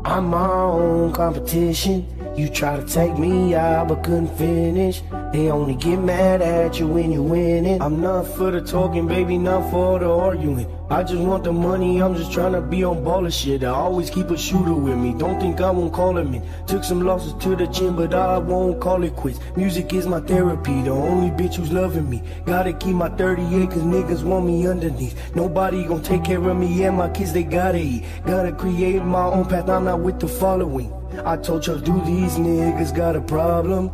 I'm 0.05 0.25
my 0.25 0.47
own 0.47 1.11
competition. 1.13 2.05
You 2.33 2.47
try 2.47 2.79
to 2.79 2.85
take 2.85 3.17
me 3.17 3.55
out 3.55 3.89
but 3.89 4.03
couldn't 4.03 4.35
finish. 4.37 5.03
They 5.33 5.51
only 5.51 5.75
get 5.75 5.99
mad 5.99 6.41
at 6.41 6.79
you 6.79 6.87
when 6.87 7.11
you 7.11 7.21
win 7.21 7.65
it. 7.65 7.81
I'm 7.81 7.99
not 7.99 8.25
for 8.25 8.51
the 8.51 8.61
talking, 8.61 9.05
baby, 9.05 9.37
not 9.37 9.69
for 9.69 9.99
the 9.99 10.09
arguing. 10.09 10.65
I 10.89 11.03
just 11.03 11.21
want 11.21 11.43
the 11.43 11.51
money, 11.51 12.01
I'm 12.01 12.15
just 12.15 12.31
trying 12.31 12.53
to 12.53 12.61
be 12.61 12.85
on 12.85 13.03
baller 13.03 13.31
shit. 13.31 13.63
I 13.63 13.69
always 13.69 14.09
keep 14.09 14.29
a 14.29 14.37
shooter 14.37 14.73
with 14.73 14.97
me, 14.97 15.13
don't 15.13 15.39
think 15.41 15.59
I 15.59 15.71
won't 15.71 15.93
call 15.93 16.17
him 16.17 16.33
in. 16.33 16.43
Took 16.67 16.85
some 16.85 17.01
losses 17.01 17.33
to 17.43 17.55
the 17.55 17.67
gym, 17.67 17.97
but 17.97 18.13
I 18.13 18.37
won't 18.37 18.79
call 18.79 19.03
it 19.03 19.15
quits. 19.15 19.39
Music 19.57 19.93
is 19.93 20.07
my 20.07 20.21
therapy, 20.21 20.81
the 20.83 20.91
only 20.91 21.31
bitch 21.31 21.55
who's 21.55 21.71
loving 21.71 22.09
me. 22.09 22.23
Gotta 22.45 22.71
keep 22.71 22.95
my 22.95 23.09
38 23.09 23.69
cause 23.69 23.83
niggas 23.83 24.23
want 24.23 24.45
me 24.45 24.67
underneath. 24.67 25.35
Nobody 25.35 25.85
gon' 25.85 26.01
take 26.01 26.23
care 26.23 26.45
of 26.45 26.57
me 26.57 26.83
and 26.83 26.97
my 26.97 27.09
kids, 27.09 27.33
they 27.33 27.43
gotta 27.43 27.79
eat. 27.79 28.05
Gotta 28.25 28.53
create 28.53 29.03
my 29.03 29.25
own 29.25 29.45
path, 29.45 29.69
I'm 29.69 29.85
not 29.85 29.99
with 29.99 30.19
the 30.19 30.27
following. 30.27 31.00
I 31.25 31.37
told 31.37 31.67
you, 31.67 31.77
do 31.79 32.01
these 32.05 32.35
niggas 32.37 32.95
got 32.95 33.15
a 33.15 33.21
problem? 33.21 33.91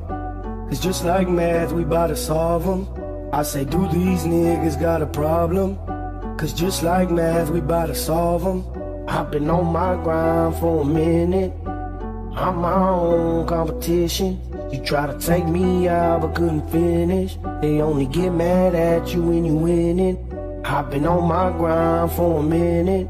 It's 0.71 0.79
just 0.79 1.03
like 1.03 1.27
math, 1.27 1.71
we 1.71 1.83
bout 1.83 2.07
to 2.07 2.15
solve 2.15 2.63
them. 2.63 2.87
I 3.33 3.43
say, 3.43 3.65
do 3.65 3.87
these 3.89 4.23
niggas 4.23 4.79
got 4.79 5.01
a 5.01 5.07
problem? 5.07 5.77
Cause 6.37 6.53
just 6.53 6.83
like 6.83 7.09
math, 7.09 7.49
we 7.49 7.59
bout 7.59 7.87
to 7.87 7.95
solve 7.95 8.43
them. 8.43 8.63
I've 9.07 9.31
been 9.31 9.49
on 9.49 9.65
my 9.65 9.95
grind 10.03 10.55
for 10.57 10.83
a 10.83 10.85
minute. 10.85 11.53
I'm 11.65 12.57
my 12.57 12.87
own 12.87 13.47
competition. 13.47 14.39
You 14.71 14.79
try 14.83 15.07
to 15.07 15.17
take 15.19 15.47
me 15.47 15.87
out, 15.87 16.21
but 16.21 16.35
couldn't 16.35 16.69
finish. 16.69 17.37
They 17.61 17.81
only 17.81 18.05
get 18.05 18.31
mad 18.31 18.75
at 18.75 19.13
you 19.13 19.23
when 19.23 19.43
you 19.43 19.55
win 19.55 19.99
it. 19.99 20.19
I've 20.63 20.91
been 20.91 21.07
on 21.07 21.27
my 21.27 21.49
grind 21.57 22.11
for 22.11 22.41
a 22.41 22.43
minute. 22.43 23.07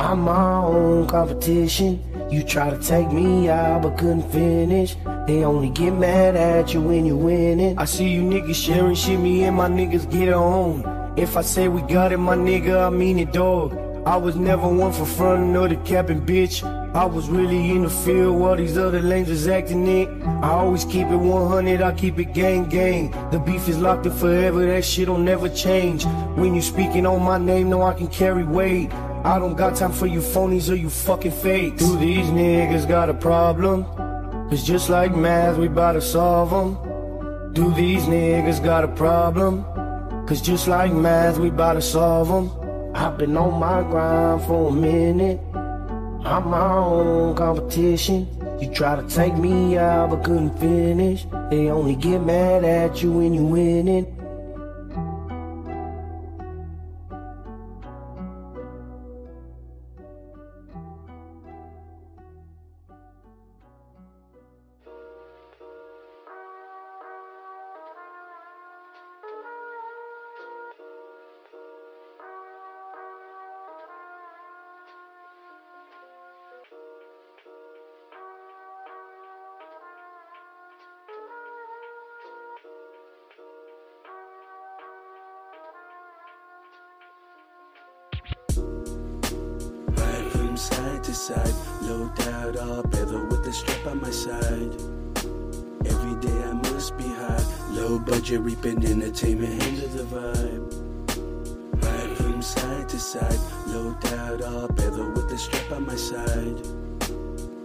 I'm 0.00 0.20
my 0.20 0.56
own 0.64 1.06
competition. 1.06 2.02
You 2.32 2.42
try 2.42 2.70
to 2.70 2.78
take 2.78 3.12
me 3.12 3.50
out, 3.50 3.82
but 3.82 3.98
couldn't 3.98 4.32
finish. 4.32 4.96
They 5.26 5.44
only 5.44 5.68
get 5.68 5.92
mad 5.92 6.34
at 6.34 6.72
you 6.72 6.80
when 6.80 7.04
you 7.04 7.14
win 7.14 7.60
it. 7.60 7.76
I 7.76 7.84
see 7.84 8.08
you 8.08 8.22
niggas 8.22 8.54
sharing 8.54 8.94
shit, 8.94 9.20
me 9.20 9.44
and 9.44 9.54
my 9.54 9.68
niggas 9.68 10.10
get 10.10 10.32
on. 10.32 11.12
If 11.18 11.36
I 11.36 11.42
say 11.42 11.68
we 11.68 11.82
got 11.82 12.10
it, 12.10 12.16
my 12.16 12.34
nigga, 12.34 12.86
I 12.86 12.88
mean 12.88 13.18
it, 13.18 13.34
dog. 13.34 13.76
I 14.06 14.16
was 14.16 14.34
never 14.34 14.66
one 14.66 14.92
for 14.92 15.04
frontin' 15.04 15.54
or 15.54 15.68
the 15.68 15.76
capping, 15.84 16.22
bitch. 16.22 16.64
I 16.94 17.04
was 17.04 17.28
really 17.28 17.70
in 17.70 17.82
the 17.82 17.90
field 17.90 18.40
while 18.40 18.56
these 18.56 18.78
other 18.78 19.02
lanes 19.02 19.28
was 19.28 19.46
acting 19.46 19.86
it. 19.86 20.08
I 20.42 20.52
always 20.52 20.86
keep 20.86 21.08
it 21.08 21.16
100, 21.16 21.82
I 21.82 21.92
keep 21.92 22.18
it 22.18 22.32
gang 22.32 22.64
gang. 22.64 23.10
The 23.30 23.40
beef 23.40 23.68
is 23.68 23.78
locked 23.78 24.06
in 24.06 24.12
forever, 24.12 24.64
that 24.64 24.86
shit'll 24.86 25.18
never 25.18 25.50
change. 25.50 26.06
When 26.36 26.54
you 26.54 26.62
speaking 26.62 27.04
on 27.04 27.22
my 27.22 27.36
name, 27.36 27.68
know 27.68 27.82
I 27.82 27.92
can 27.92 28.08
carry 28.08 28.42
weight. 28.42 28.90
I 29.24 29.38
don't 29.38 29.56
got 29.56 29.76
time 29.76 29.92
for 29.92 30.06
you 30.06 30.18
phonies 30.18 30.68
or 30.68 30.74
you 30.74 30.90
fucking 30.90 31.30
fakes. 31.30 31.80
Do 31.80 31.96
these 31.96 32.26
niggas 32.26 32.88
got 32.88 33.08
a 33.08 33.14
problem? 33.14 33.86
It's 34.50 34.64
just 34.64 34.90
like 34.90 35.14
math, 35.14 35.58
we 35.58 35.68
bout 35.68 35.92
to 35.92 36.00
solve 36.00 36.50
them. 36.50 37.52
Do 37.52 37.72
these 37.72 38.02
niggas 38.06 38.64
got 38.64 38.82
a 38.82 38.88
problem? 38.88 39.62
Cause 40.26 40.42
just 40.42 40.66
like 40.66 40.92
math, 40.92 41.38
we 41.38 41.50
bout 41.50 41.74
to 41.74 41.82
solve 41.82 42.26
them. 42.26 42.50
I've 42.96 43.16
been 43.16 43.36
on 43.36 43.60
my 43.60 43.82
grind 43.82 44.42
for 44.42 44.70
a 44.70 44.72
minute. 44.72 45.38
I'm 45.54 46.48
my 46.48 46.74
own 46.74 47.36
competition. 47.36 48.26
You 48.60 48.74
try 48.74 49.00
to 49.00 49.08
take 49.08 49.36
me 49.36 49.78
out, 49.78 50.10
but 50.10 50.24
couldn't 50.24 50.58
finish. 50.58 51.26
They 51.48 51.70
only 51.70 51.94
get 51.94 52.22
mad 52.22 52.64
at 52.64 53.04
you 53.04 53.12
when 53.12 53.34
you 53.34 53.44
win 53.44 53.86
reaping 98.40 98.84
entertainment, 98.84 99.62
handle 99.62 99.88
the 99.88 100.04
vibe. 100.04 101.84
Ride 101.84 102.16
from 102.16 102.40
side 102.42 102.88
to 102.88 102.98
side, 102.98 103.38
no 103.66 103.96
doubt 104.00 104.42
all 104.42 104.68
better 104.68 105.10
with 105.10 105.28
the 105.28 105.36
strap 105.36 105.70
on 105.72 105.86
my 105.86 105.96
side. 105.96 106.58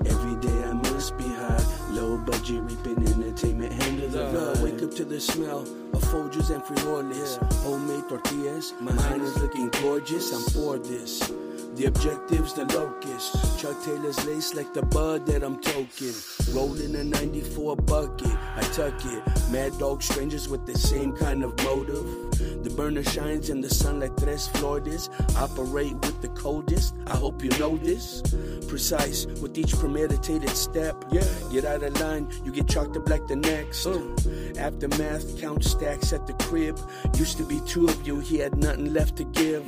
Every 0.05 0.35
day 0.41 0.63
I 0.63 0.73
must 0.73 1.17
be 1.17 1.23
high, 1.23 1.63
low 1.91 2.17
budget 2.17 2.61
reaping 2.63 3.07
entertainment, 3.07 3.71
handle 3.81 4.09
the 4.09 4.17
vibe. 4.17 4.61
Wake 4.61 4.83
up 4.83 4.93
to 4.95 5.05
the 5.05 5.19
smell 5.19 5.61
of 5.61 6.03
Folgers 6.05 6.49
and 6.49 6.63
frijoles, 6.63 7.37
homemade 7.63 8.09
tortillas. 8.09 8.73
My 8.79 8.93
mind 8.93 9.21
is 9.23 9.37
looking 9.37 9.69
gorgeous. 9.81 10.33
I'm 10.33 10.41
for 10.53 10.77
this. 10.77 11.31
The 11.77 11.85
objective's 11.85 12.53
the 12.53 12.65
locust. 12.65 13.59
Chuck 13.59 13.79
Taylor's 13.83 14.25
lace 14.25 14.55
like 14.55 14.73
the 14.73 14.81
bud 14.81 15.27
that 15.27 15.43
I'm 15.43 15.61
toking. 15.61 16.55
Rolling 16.55 16.95
a 16.95 17.03
94 17.03 17.75
bucket, 17.75 18.35
I 18.55 18.61
tuck 18.73 18.99
it. 19.05 19.51
Mad 19.51 19.77
dog 19.77 20.01
strangers 20.01 20.49
with 20.49 20.65
the 20.65 20.75
same 20.75 21.15
kind 21.15 21.43
of 21.43 21.55
motive. 21.63 22.63
The 22.63 22.71
burner 22.71 23.03
shines 23.03 23.51
in 23.51 23.61
the 23.61 23.69
sun 23.69 23.99
like 23.99 24.17
tres 24.17 24.47
flores. 24.47 25.11
Operate 25.35 25.93
with 25.93 26.19
the 26.23 26.29
coldest. 26.29 26.95
I 27.05 27.15
hope 27.15 27.43
you 27.43 27.51
know 27.59 27.77
this. 27.77 28.23
Precise 28.67 29.27
with 29.39 29.55
each 29.55 29.73
premeditated 29.77 30.49
step. 30.49 31.05
Yeah, 31.11 31.23
get 31.51 31.63
out 31.63 31.83
of 31.83 31.99
line, 32.01 32.27
you 32.43 32.51
get 32.51 32.67
chalked 32.67 32.97
up 32.97 33.07
like 33.07 33.27
the 33.27 33.35
next. 33.35 33.85
Oh. 33.85 34.15
Aftermath, 34.57 35.39
count 35.39 35.63
stacks 35.63 36.11
at 36.11 36.25
the 36.25 36.33
crib. 36.33 36.79
Used 37.17 37.37
to 37.37 37.43
be 37.43 37.61
two 37.67 37.87
of 37.87 38.07
you, 38.07 38.19
he 38.19 38.39
had 38.39 38.57
nothing 38.57 38.93
left 38.93 39.15
to 39.17 39.23
give. 39.25 39.63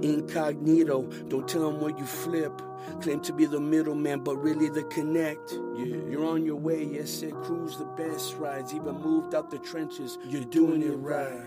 Incognito, 0.00 1.02
don't 1.28 1.47
tell 1.48 1.66
him 1.66 1.80
where 1.80 1.96
you 1.96 2.04
flip. 2.04 2.60
Claim 3.00 3.20
to 3.20 3.32
be 3.32 3.46
the 3.46 3.58
middleman, 3.58 4.20
but 4.20 4.36
really 4.36 4.68
the 4.68 4.82
connect. 4.84 5.52
You're 5.52 6.26
on 6.26 6.44
your 6.44 6.56
way, 6.56 6.84
yes, 6.84 7.22
it 7.22 7.32
cruise 7.42 7.78
the 7.78 7.86
best 7.86 8.36
rides. 8.36 8.74
Even 8.74 9.00
moved 9.00 9.34
out 9.34 9.50
the 9.50 9.58
trenches, 9.58 10.18
you're 10.24 10.44
doing 10.44 10.82
it 10.82 10.96
right. 10.96 11.42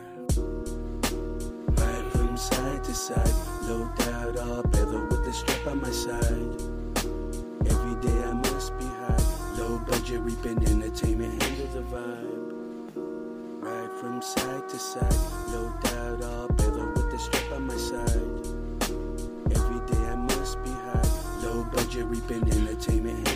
Ride 1.77 2.11
from 2.11 2.35
side 2.35 2.83
to 2.83 2.93
side, 2.93 3.33
low 3.63 3.89
doubt 3.97 4.37
all 4.39 4.63
better 4.63 5.05
with 5.05 5.23
the 5.23 5.33
strap 5.33 5.67
on 5.67 5.81
my 5.81 5.91
side. 5.91 6.61
Every 7.69 7.95
day 8.01 8.23
I 8.23 8.33
must 8.33 8.77
be 8.79 8.85
high, 8.85 9.23
low 9.57 9.79
budget 9.79 10.21
reaping 10.21 10.67
entertainment, 10.67 11.41
handle 11.43 11.67
the 11.67 11.81
vibe. 11.95 12.47
Ride 13.61 13.99
from 13.99 14.21
side 14.21 14.67
to 14.69 14.79
side, 14.79 15.15
low 15.49 15.71
doubt 15.83 16.23
all 16.23 16.47
better 16.47 16.91
with 16.91 17.11
the 17.11 17.19
strap 17.19 17.51
on 17.51 17.67
my 17.67 17.77
side. 17.77 18.30
Reaping 21.99 22.49
entertainment. 22.51 23.27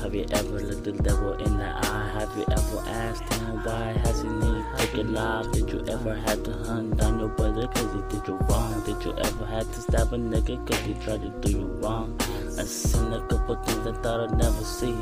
Have 0.00 0.14
you 0.14 0.24
ever 0.32 0.60
looked 0.60 0.84
the 0.84 0.92
devil 0.92 1.34
in 1.34 1.58
the 1.58 1.64
eye? 1.64 2.10
Have 2.18 2.34
you 2.36 2.44
ever 2.50 2.88
asked 2.88 3.30
him 3.34 3.62
why 3.62 3.92
has 4.04 4.22
he 4.22 4.28
need 4.28 4.64
take 4.78 4.94
your 4.94 5.04
life? 5.04 5.52
Did 5.52 5.70
you 5.70 5.84
ever 5.88 6.14
have 6.14 6.42
to 6.44 6.52
hunt 6.64 6.96
down 6.96 7.18
your 7.18 7.28
brother 7.28 7.66
cause 7.68 7.92
he 7.92 8.16
did 8.16 8.26
you 8.26 8.38
wrong? 8.48 8.82
Did 8.86 9.04
you 9.04 9.14
ever 9.18 9.44
have 9.44 9.70
to 9.70 9.80
stab 9.82 10.14
a 10.14 10.16
nigga 10.16 10.66
cause 10.66 10.80
he 10.80 10.94
tried 10.94 11.20
to 11.22 11.28
do 11.40 11.58
you 11.58 11.66
wrong? 11.82 12.18
I 12.58 12.64
seen 12.64 13.12
a 13.12 13.20
couple 13.26 13.56
things 13.56 13.86
I 13.86 13.92
thought 14.00 14.30
I'd 14.30 14.38
never 14.38 14.64
see. 14.64 14.96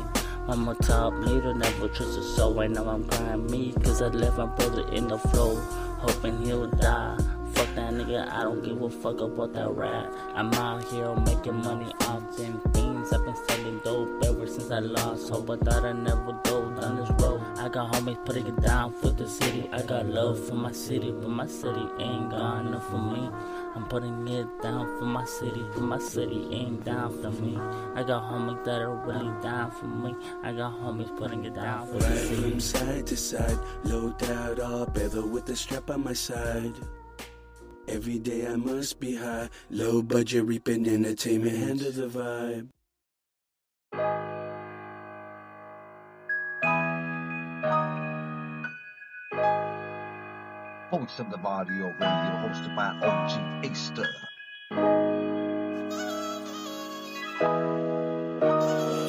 I'm 0.49 0.67
a 0.67 0.75
top 0.75 1.13
leader, 1.13 1.53
never 1.53 1.87
trust 1.87 2.17
a 2.17 2.23
soul. 2.23 2.53
Right 2.55 2.69
now 2.69 2.85
I'm 2.89 3.05
crying 3.05 3.45
me 3.49 3.73
cause 3.81 4.01
I 4.01 4.07
left 4.07 4.37
my 4.37 4.47
brother 4.47 4.87
in 4.93 5.07
the 5.07 5.17
flow, 5.17 5.55
hoping 5.99 6.43
he'll 6.43 6.67
die. 6.67 7.17
Fuck 7.61 7.75
that 7.75 7.93
nigga, 7.93 8.27
I 8.27 8.41
don't 8.41 8.63
give 8.63 8.81
a 8.81 8.89
fuck 8.89 9.21
about 9.21 9.53
that 9.53 9.69
rap. 9.69 10.11
I'm 10.33 10.51
out 10.55 10.83
here 10.85 11.13
making 11.13 11.57
money 11.57 11.93
off 12.07 12.35
them 12.35 12.59
things. 12.73 13.13
I've 13.13 13.23
been 13.23 13.35
selling 13.47 13.79
dope 13.83 14.25
ever 14.25 14.47
since 14.47 14.71
I 14.71 14.79
lost 14.79 15.29
hope. 15.29 15.47
I 15.51 15.57
thought 15.57 15.85
I'd 15.85 15.97
never 15.97 16.39
go 16.43 16.71
down 16.71 16.95
this 16.95 17.11
road. 17.21 17.39
I 17.57 17.69
got 17.69 17.93
homies 17.93 18.25
putting 18.25 18.47
it 18.47 18.59
down 18.61 18.93
for 18.93 19.11
the 19.11 19.29
city. 19.29 19.69
I 19.71 19.83
got 19.83 20.07
love 20.07 20.43
for 20.43 20.55
my 20.55 20.71
city, 20.71 21.11
but 21.11 21.29
my 21.29 21.45
city 21.45 21.85
ain't 21.99 22.31
got 22.31 22.65
enough 22.65 22.89
for 22.89 22.97
me. 22.97 23.29
I'm 23.75 23.85
putting 23.85 24.27
it 24.27 24.47
down 24.63 24.97
for 24.97 25.05
my 25.05 25.25
city, 25.25 25.63
but 25.75 25.83
my 25.83 25.99
city 25.99 26.47
ain't 26.51 26.83
down 26.83 27.21
for 27.21 27.29
me. 27.29 27.59
I 27.93 28.01
got 28.01 28.23
homies 28.23 28.63
that 28.65 28.81
are 28.81 28.95
really 29.05 29.39
down 29.43 29.69
for 29.69 29.85
me. 29.85 30.15
I 30.41 30.51
got 30.51 30.73
homies 30.79 31.15
putting 31.15 31.45
it 31.45 31.53
down 31.53 31.85
for 31.85 31.99
the 31.99 32.07
Ride 32.07 32.17
city. 32.17 32.41
from 32.41 32.59
side 32.59 33.05
to 33.05 33.15
side, 33.15 33.59
low 33.83 34.09
doubt 34.13 34.59
all 34.59 34.87
better 34.87 35.23
with 35.23 35.45
the 35.45 35.55
strap 35.55 35.91
on 35.91 36.03
my 36.03 36.13
side. 36.13 36.73
Every 37.91 38.19
day 38.19 38.47
I 38.47 38.55
must 38.55 39.01
be 39.01 39.17
high, 39.17 39.49
low 39.69 40.01
budget 40.01 40.45
reaping 40.45 40.87
entertainment, 40.87 41.57
handle 41.57 41.91
the 41.91 42.07
vibe. 42.07 42.69
Voice 50.89 51.19
of 51.19 51.29
the 51.31 51.37
Varrio 51.37 51.91
Radio, 51.99 52.31
hosted 52.47 52.73
by 52.77 52.95
OG 53.05 53.65
Easter. 53.65 54.07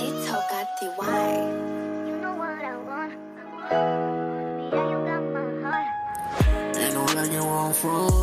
It's 0.02 0.26
Hogati 0.26 0.88
Wine. 0.98 2.08
You 2.08 2.16
know 2.16 2.34
what 2.34 2.58
I 2.58 2.76
want. 2.78 3.12
Yeah, 4.72 4.90
you 4.90 4.98
got 5.06 5.22
my 5.32 5.46
heart. 5.62 6.76
Ain't 6.76 6.94
no 6.94 7.04
like 7.14 7.30
it 7.30 7.40
where 7.40 7.58
I'm 7.58 7.72
from 7.74 8.21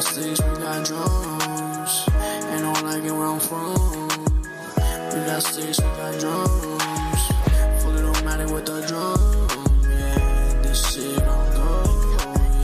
got 0.00 0.12
sticks, 0.12 0.40
we 0.40 0.56
got 0.56 0.86
drums. 0.86 2.08
And 2.52 2.64
all 2.64 2.86
I 2.86 3.00
get 3.00 3.12
where 3.12 3.26
I'm 3.26 3.40
from. 3.40 4.08
We 5.12 5.26
got 5.26 5.42
sticks, 5.42 5.78
we 5.78 5.88
got 6.00 6.18
drums. 6.18 7.22
Full 7.82 8.24
matter 8.24 8.52
with 8.52 8.64
the 8.64 8.80
drum. 8.88 9.20
Yeah, 9.82 10.62
this 10.62 10.92
shit 10.92 11.16
don't 11.18 11.52
go. 11.54 11.84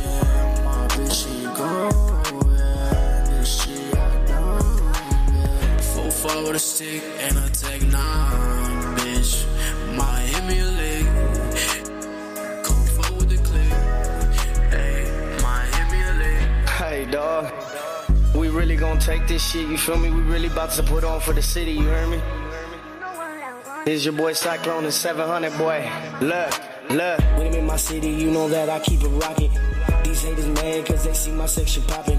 Yeah, 0.03 0.65
my 0.65 0.89
bitch, 0.89 1.13
she 1.13 1.45
go. 1.61 1.91
Yeah, 2.53 3.25
this 3.29 3.63
shit 3.63 3.95
I 3.95 4.25
done. 4.27 4.95
Yeah. 5.35 5.81
Full 5.93 6.11
forward 6.11 6.57
a 6.57 6.59
stick 6.59 7.03
and 7.21 7.37
a 7.37 7.46
take 19.07 19.29
this 19.29 19.51
shit, 19.51 19.69
you 19.69 19.79
feel 19.79 19.97
me? 19.97 20.11
We 20.11 20.21
really 20.23 20.49
about 20.49 20.71
to 20.71 20.83
put 20.83 21.05
on 21.05 21.21
for 21.21 21.33
the 21.33 21.41
city, 21.41 21.71
you 21.71 21.83
hear 21.83 22.09
me? 22.09 22.21
Is 23.87 24.05
your 24.05 24.15
boy 24.15 24.33
Syklone 24.33 24.83
and 24.83 24.93
700 24.93 25.57
boy. 25.57 25.89
Look, 26.21 26.51
look. 26.91 27.21
When 27.39 27.47
I'm 27.47 27.55
in 27.55 27.67
my 27.67 27.77
city, 27.77 28.11
you 28.11 28.33
know 28.33 28.49
that 28.49 28.69
I 28.69 28.81
keep 28.81 29.01
it 29.03 29.09
rocking. 29.23 29.53
These 30.03 30.23
haters 30.23 30.49
mad 30.49 30.87
cause 30.87 31.05
they 31.05 31.15
see 31.15 31.31
my 31.31 31.47
section 31.47 31.85
popping. 31.85 32.19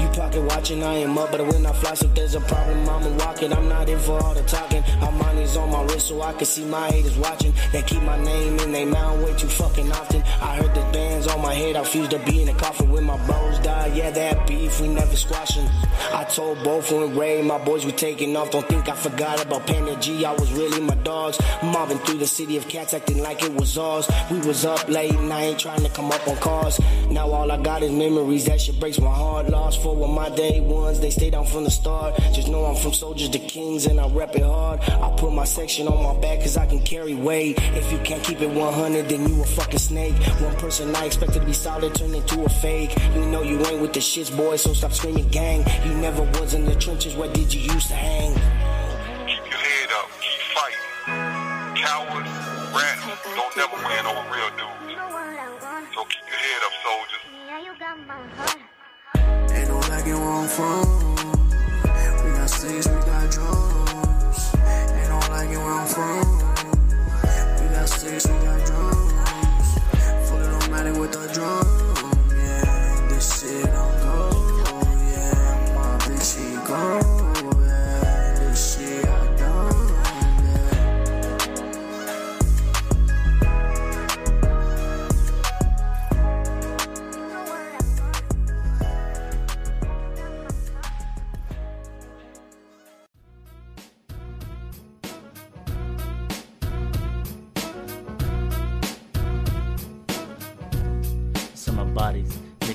You 0.00 0.08
pocket 0.10 0.42
watching, 0.42 0.84
I 0.84 0.98
am 0.98 1.18
up, 1.18 1.32
but 1.32 1.44
when 1.44 1.66
I 1.66 1.72
fly, 1.72 1.94
if 1.94 2.14
there's 2.14 2.36
a 2.36 2.40
problem, 2.42 2.88
I'ma 2.88 3.08
walk 3.24 3.42
it. 3.42 3.52
I'm 3.52 3.68
not 3.68 3.88
in 3.88 3.98
for 3.98 4.22
all 4.22 4.32
the 4.32 4.42
talking. 4.42 4.69
Our 5.02 5.12
money's 5.12 5.56
on 5.56 5.70
my 5.70 5.82
wrist 5.84 6.08
so 6.08 6.22
I 6.22 6.32
can 6.32 6.46
see 6.46 6.64
my 6.64 6.90
haters 6.90 7.16
watching. 7.18 7.52
They 7.72 7.82
keep 7.82 8.02
my 8.02 8.22
name 8.22 8.58
in 8.60 8.72
they 8.72 8.84
mouth 8.84 9.22
way 9.22 9.34
too 9.36 9.48
fucking 9.48 9.90
often. 9.92 10.22
I 10.40 10.56
heard 10.56 10.74
the 10.74 10.82
bands 10.92 11.26
on 11.26 11.40
my 11.42 11.54
head, 11.54 11.76
I 11.76 11.80
refuse 11.80 12.08
to 12.08 12.18
be 12.20 12.42
in 12.42 12.46
the 12.46 12.54
coffin 12.54 12.90
when 12.90 13.04
my 13.04 13.16
bros 13.26 13.58
die. 13.60 13.92
Yeah, 13.94 14.10
that 14.10 14.46
beef, 14.46 14.80
we 14.80 14.88
never 14.88 15.16
squashing. 15.16 15.68
I 16.12 16.24
told 16.24 16.62
both 16.64 16.90
when 16.90 17.16
Ray, 17.16 17.42
my 17.42 17.58
boys 17.64 17.84
were 17.84 17.92
taking 17.92 18.36
off. 18.36 18.50
Don't 18.50 18.66
think 18.68 18.88
I 18.88 18.94
forgot 18.94 19.44
about 19.44 19.66
Panda 19.66 19.96
G, 20.00 20.24
I 20.24 20.32
was 20.32 20.52
really 20.52 20.80
my 20.80 20.94
dogs. 20.96 21.38
Mobbing 21.62 21.98
through 21.98 22.18
the 22.18 22.26
city 22.26 22.56
of 22.56 22.68
cats, 22.68 22.94
acting 22.94 23.22
like 23.22 23.42
it 23.42 23.52
was 23.54 23.76
ours. 23.76 24.08
We 24.30 24.38
was 24.40 24.64
up 24.64 24.88
late 24.88 25.18
night 25.20 25.58
trying 25.58 25.82
to 25.82 25.90
come 25.90 26.10
up 26.12 26.26
on 26.28 26.36
cars. 26.36 26.80
Now 27.10 27.28
all 27.30 27.50
I 27.50 27.60
got 27.60 27.82
is 27.82 27.90
memories, 27.90 28.46
that 28.46 28.60
shit 28.60 28.78
breaks 28.78 29.00
my 29.00 29.12
heart. 29.12 29.48
Lost 29.48 29.82
for 29.82 30.08
my 30.08 30.28
day 30.30 30.60
ones, 30.60 31.00
they 31.00 31.10
stay 31.10 31.30
down 31.30 31.46
from 31.46 31.64
the 31.64 31.70
start. 31.70 32.16
Just 32.32 32.48
know 32.48 32.64
I'm 32.64 32.76
from 32.76 32.92
soldiers 32.92 33.28
to 33.30 33.38
kings 33.38 33.86
and 33.86 34.00
I 34.00 34.08
rep 34.08 34.36
it 34.36 34.42
hard. 34.42 34.69
I 34.78 35.14
put 35.16 35.32
my 35.32 35.44
section 35.44 35.88
on 35.88 36.02
my 36.02 36.20
back 36.20 36.40
cause 36.40 36.56
I 36.56 36.66
can 36.66 36.80
carry 36.80 37.14
weight. 37.14 37.58
If 37.74 37.90
you 37.90 37.98
can't 37.98 38.22
keep 38.22 38.40
it 38.40 38.50
100, 38.50 39.08
then 39.08 39.28
you 39.28 39.42
a 39.42 39.46
fucking 39.46 39.78
snake. 39.78 40.14
One 40.40 40.54
person 40.56 40.94
I 40.94 41.06
expected 41.06 41.40
to 41.40 41.46
be 41.46 41.52
solid 41.52 41.94
turned 41.94 42.14
into 42.14 42.44
a 42.44 42.48
fake. 42.48 42.96
You 43.14 43.26
know 43.26 43.42
you 43.42 43.58
ain't 43.66 43.80
with 43.80 43.92
the 43.92 44.00
shits, 44.00 44.30
boy, 44.34 44.56
so 44.56 44.72
stop 44.72 44.92
screaming 44.92 45.28
gang. 45.28 45.64
You 45.84 45.94
never 45.94 46.22
was 46.38 46.54
in 46.54 46.64
the 46.64 46.74
trenches, 46.76 47.16
where 47.16 47.32
did 47.32 47.52
you 47.52 47.60
used 47.72 47.88
to 47.88 47.94
hang? 47.94 48.34
Keep 49.26 49.44
your 49.50 49.58
head 49.58 49.90
up, 49.98 50.10
keep 50.20 50.40
fighting. 50.54 50.84
Cowards, 51.82 52.28
rats, 52.74 53.02
don't 53.24 53.56
never 53.56 53.76
win 53.76 54.06
over 54.06 54.24
real 54.30 54.50
dudes. 54.58 54.68
So 55.94 56.04
keep 56.04 56.24
your 56.28 56.38
head 56.38 56.62
up, 56.66 56.72
soldiers. 56.84 57.24
Ain't 59.52 59.68
no 59.68 59.78
lagging 59.80 60.14
where 60.14 60.30
I'm 60.30 60.48
from. 60.48 60.84
We 62.24 62.30
got 62.36 62.50
sticks, 62.50 62.86
lagging 65.80 65.98
where 65.98 66.10
I'm 66.10 68.20
from. 68.20 68.39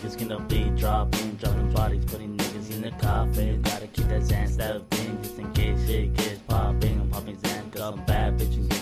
Niggas 0.05 0.17
gonna 0.17 0.39
be 0.41 0.69
dropping, 0.77 1.31
dropping 1.35 1.71
bodies, 1.71 2.05
putting 2.05 2.37
niggas 2.37 2.71
in 2.71 2.81
the 2.81 2.91
coffin. 2.91 3.61
Gotta 3.61 3.87
keep 3.87 4.07
that 4.07 4.21
Xan 4.21 4.49
stuff 4.49 4.81
in, 4.99 5.21
just 5.23 5.39
in 5.39 5.51
case 5.53 5.87
shit 5.87 6.13
gets 6.13 6.39
popping. 6.47 6.99
I'm 7.01 7.09
popping 7.09 7.37
Xan, 7.37 7.71
cause 7.71 7.81
I'm 7.81 8.05
bad 8.05 8.37
bitch 8.37 8.74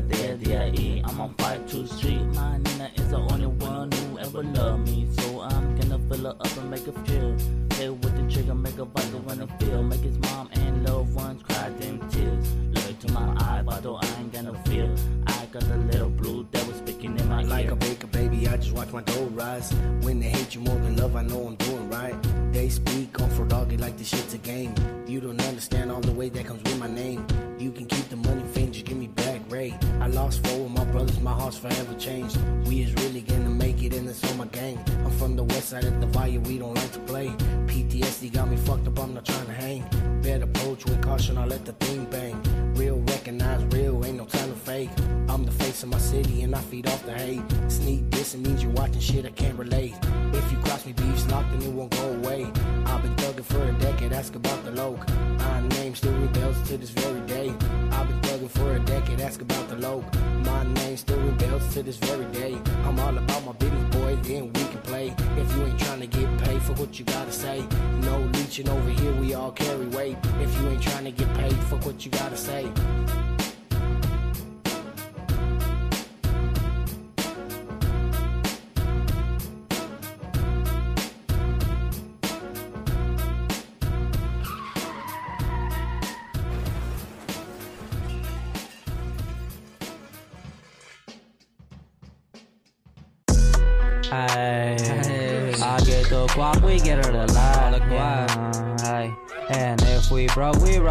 my 0.00 0.08
seat 0.08 0.22
to 0.22 0.36
the 0.36 0.44
day 0.44 0.72
D-I-E. 0.72 1.02
I'm 1.04 1.20
on 1.20 1.34
5-2 1.34 1.88
Street. 1.88 2.22
My 2.34 2.58
Nina 2.58 2.90
is 2.96 3.08
the 3.10 3.16
only 3.16 3.46
one 3.46 3.92
who 3.92 4.18
ever 4.18 4.42
loved 4.42 4.88
me. 4.88 5.08
So 5.18 5.40
I'm 5.40 5.76
gonna 5.76 5.98
fill 6.08 6.24
her 6.24 6.36
up 6.40 6.56
and 6.56 6.70
make 6.70 6.86
her 6.86 6.92
feel. 6.92 7.36
Play 7.70 7.90
with 7.90 8.16
the 8.16 8.32
trigger, 8.32 8.54
make 8.54 8.74
her 8.74 8.84
vital 8.84 9.20
when 9.20 9.42
I 9.42 9.46
feel. 9.58 9.82
Make 9.82 10.00
his 10.00 10.18
mom 10.18 10.48
and 10.52 10.88
loved 10.88 11.14
ones 11.14 11.42
cry 11.42 11.70
them 11.70 12.08
tears. 12.10 12.46
Look 12.86 12.98
to 13.00 13.12
my 13.12 13.34
eye, 13.38 13.62
but 13.64 13.82
though 13.82 13.96
I 13.96 14.06
ain't 14.18 14.32
gonna 14.32 14.54
feel. 14.64 14.94
I 15.26 15.46
got 15.52 15.62
the 15.62 15.76
little 15.76 16.10
blue 16.10 16.44
devil 16.50 16.74
speaking 16.74 17.18
in 17.18 17.28
my 17.28 17.42
ear. 17.42 17.48
Like 17.48 17.70
a 17.70 17.76
baker, 17.76 18.06
baby, 18.06 18.48
I 18.48 18.56
just 18.56 18.72
watch 18.72 18.92
my 18.92 19.02
dough 19.02 19.30
rise. 19.32 19.72
When 20.02 20.20
they 20.20 20.28
hate 20.28 20.54
you 20.54 20.60
more 20.60 20.76
than 20.76 20.96
love, 20.96 21.16
I 21.16 21.22
know 21.22 21.46
I'm 21.46 21.56
doing 21.56 21.88
right. 21.90 22.14
They 22.52 22.68
speak 22.68 23.20
on 23.20 23.30
for 23.30 23.44
doggy 23.44 23.76
like 23.76 23.96
this 23.96 24.08
shit's 24.08 24.34
a 24.34 24.38
game. 24.38 24.74
You 25.06 25.20
don't 25.20 25.40
understand 25.42 25.92
all 25.92 26.00
the 26.00 26.12
way 26.12 26.28
that 26.30 26.46
comes 26.46 26.62
with 26.62 26.78
my 26.78 26.88
name. 26.88 27.26
You 27.58 27.70
can 27.70 27.86
I 30.00 30.08
lost 30.08 30.46
four 30.46 30.66
of 30.66 30.70
my 30.70 30.84
brothers, 30.84 31.20
my 31.20 31.32
heart's 31.32 31.58
forever 31.58 31.94
changed. 31.98 32.38
We 32.66 32.82
is 32.82 32.92
really 32.94 33.20
gonna 33.20 33.50
make 33.50 33.82
it, 33.82 33.94
in 33.94 34.06
this 34.06 34.22
on 34.30 34.38
my 34.38 34.46
gang. 34.46 34.78
I'm 35.04 35.10
from 35.12 35.36
the 35.36 35.44
west 35.44 35.70
side 35.70 35.84
of 35.84 36.00
the 36.00 36.06
valley, 36.06 36.38
we 36.38 36.58
don't 36.58 36.74
like 36.74 36.92
to 36.92 37.00
play. 37.00 37.28
PTSD 37.66 38.32
got 38.32 38.48
me 38.48 38.56
fucked 38.56 38.86
up, 38.86 38.98
I'm 38.98 39.14
not 39.14 39.24
trying 39.24 39.46
to 39.46 39.52
hang. 39.52 39.82
Bad 40.22 40.42
approach 40.42 40.84
with 40.84 41.00
caution, 41.02 41.38
I 41.38 41.46
let 41.46 41.64
the 41.64 41.72
thing 41.72 42.04
bang. 42.06 42.36
Real 42.74 42.98
recognize 43.08 43.64
real, 43.74 44.04
ain't 44.04 44.18
no 44.18 44.24
time 44.26 44.50
to 44.50 44.58
fake. 44.58 44.90
I'm 45.28 45.44
the 45.44 45.52
face 45.52 45.82
of 45.82 45.88
my 45.88 45.98
city 45.98 46.42
and 46.42 46.54
I 46.54 46.60
feed 46.60 46.86
off 46.86 47.04
the 47.04 47.12
hate. 47.12 47.42
Sneak 47.68 48.06
it 48.34 48.40
means 48.40 48.62
you're 48.62 48.72
watching 48.72 49.00
shit 49.00 49.24
I 49.24 49.30
can't 49.30 49.56
relate. 49.56 49.94
If 50.32 50.50
you 50.50 50.58
cross 50.58 50.84
me, 50.84 50.92
beef's 50.92 51.26
locked 51.30 51.52
and 51.52 51.62
it 51.62 51.70
won't 51.70 51.92
go 51.92 52.08
away. 52.14 52.44
I've 52.86 53.02
been 53.02 53.14
thugging 53.16 53.44
for 53.44 53.62
a 53.62 53.72
decade, 53.78 54.12
ask 54.12 54.34
about 54.34 54.64
the 54.64 54.72
loc. 54.72 55.08
My 55.38 55.60
name 55.68 55.94
still 55.94 56.12
rebels 56.12 56.68
to 56.68 56.76
this 56.76 56.90
very 56.90 57.20
day. 57.20 57.35
Ask 59.26 59.40
about 59.42 59.68
the 59.68 59.76
loc. 59.76 60.04
My 60.44 60.62
name 60.74 60.96
still 60.96 61.18
rebels 61.18 61.74
to 61.74 61.82
this 61.82 61.96
very 61.96 62.24
day. 62.26 62.56
I'm 62.84 62.98
all 63.00 63.18
about 63.18 63.44
my 63.44 63.52
business, 63.52 63.96
boy, 63.96 64.14
then 64.22 64.52
we 64.52 64.64
can 64.72 64.80
play. 64.82 65.14
If 65.36 65.56
you 65.56 65.64
ain't 65.64 65.80
trying 65.80 66.00
to 66.00 66.06
get 66.06 66.28
paid 66.44 66.62
for 66.62 66.74
what 66.74 66.96
you 66.98 67.04
gotta 67.04 67.32
say, 67.32 67.66
no 68.02 68.18
leeching 68.34 68.68
over 68.68 68.90
here, 68.90 69.12
we 69.14 69.34
all 69.34 69.50
carry 69.50 69.86
weight. 69.86 70.16
If 70.40 70.56
you 70.60 70.68
ain't 70.68 70.82
trying 70.82 71.06
to 71.06 71.10
get 71.10 71.32
paid 71.34 71.58
for 71.68 71.76
what 71.78 72.04
you 72.04 72.10
gotta 72.12 72.36
say. 72.36 72.70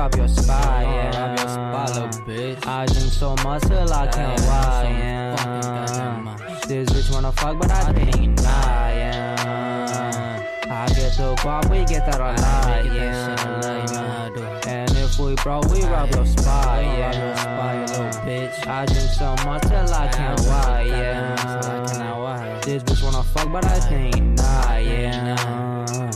Rob 0.05 0.15
your 0.15 0.27
spot. 0.27 0.81
Yeah, 0.81 1.19
rob 1.19 1.39
your 1.39 1.47
spot, 1.47 1.89
little 1.95 2.09
bitch. 2.25 2.67
I 2.67 2.85
drink 2.85 3.11
so 3.11 3.35
much 3.43 3.63
till 3.63 3.93
I 3.93 4.07
can't 4.07 4.39
lie. 4.41 4.89
Yeah. 4.99 6.59
This 6.67 6.89
bitch 6.89 7.11
wanna 7.11 7.31
fuck, 7.31 7.59
but 7.59 7.71
I 7.71 7.93
think 7.93 8.39
nah. 8.41 8.89
Yeah. 8.99 10.43
I 10.65 10.87
get 10.89 11.17
the 11.17 11.35
guap, 11.41 11.69
we 11.69 11.85
get 11.85 12.05
that 12.05 12.19
a 12.19 12.33
lot. 12.41 12.85
Yeah. 12.93 13.31
And 14.67 14.91
if 14.91 15.17
we 15.17 15.35
broke, 15.35 15.65
we 15.71 15.83
rob 15.83 16.13
your 16.13 16.25
spot. 16.25 16.83
Yeah. 16.83 18.21
bitch. 18.25 18.67
I 18.67 18.85
drink 18.85 19.09
so 19.09 19.35
much 19.45 19.63
till 19.63 19.93
I 19.93 20.07
can't 20.09 20.39
lie. 20.47 20.83
Yeah. 20.83 21.35
This 22.61 22.83
bitch 22.83 23.03
wanna 23.03 23.23
fuck, 23.23 23.51
but 23.51 23.65
I 23.65 23.79
think 23.79 24.15
nah. 24.37 24.77
Yeah. 24.77 26.11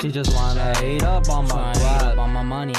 She 0.00 0.10
just 0.10 0.34
wanna 0.34 0.74
eat 0.84 1.02
up 1.02 1.28
on 1.28 1.46
my 1.48 1.72
guap. 1.74 2.01
On 2.42 2.48
my 2.48 2.64
money. 2.64 2.74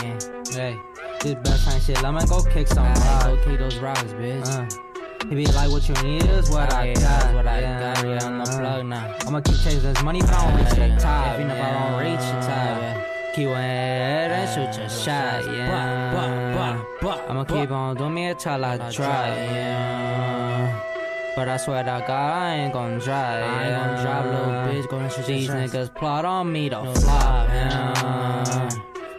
Hey, 0.52 0.78
this 1.21 1.36
best 1.36 1.65
time 1.65 1.80
shit. 1.82 2.02
Let 2.04 2.13
me 2.13 2.26
go 2.28 2.43
kick 2.43 2.67
some 2.67 2.86
rocks. 2.86 3.23
Go 3.26 3.38
kick 3.43 3.60
those 3.60 3.78
rocks, 3.78 4.04
bitch. 4.04 4.47
Uh, 4.47 5.30
He 5.30 5.36
be 5.36 5.45
like, 5.47 5.71
what 5.71 5.88
you 5.88 5.95
need 6.04 6.23
is 6.26 6.49
what 6.49 6.73
I 6.73 6.93
got. 6.93 7.34
what 7.34 7.47
I 7.47 7.62
yeah. 7.62 7.93
got, 7.93 8.06
yeah, 8.06 8.28
I'm 8.28 8.38
the 8.39 8.45
plug 8.45 8.86
now. 8.86 9.15
I'ma 9.26 9.39
keep 9.41 9.56
chasing 9.63 9.82
this 9.82 10.04
money, 10.04 10.19
but 10.21 10.34
I 10.34 10.45
don't 10.52 10.60
reach 10.60 10.69
the 10.76 10.88
Yeah, 10.88 10.97
top. 10.97 11.39
if 11.39 11.49
I 11.49 11.71
don't 11.80 11.99
reach 12.04 12.19
the 12.19 12.39
top, 12.47 12.82
yeah. 12.82 13.06
Keep 13.36 13.47
one 13.47 13.58
head 13.58 14.32
and 14.32 14.49
shoot 14.54 14.82
your 14.82 14.89
shot, 14.89 15.45
yeah. 15.56 16.84
I'ma 17.30 17.43
keep 17.45 17.71
on 17.71 17.95
doing 17.95 18.13
me 18.13 18.26
until 18.26 18.65
I 18.65 18.78
try, 18.91 19.28
yeah. 19.30 20.80
But 21.36 21.47
I 21.49 21.58
swear 21.58 21.84
to 21.84 22.04
God, 22.08 22.12
I 22.12 22.56
ain't 22.58 22.73
gon' 22.73 22.99
try. 22.99 23.39
I 23.41 23.63
ain't 23.63 23.76
gonna 23.76 24.02
drop, 24.04 24.26
little 24.26 24.84
bitch, 24.84 24.88
gonna 24.89 25.10
shoot 25.10 25.26
These 25.26 25.49
niggas 25.49 25.95
plot 25.95 26.26
on 26.26 26.52
me 26.52 26.69
to 26.69 26.84
No 26.84 26.93
flop, 26.93 27.47
yeah. 27.49 28.69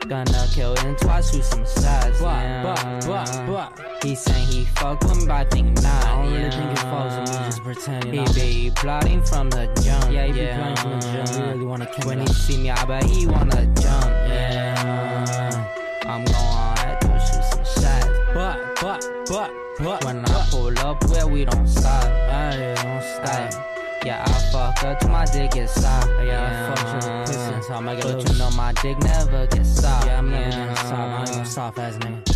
Gonna 0.08 0.46
kill 0.52 0.76
him 0.76 0.96
twice, 0.96 1.32
shoot 1.32 1.44
some 1.44 1.64
shots, 1.64 2.20
Buh, 2.20 2.26
yeah. 2.26 2.62
buh, 2.62 3.06
buh, 3.06 3.46
buh. 3.46 3.84
He 4.02 4.14
saying 4.14 4.46
he 4.48 4.66
fuck 4.66 5.02
with 5.02 5.16
me, 5.16 5.26
but 5.26 5.32
I 5.32 5.44
think 5.44 5.82
not. 5.82 6.04
I 6.04 6.22
don't 6.22 6.32
really 6.32 6.42
yeah. 6.44 6.50
think 6.50 6.70
he 6.70 6.84
fucks 6.84 7.20
with 7.20 7.30
me, 7.30 7.46
just 7.46 7.62
pretend, 7.62 8.04
He 8.04 8.34
be 8.34 8.70
plotting 8.74 9.22
from 9.22 9.48
the 9.48 9.66
jump. 9.82 10.12
Yeah, 10.12 10.26
he 10.26 10.32
be 10.32 10.40
yeah. 10.40 10.56
plotting 10.58 10.76
from 10.76 11.00
the 11.00 11.24
jump. 11.24 11.28
He 11.30 11.50
really 11.50 11.66
wanna 11.66 11.86
kill 11.86 12.08
When 12.08 12.20
he 12.20 12.26
see 12.26 12.58
me, 12.58 12.70
I 12.70 12.84
bet 12.84 13.04
he 13.04 13.26
wanna 13.26 13.66
jump. 13.80 14.04
Yeah. 14.04 15.74
I'm 16.06 16.24
going 16.24 16.34
head 16.34 17.00
to 17.00 17.08
shoot 17.18 17.64
some 17.64 17.82
shots. 17.82 18.06
But, 18.34 18.78
but, 18.80 19.08
but, 19.26 19.50
but. 19.78 20.04
When 20.04 20.24
I 20.26 20.46
pull 20.50 20.78
up, 20.80 21.02
where 21.08 21.26
we 21.26 21.46
don't 21.46 21.66
stop. 21.66 22.04
Hey, 22.04 22.74
don't 22.76 23.02
stop. 23.02 23.73
Yeah, 24.04 24.22
I 24.26 24.32
fuck 24.52 24.78
her 24.80 24.96
till 25.00 25.08
my 25.10 25.24
dick 25.24 25.52
gets 25.52 25.74
soft. 25.80 26.08
Yeah, 26.22 26.70
I 26.70 26.74
fuck 26.74 26.88
her 26.88 27.00
till 27.00 27.34
pissing, 27.34 27.64
so 27.64 27.74
I 27.74 27.80
But 27.82 28.04
loose. 28.04 28.32
you 28.32 28.38
know 28.38 28.50
my 28.50 28.72
dick 28.82 28.98
never 29.02 29.46
gets 29.46 29.80
soft. 29.80 30.06
Yeah, 30.06 30.18
I'm 30.18 30.30
never 30.30 30.50
gonna 30.50 30.76
stop. 30.76 31.28
I 31.28 31.38
ain't 31.38 31.46
soft 31.46 31.78
ass 31.78 31.94
nigga. 31.96 32.28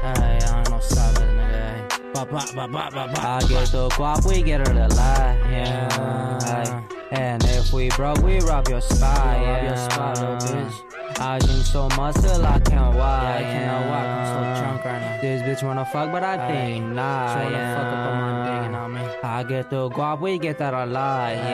Hey, 0.00 0.38
I 0.46 0.58
ain't 0.60 0.70
no 0.70 0.78
soft 0.80 1.18
ass 1.18 1.24
nigga. 1.24 1.48
Hey. 1.50 2.10
Ba, 2.14 2.24
ba, 2.24 2.40
ba, 2.54 2.68
ba, 2.68 2.90
ba, 2.94 3.12
ba, 3.12 3.20
I 3.28 3.40
get 3.48 3.66
the 3.72 3.88
guap, 3.90 4.24
we 4.28 4.42
get 4.42 4.60
her 4.66 4.72
to 4.74 4.94
lie. 4.94 5.38
Yeah. 5.50 6.38
Ay, 6.42 6.82
And 7.10 7.42
if 7.44 7.72
we 7.72 7.88
broke, 7.90 8.18
we 8.22 8.38
rob 8.40 8.68
your 8.68 8.80
spot. 8.80 9.18
Yeah, 9.18 9.34
rob 9.34 9.42
yeah. 9.42 9.68
your 9.68 9.76
spot, 9.90 10.18
little 10.20 10.36
bitch. 10.36 11.20
I 11.20 11.38
drink 11.40 11.64
so 11.66 11.88
much 11.96 12.14
till 12.16 12.46
I 12.46 12.60
can't 12.60 12.94
walk. 12.94 13.17
Bitch 15.48 15.62
wanna 15.62 15.84
fuck, 15.84 16.12
but 16.12 16.22
I 16.22 16.36
think 16.46 16.84
nah. 16.84 17.32
She 17.32 17.44
wanna 17.44 17.56
yeah. 17.56 17.76
fuck 17.76 17.92
up 17.94 18.08
on 18.10 18.20
my 18.20 18.32
dick, 18.44 18.66
you 18.66 18.72
know 18.72 18.82
what 18.82 18.90
I 18.90 19.12
mean? 19.12 19.24
I 19.24 19.42
get 19.44 19.70
the 19.70 19.88
guap, 19.88 20.20
we 20.20 20.38
get 20.38 20.58
that 20.58 20.74
a 20.74 20.84
lot. 20.84 21.32
Yeah. 21.32 21.48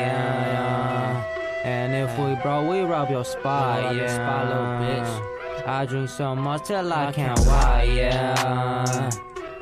yeah. 0.50 1.64
And 1.64 1.94
if 1.94 2.18
we 2.18 2.34
bro, 2.42 2.68
we 2.68 2.80
rob 2.80 3.10
your 3.10 3.24
spot. 3.24 3.84
rob 3.84 3.94
yeah. 3.94 4.00
your 4.00 4.08
spot, 4.08 4.46
little 4.48 4.64
bitch. 4.82 5.66
I 5.66 5.86
drink 5.86 6.10
so 6.10 6.34
much 6.34 6.66
till 6.66 6.92
I, 6.92 7.06
I 7.06 7.12
can't 7.12 7.38
walk, 7.46 7.86
Yeah. 7.86 9.10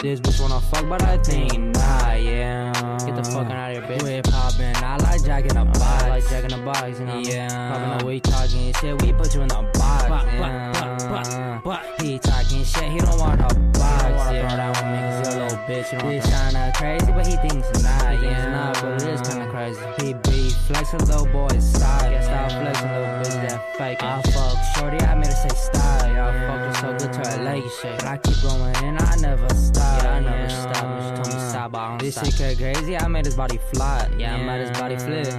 This 0.01 0.19
bitch 0.21 0.41
wanna 0.41 0.61
fuck, 0.61 0.89
but 0.89 1.03
I 1.03 1.19
think 1.19 1.77
nah. 1.77 2.15
Yeah. 2.15 2.73
Get 3.05 3.17
the 3.17 3.25
fuck 3.25 3.51
out 3.51 3.77
of 3.77 3.85
here, 3.85 3.99
bitch. 3.99 4.03
We 4.03 4.23
poppin', 4.23 4.77
I 4.77 4.97
like 4.97 5.23
Jack 5.25 5.45
in 5.45 5.57
the 5.57 5.65
box. 5.65 5.81
I 5.81 6.09
like 6.09 6.29
Jack 6.29 6.45
in 6.45 6.51
the 6.51 6.65
box, 6.65 6.99
you 6.99 7.05
know? 7.05 7.19
Yeah, 7.19 7.73
Poppin' 7.73 8.07
we 8.07 8.21
talking 8.21 8.73
shit, 8.81 9.03
we 9.03 9.13
put 9.13 9.35
you 9.35 9.43
in 9.43 9.49
the 9.49 9.55
box. 9.75 9.82
Yeah. 10.13 11.81
He 12.01 12.19
talking 12.19 12.65
shit, 12.65 12.91
he 12.91 12.99
don't 12.99 13.19
wanna 13.19 13.47
a 13.49 13.55
box. 13.55 13.81
I 13.81 14.09
don't 14.09 14.17
wanna 14.17 14.33
yeah. 14.39 14.49
throw 14.49 14.57
that 14.57 14.83
one, 14.83 14.93
man, 14.93 15.25
'cause 15.25 15.35
he 15.35 15.41
a 15.41 15.43
little 15.43 15.59
bitch, 15.59 15.93
you 15.93 15.99
This 16.11 16.27
what 16.27 16.35
kinda 16.53 16.73
crazy, 16.77 17.13
but 17.13 17.27
he 17.27 17.37
thinks 17.37 17.69
it's 17.71 17.83
not. 17.83 18.03
He 18.11 18.19
thinks 18.19 18.25
yeah. 18.25 18.51
not, 18.51 18.83
but 18.83 19.03
it 19.03 19.09
is 19.09 19.29
kinda 19.29 19.47
crazy. 19.51 19.81
He 20.01 20.13
be 20.15 20.51
flexing, 20.67 20.99
little 21.07 21.27
boy 21.27 21.49
style. 21.61 22.11
Yeah, 22.11 22.21
stop 22.23 22.51
stop 22.51 22.61
flexing, 22.63 22.89
little 22.91 23.07
bitch 23.23 23.49
that 23.49 23.61
fake. 23.79 24.03
I 24.03 24.23
fuck 24.23 24.57
shorty, 24.77 25.05
I 25.05 25.15
made 25.15 25.27
her 25.27 25.33
say 25.33 25.49
style. 25.55 26.13
Yeah, 26.13 26.27
I 26.27 26.35
Yeah. 26.35 26.49
fucked 26.49 26.67
her 26.67 26.75
so 26.83 27.07
good 27.07 27.13
to 27.23 27.31
her 27.31 27.43
leg 27.45 27.63
shake. 27.81 27.99
But 27.99 28.07
I 28.09 28.17
keep 28.19 28.43
going 28.43 28.77
and 28.85 29.01
I 29.01 29.17
never 29.17 29.49
stop. 29.55 30.03
Yeah, 30.03 30.11
I 30.15 30.21
never 30.21 30.49
stop. 30.51 30.85
When 30.85 31.03
she 31.03 31.23
told 31.23 31.35
me 31.35 31.49
stop, 31.51 31.77
I 31.77 31.89
don't 31.89 31.99
This 32.01 32.15
stop. 32.17 32.25
shit 32.27 32.59
get 32.59 32.75
crazy, 32.75 32.99
I 32.99 33.07
made 33.07 33.25
his 33.27 33.37
body 33.37 33.59
fly. 33.73 34.09
Yeah, 34.19 34.35
I 34.35 34.43
made 34.43 34.67
his 34.69 34.79
body 34.79 34.97
flip. 34.97 35.35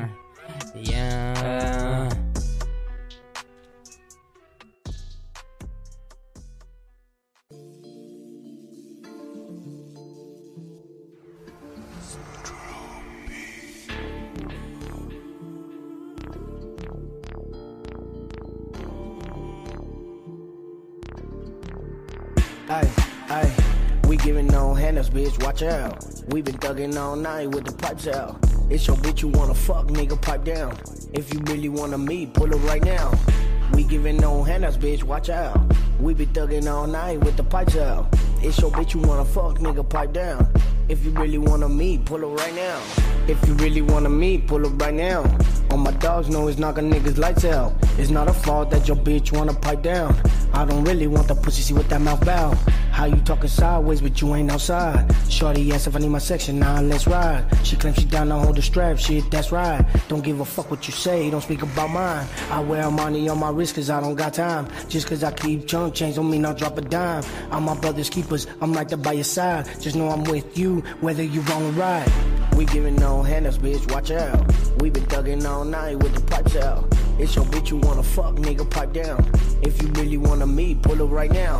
Yeah. 0.75 2.09
Uh, 2.09 2.15
giving 24.23 24.47
no 24.47 24.73
handles, 24.73 25.09
bitch, 25.09 25.43
watch 25.43 25.61
out. 25.61 26.05
We 26.29 26.41
been 26.41 26.57
thugging 26.57 26.95
all 26.95 27.17
night 27.17 27.49
with 27.51 27.65
the 27.65 27.73
pipes 27.73 28.07
out. 28.07 28.39
It's 28.69 28.87
your 28.87 28.95
bitch 28.95 29.21
you 29.21 29.27
wanna 29.27 29.53
fuck, 29.53 29.87
nigga, 29.87 30.19
pipe 30.19 30.45
down. 30.45 30.77
If 31.11 31.33
you 31.33 31.41
really 31.41 31.67
wanna 31.67 31.97
meet, 31.97 32.33
pull 32.33 32.53
up 32.55 32.63
right 32.63 32.83
now. 32.83 33.11
We 33.73 33.83
giving 33.83 34.15
no 34.17 34.41
handles, 34.41 34.77
bitch, 34.77 35.03
watch 35.03 35.29
out. 35.29 35.59
We 35.99 36.13
been 36.13 36.29
thugging 36.29 36.71
all 36.71 36.87
night 36.87 37.19
with 37.19 37.35
the 37.35 37.43
pipes 37.43 37.75
out. 37.75 38.15
It's 38.41 38.57
your 38.59 38.71
bitch 38.71 38.93
you 38.93 39.01
wanna 39.01 39.25
fuck, 39.25 39.59
nigga, 39.59 39.87
pipe 39.87 40.13
down. 40.13 40.47
If 40.87 41.03
you 41.03 41.11
really 41.11 41.37
wanna 41.37 41.67
meet, 41.67 42.05
pull 42.05 42.23
up 42.23 42.39
right 42.39 42.55
now. 42.55 42.81
If 43.27 43.45
you 43.45 43.55
really 43.55 43.81
wanna 43.81 44.09
meet, 44.09 44.47
pull 44.47 44.65
up 44.65 44.81
right 44.81 44.93
now. 44.93 45.23
All 45.69 45.77
my 45.77 45.91
dogs 45.91 46.29
know 46.29 46.47
it's 46.47 46.57
knocking 46.57 46.89
niggas 46.89 47.17
lights 47.17 47.43
out. 47.43 47.73
It's 47.97 48.09
not 48.09 48.29
a 48.29 48.33
fault 48.33 48.71
that 48.71 48.87
your 48.87 48.97
bitch 48.97 49.37
wanna 49.37 49.53
pipe 49.53 49.81
down. 49.81 50.15
I 50.53 50.63
don't 50.63 50.85
really 50.85 51.07
want 51.07 51.27
the 51.27 51.35
pussy, 51.35 51.61
see 51.61 51.73
what 51.73 51.89
that 51.89 51.99
mouth 51.99 52.23
bow. 52.25 52.57
How 52.93 53.05
you 53.05 53.17
talking 53.21 53.49
sideways, 53.49 54.01
but 54.01 54.21
you 54.21 54.35
ain't 54.35 54.51
outside. 54.51 55.11
Shorty 55.27 55.73
asked 55.73 55.87
if 55.87 55.95
I 55.95 55.99
need 55.99 56.09
my 56.09 56.19
section, 56.19 56.59
now 56.59 56.79
let's 56.79 57.07
ride. 57.07 57.43
She 57.65 57.75
claims 57.75 57.97
she 57.97 58.05
down 58.05 58.27
to 58.27 58.35
hold 58.35 58.55
the 58.55 58.61
strap, 58.61 58.99
shit, 58.99 59.29
that's 59.31 59.51
right. 59.51 59.83
Don't 60.09 60.23
give 60.23 60.41
a 60.41 60.45
fuck 60.45 60.69
what 60.69 60.85
you 60.85 60.93
say, 60.93 61.27
don't 61.31 61.41
speak 61.41 61.63
about 61.63 61.89
mine. 61.89 62.27
I 62.51 62.59
wear 62.59 62.91
money 62.91 63.27
on 63.27 63.39
my 63.39 63.49
wrist 63.49 63.73
cause 63.73 63.89
I 63.89 63.99
don't 63.99 64.13
got 64.13 64.35
time. 64.35 64.67
Just 64.89 65.07
cause 65.07 65.23
I 65.23 65.31
keep 65.31 65.67
chunk 65.67 65.95
change 65.95 66.17
don't 66.17 66.29
mean 66.29 66.45
I'll 66.45 66.53
drop 66.53 66.77
a 66.77 66.81
dime. 66.81 67.23
I'm 67.49 67.63
my 67.63 67.75
brother's 67.75 68.11
keepers, 68.11 68.45
I'm 68.61 68.71
right 68.73 68.87
there 68.87 68.99
by 68.99 69.13
your 69.13 69.23
side. 69.23 69.65
Just 69.81 69.95
know 69.95 70.09
I'm 70.09 70.23
with 70.25 70.55
you, 70.55 70.81
whether 71.01 71.23
you 71.23 71.41
wrong 71.41 71.65
or 71.65 71.71
right. 71.71 72.07
We 72.55 72.65
giving 72.65 72.95
no 72.97 73.23
handles, 73.23 73.57
bitch, 73.57 73.91
watch 73.91 74.11
out. 74.11 74.39
We 74.79 74.91
been 74.91 75.05
thugging 75.05 75.43
all 75.49 75.65
night 75.65 75.97
with 75.97 76.13
the 76.13 76.21
pipes 76.21 76.55
out. 76.57 76.85
It's 77.17 77.35
your 77.35 77.45
bitch 77.45 77.71
you 77.71 77.77
wanna 77.77 78.03
fuck, 78.03 78.35
nigga, 78.35 78.69
pipe 78.69 78.93
down. 78.93 79.27
If 79.63 79.81
you 79.81 79.87
really 79.93 80.17
wanna 80.17 80.45
meet, 80.45 80.83
pull 80.83 81.01
up 81.01 81.09
right 81.09 81.31
now. 81.31 81.59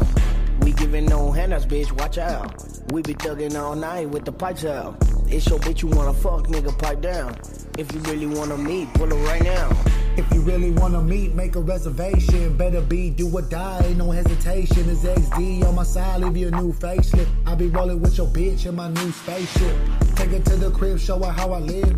We 0.64 0.72
giving 0.72 1.06
no 1.06 1.30
handouts, 1.30 1.66
bitch, 1.66 1.92
watch 1.92 2.18
out. 2.18 2.64
We 2.92 3.02
be 3.02 3.14
thugging 3.16 3.60
all 3.60 3.76
night 3.76 4.10
with 4.10 4.24
the 4.24 4.32
pipes 4.32 4.64
out. 4.64 4.96
It's 5.28 5.46
your 5.50 5.60
bitch 5.60 5.82
you 5.82 5.90
wanna 5.90 6.14
fuck, 6.14 6.48
nigga, 6.48 6.78
pipe 6.80 7.02
down. 7.02 7.38
If 7.78 7.92
you 7.94 8.00
really 8.02 8.28
wanna 8.28 8.58
meet, 8.58 8.94
pull 8.94 9.12
up 9.12 9.28
right 9.28 9.44
now. 9.44 9.70
If 10.16 10.32
you 10.34 10.42
really 10.42 10.72
wanna 10.72 11.02
meet, 11.02 11.34
make 11.34 11.58
a 11.58 11.60
reservation. 11.60 12.56
Better 12.56 12.80
be 12.80 13.10
do 13.10 13.30
or 13.30 13.42
die, 13.42 13.82
ain't 13.84 13.98
no 13.98 14.12
hesitation. 14.12 14.90
It's 14.90 15.04
XD 15.04 15.66
on 15.68 15.76
my 15.76 15.84
side, 15.84 16.22
leave 16.22 16.38
you 16.38 16.48
a 16.48 16.52
new 16.52 16.72
facelift. 16.72 17.28
I 17.46 17.56
be 17.56 17.68
rolling 17.68 18.02
with 18.02 18.18
your 18.18 18.28
bitch 18.28 18.66
in 18.66 18.76
my 18.76 18.88
new 18.88 19.12
spaceship. 19.12 19.76
Take 20.16 20.30
her 20.30 20.40
to 20.40 20.56
the 20.56 20.72
crib, 20.72 20.98
show 20.98 21.20
her 21.20 21.32
how 21.32 21.52
I 21.52 21.60
live. 21.60 21.94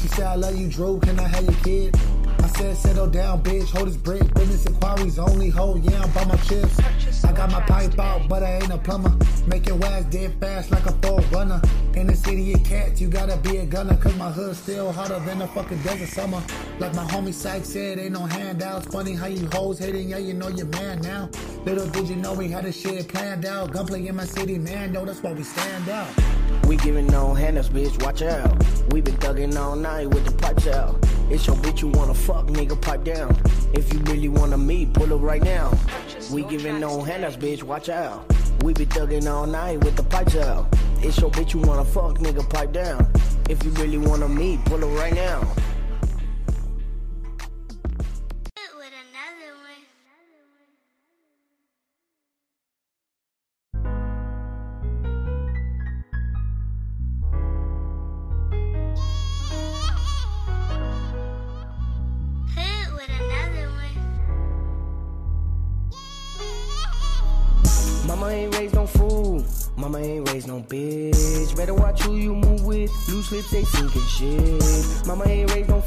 She 0.00 0.08
said, 0.08 0.26
I 0.26 0.36
love 0.36 0.56
you, 0.56 0.68
Drew, 0.68 1.00
can 1.00 1.18
I 1.20 1.28
have 1.28 1.44
your 1.44 1.60
kid? 1.64 1.94
I 2.42 2.48
said, 2.48 2.76
settle 2.76 3.06
down, 3.06 3.42
bitch, 3.42 3.70
hold 3.70 3.88
this 3.88 3.96
brick. 3.96 4.32
Business 4.34 4.66
inquiries 4.66 5.18
only 5.18 5.50
hold, 5.50 5.84
yeah, 5.84 6.02
I'm 6.02 6.10
by 6.12 6.24
my 6.24 6.36
chips. 6.36 6.78
I 7.24 7.32
got 7.32 7.50
my 7.50 7.60
pipe 7.60 7.98
out, 7.98 8.28
but 8.28 8.42
I 8.42 8.56
ain't 8.56 8.70
a 8.70 8.78
plumber. 8.78 9.12
Make 9.46 9.66
your 9.66 9.82
ass 9.84 10.04
dead 10.04 10.34
fast 10.40 10.70
like 10.70 10.86
a 10.86 10.92
full 10.92 11.18
runner. 11.32 11.60
In 11.94 12.06
the 12.06 12.14
city 12.14 12.52
of 12.52 12.62
cats, 12.62 13.00
you 13.00 13.08
gotta 13.08 13.36
be 13.38 13.56
a 13.58 13.66
gunner. 13.66 13.96
Cause 13.96 14.14
my 14.16 14.30
hood's 14.30 14.58
still 14.58 14.92
hotter 14.92 15.18
than 15.20 15.42
a 15.42 15.48
fucking 15.48 15.82
desert 15.82 16.08
summer. 16.08 16.42
Like 16.78 16.94
my 16.94 17.04
homie 17.04 17.32
Sykes 17.32 17.70
said, 17.70 17.98
ain't 17.98 18.12
no 18.12 18.26
handouts. 18.26 18.86
Funny 18.86 19.14
how 19.14 19.26
you 19.26 19.48
hoes 19.52 19.78
hating, 19.78 20.10
yeah, 20.10 20.18
you 20.18 20.34
know 20.34 20.48
you're 20.48 20.66
man 20.66 21.00
now. 21.00 21.28
Little 21.64 21.88
did 21.88 22.08
you 22.08 22.16
know 22.16 22.34
we 22.34 22.48
had 22.48 22.64
this 22.64 22.80
shit 22.80 23.08
planned 23.08 23.44
out. 23.44 23.72
Gunplay 23.72 24.06
in 24.06 24.16
my 24.16 24.24
city, 24.24 24.58
man, 24.58 24.92
no, 24.92 25.04
that's 25.04 25.22
why 25.22 25.32
we 25.32 25.42
stand 25.42 25.88
out. 25.88 26.08
We 26.66 26.76
giving 26.76 27.06
no 27.06 27.34
handouts, 27.34 27.68
bitch, 27.68 28.02
watch 28.02 28.22
out. 28.22 28.62
We 28.92 29.00
been 29.00 29.16
thugging 29.16 29.56
all 29.56 29.74
night 29.74 30.08
with 30.08 30.26
the 30.26 30.32
pipes 30.32 30.66
out. 30.66 31.04
It's 31.28 31.46
your 31.46 31.56
bitch 31.56 31.82
you 31.82 31.88
wanna 31.88 32.14
fuck, 32.14 32.46
nigga, 32.46 32.80
pipe 32.80 33.02
down. 33.02 33.36
If 33.72 33.92
you 33.92 33.98
really 34.00 34.28
wanna 34.28 34.56
meet, 34.56 34.92
pull 34.94 35.12
up 35.12 35.20
right 35.22 35.42
now. 35.42 35.72
We 36.30 36.44
giving 36.44 36.78
no 36.78 37.02
handouts, 37.02 37.36
bitch, 37.36 37.64
watch 37.64 37.88
out. 37.88 38.24
We 38.62 38.72
be 38.72 38.86
thugging 38.86 39.30
all 39.30 39.46
night 39.46 39.82
with 39.84 39.96
the 39.96 40.04
pipes 40.04 40.36
out. 40.36 40.66
It's 41.02 41.18
your 41.18 41.30
bitch 41.30 41.52
you 41.54 41.60
wanna 41.60 41.84
fuck, 41.84 42.18
nigga, 42.18 42.48
pipe 42.48 42.72
down. 42.72 43.10
If 43.50 43.64
you 43.64 43.70
really 43.72 43.98
wanna 43.98 44.28
meet, 44.28 44.64
pull 44.66 44.84
up 44.84 44.98
right 44.98 45.14
now. 45.14 45.40
With. 73.16 73.32
Loose 73.32 73.32
lips, 73.32 73.50
they 73.50 73.64
sinking 73.64 74.06
shit. 74.06 75.06
Mama 75.06 75.24
ain't 75.26 75.52
raised 75.54 75.68
no 75.68 75.80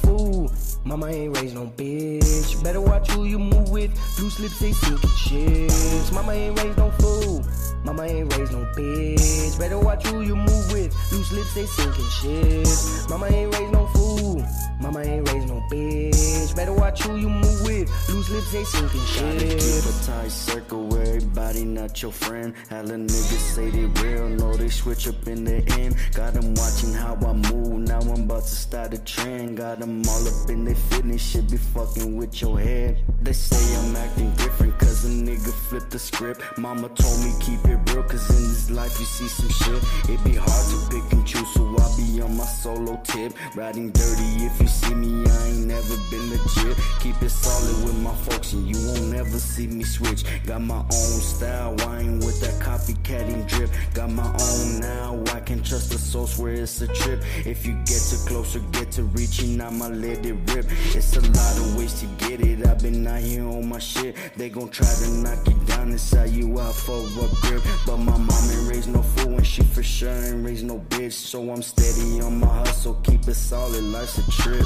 Mama 0.85 1.07
ain't 1.07 1.37
raised 1.37 1.55
no 1.55 1.67
bitch. 1.77 2.63
Better 2.63 2.81
watch 2.81 3.09
who 3.11 3.25
you 3.25 3.39
move 3.39 3.69
with. 3.69 3.91
Loose 4.19 4.39
lips, 4.39 4.59
they 4.59 4.71
sinking 4.71 5.09
shit. 5.09 6.13
Mama 6.13 6.31
ain't 6.33 6.59
raised 6.59 6.77
no 6.77 6.91
fool. 6.91 7.45
Mama 7.83 8.03
ain't 8.03 8.35
raised 8.37 8.51
no 8.51 8.65
bitch. 8.75 9.59
Better 9.59 9.79
watch 9.79 10.05
who 10.07 10.21
you 10.21 10.35
move 10.35 10.71
with. 10.73 10.93
Loose 11.11 11.31
lips, 11.31 11.53
they 11.53 11.65
sinking 11.65 12.09
shit. 12.21 13.09
Mama 13.09 13.27
ain't 13.27 13.53
raised 13.55 13.73
no 13.73 13.85
fool. 13.87 14.45
Mama 14.81 15.01
ain't 15.01 15.29
raised 15.31 15.47
no 15.47 15.61
bitch. 15.71 16.55
Better 16.55 16.73
watch 16.73 17.03
who 17.03 17.17
you 17.17 17.29
move 17.29 17.61
with. 17.63 17.89
Loose 18.09 18.29
lips, 18.29 18.51
they 18.51 18.63
sinking 18.63 18.99
Gotta 18.99 19.39
shit. 19.39 19.59
keep 19.59 19.93
a 19.93 20.05
tight 20.05 20.31
circle 20.31 20.87
where 20.87 21.03
everybody 21.03 21.65
not 21.65 22.01
your 22.01 22.11
friend. 22.11 22.53
Hella 22.69 22.95
niggas 22.95 23.55
say 23.55 23.69
they 23.69 23.85
real, 23.85 24.29
know 24.29 24.55
they 24.55 24.69
switch 24.69 25.07
up 25.07 25.27
in 25.27 25.43
the 25.43 25.57
end. 25.79 25.95
Got 26.13 26.33
them 26.33 26.53
watching 26.55 26.93
how 26.93 27.15
I 27.15 27.33
move, 27.33 27.87
now 27.87 27.99
I'm 27.99 28.23
about 28.23 28.43
to 28.43 28.55
start 28.55 28.93
a 28.93 28.97
trend. 28.99 29.57
Got 29.57 29.79
them 29.79 30.01
all 30.07 30.27
up 30.27 30.38
in 30.47 30.63
their 30.65 30.75
fitness, 30.75 31.21
shit 31.21 31.49
be 31.49 31.57
fucking 31.57 32.15
with 32.15 32.41
your 32.41 32.59
head. 32.59 32.97
They 33.21 33.33
say 33.33 33.75
I'm 33.79 33.95
acting 33.95 34.31
different, 34.35 34.77
cause 34.79 35.05
a 35.05 35.09
nigga 35.09 35.51
flipped 35.69 35.91
the 35.91 35.99
script. 35.99 36.41
Mama 36.57 36.89
told 36.89 37.19
me 37.23 37.33
keep 37.39 37.63
it 37.65 37.79
real, 37.91 38.03
cause 38.03 38.29
in 38.29 38.47
this 38.49 38.69
life 38.69 38.99
you 38.99 39.05
see 39.05 39.27
some 39.27 39.49
shit. 39.49 39.83
It 40.09 40.23
be 40.23 40.35
hard 40.35 40.65
to 40.71 40.77
pick 40.89 41.11
and 41.13 41.25
choose, 41.25 41.51
so 41.53 41.63
I 41.77 41.87
be 41.97 42.21
on 42.21 42.37
my 42.37 42.45
solo 42.45 42.99
tip. 43.03 43.33
Riding 43.55 43.91
dirty, 43.91 44.45
if 44.45 44.61
you 44.61 44.67
see 44.67 44.93
me, 44.93 45.29
I 45.29 45.47
ain't 45.47 45.67
never 45.67 45.95
been 46.09 46.29
legit. 46.29 46.77
Keep 47.01 47.21
it 47.21 47.29
solid 47.29 47.85
with 47.85 47.99
my 48.01 48.15
folks, 48.15 48.53
and 48.53 48.67
you 48.67 48.77
won't 48.87 49.15
ever 49.15 49.39
see 49.39 49.67
me 49.67 49.83
switch. 49.83 50.23
Got 50.45 50.61
my 50.61 50.79
own 50.79 51.19
style, 51.33 51.75
I 51.81 52.01
ain't 52.01 52.23
with 52.23 52.39
that 52.41 52.59
copycatting 52.61 53.47
drip. 53.47 53.69
Got 53.93 54.11
my 54.11 54.27
own 54.27 54.79
now, 54.79 55.23
I 55.33 55.39
can 55.39 55.63
trust 55.63 55.91
the 55.91 55.97
source 55.97 56.37
where 56.37 56.53
it's 56.53 56.81
a 56.81 56.87
trip. 56.87 57.23
If 57.45 57.65
you 57.65 57.73
get 57.85 58.01
too 58.09 58.17
close 58.27 58.55
or 58.55 58.59
get 58.71 58.91
to 58.93 59.03
reaching, 59.03 59.59
I'ma 59.61 59.87
let 59.87 60.25
it 60.25 60.28
rip. 60.33 60.65
It's 60.95 61.15
a 61.15 61.21
lot 61.21 61.57
of 61.57 61.77
ways 61.77 61.99
to 62.01 62.05
get 62.27 62.41
it. 62.41 62.65
I've 62.65 62.79
been 62.79 63.05
out 63.07 63.21
here 63.21 63.45
on 63.45 63.67
my 63.67 63.79
shit. 63.79 64.15
They 64.35 64.49
gon' 64.49 64.69
try 64.69 64.87
to 64.87 65.09
knock 65.11 65.47
you 65.47 65.55
down 65.65 65.97
sell 65.99 66.27
you 66.27 66.59
out 66.59 66.75
for 66.75 66.97
a 66.97 67.27
grip. 67.41 67.61
But 67.85 67.97
my 67.97 68.17
mom 68.17 68.51
ain't 68.51 68.69
raised 68.69 68.89
no 68.89 69.01
fool, 69.01 69.35
and 69.35 69.45
she 69.45 69.63
for 69.63 69.83
sure 69.83 70.09
ain't 70.09 70.45
raised 70.45 70.65
no 70.65 70.79
bitch. 70.89 71.13
So 71.13 71.51
I'm 71.51 71.61
steady 71.61 72.21
on 72.21 72.39
my 72.39 72.47
hustle, 72.47 72.95
keep 73.03 73.27
it 73.27 73.35
solid. 73.35 73.83
Life's 73.83 74.17
a 74.17 74.31
trip. 74.31 74.65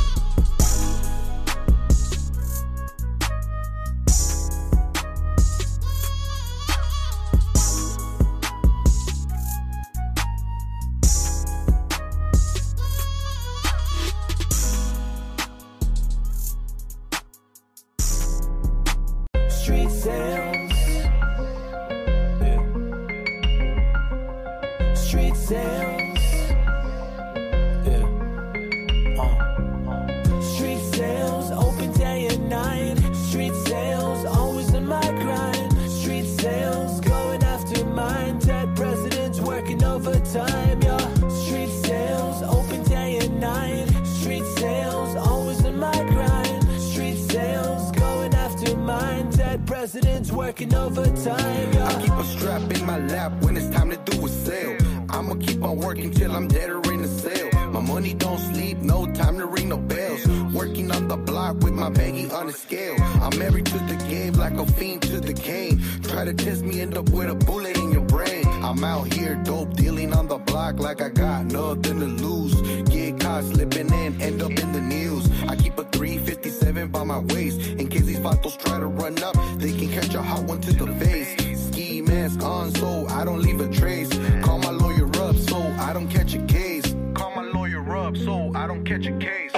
On 82.43 82.71
so 82.75 83.07
I 83.07 83.23
don't 83.23 83.41
leave 83.41 83.61
a 83.61 83.69
trace. 83.69 84.09
Call 84.41 84.59
my 84.59 84.69
lawyer 84.71 85.07
up 85.21 85.35
so 85.37 85.57
I 85.79 85.93
don't 85.93 86.09
catch 86.09 86.33
a 86.33 86.41
case. 86.45 86.93
Call 87.13 87.31
my 87.35 87.43
lawyer 87.43 87.95
up 87.95 88.17
so 88.17 88.51
I 88.53 88.67
don't 88.67 88.83
catch 88.83 89.05
a 89.05 89.17
case. 89.17 89.51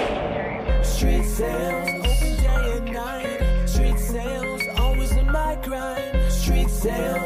Street 0.88 1.24
sales, 1.24 1.88
open 2.06 2.36
day 2.42 2.76
and 2.76 2.92
night. 2.92 3.68
Street 3.68 3.98
sales, 3.98 4.62
always 4.78 5.12
in 5.12 5.30
my 5.30 5.58
grind. 5.64 6.32
Street 6.32 6.70
sales, 6.70 7.25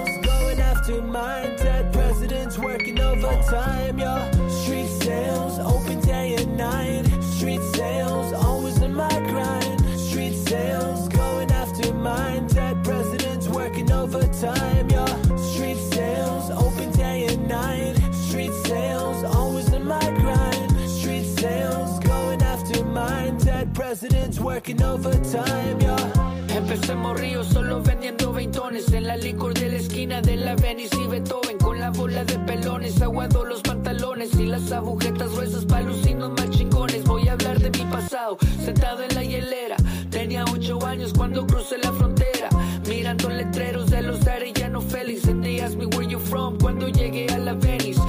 working 24.70 24.82
overtime, 24.82 25.80
yeah. 25.80 26.56
Empecé 26.56 26.94
morrillo 26.94 27.44
solo 27.44 27.82
vendiendo 27.82 28.32
veintones 28.32 28.92
En 28.92 29.06
la 29.06 29.16
licor 29.16 29.54
de 29.54 29.68
la 29.68 29.76
esquina 29.76 30.20
de 30.20 30.36
la 30.36 30.54
Venice 30.56 30.96
y 31.00 31.06
Beethoven 31.06 31.58
Con 31.58 31.80
la 31.80 31.90
bola 31.90 32.24
de 32.24 32.38
pelones, 32.40 33.00
aguado 33.00 33.44
los 33.44 33.62
pantalones 33.62 34.34
Y 34.34 34.46
las 34.46 34.70
agujetas 34.72 35.32
gruesas 35.32 35.64
pa' 35.64 35.80
lucinos 35.80 36.30
más 36.30 36.50
chingones. 36.50 37.04
Voy 37.04 37.28
a 37.28 37.32
hablar 37.32 37.58
de 37.60 37.70
mi 37.70 37.90
pasado, 37.90 38.36
sentado 38.64 39.02
en 39.02 39.14
la 39.14 39.24
hielera. 39.24 39.76
Tenía 40.10 40.44
ocho 40.44 40.84
años 40.84 41.12
cuando 41.16 41.46
crucé 41.46 41.78
la 41.78 41.92
frontera 41.92 42.48
Mirando 42.88 43.30
letreros 43.30 43.90
de 43.90 44.02
los 44.02 44.26
Arellano 44.26 44.80
Félix. 44.80 45.28
And 45.28 45.42
they 45.42 45.60
me 45.76 45.86
where 45.86 46.08
you 46.08 46.18
from 46.18 46.58
cuando 46.58 46.88
llegué 46.88 47.26
a 47.32 47.38
la 47.38 47.54
Venice 47.54 47.99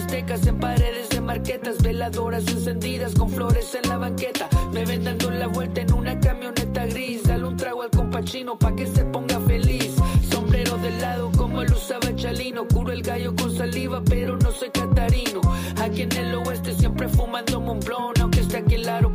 aztecas 0.00 0.46
en 0.46 0.58
paredes 0.58 1.08
de 1.10 1.20
marquetas 1.20 1.82
Veladoras 1.82 2.46
encendidas 2.48 3.14
con 3.14 3.28
flores 3.28 3.74
en 3.74 3.88
la 3.88 3.98
banqueta. 3.98 4.48
Me 4.72 4.84
ven 4.84 5.04
dando 5.04 5.30
la 5.30 5.46
vuelta 5.46 5.82
en 5.82 5.92
una 5.92 6.18
camioneta 6.18 6.86
gris 6.86 7.24
Dale 7.24 7.44
un 7.46 7.56
trago 7.56 7.82
al 7.82 7.90
compachino 7.90 8.58
pa' 8.58 8.74
que 8.74 8.86
se 8.86 9.04
ponga 9.04 9.38
feliz. 9.40 9.94
Sombrero 10.30 10.76
de 10.78 10.90
lado 10.92 11.30
como 11.36 11.62
lo 11.62 11.76
usaba 11.76 12.14
Chalino 12.16 12.66
Curo 12.66 12.92
el 12.92 13.02
gallo 13.02 13.34
con 13.34 13.54
saliva 13.54 14.02
pero 14.08 14.36
no 14.38 14.50
soy 14.50 14.70
catarino. 14.70 15.40
Aquí 15.82 16.02
en 16.02 16.12
el 16.12 16.34
oeste 16.34 16.74
siempre 16.74 17.08
fumando 17.08 17.60
Montblanc 17.60 18.18
Aunque 18.20 18.40
esté 18.40 18.58
aquí 18.58 18.74
el 18.76 18.88
aeropuerto 18.88 19.09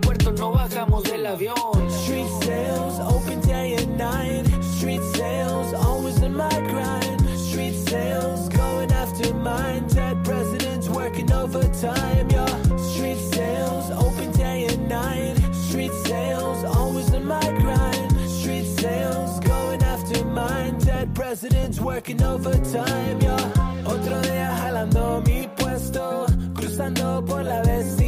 Dead 21.45 21.51
presidents 21.51 21.79
working 21.79 22.23
overtime, 22.23 23.19
yeah. 23.21 23.83
Otro 23.85 24.19
día 24.21 24.57
jalando 24.61 25.21
mi 25.27 25.47
puesto, 25.55 26.25
cruzando 26.55 27.23
por 27.23 27.43
la 27.43 27.61
vecindad. 27.61 28.04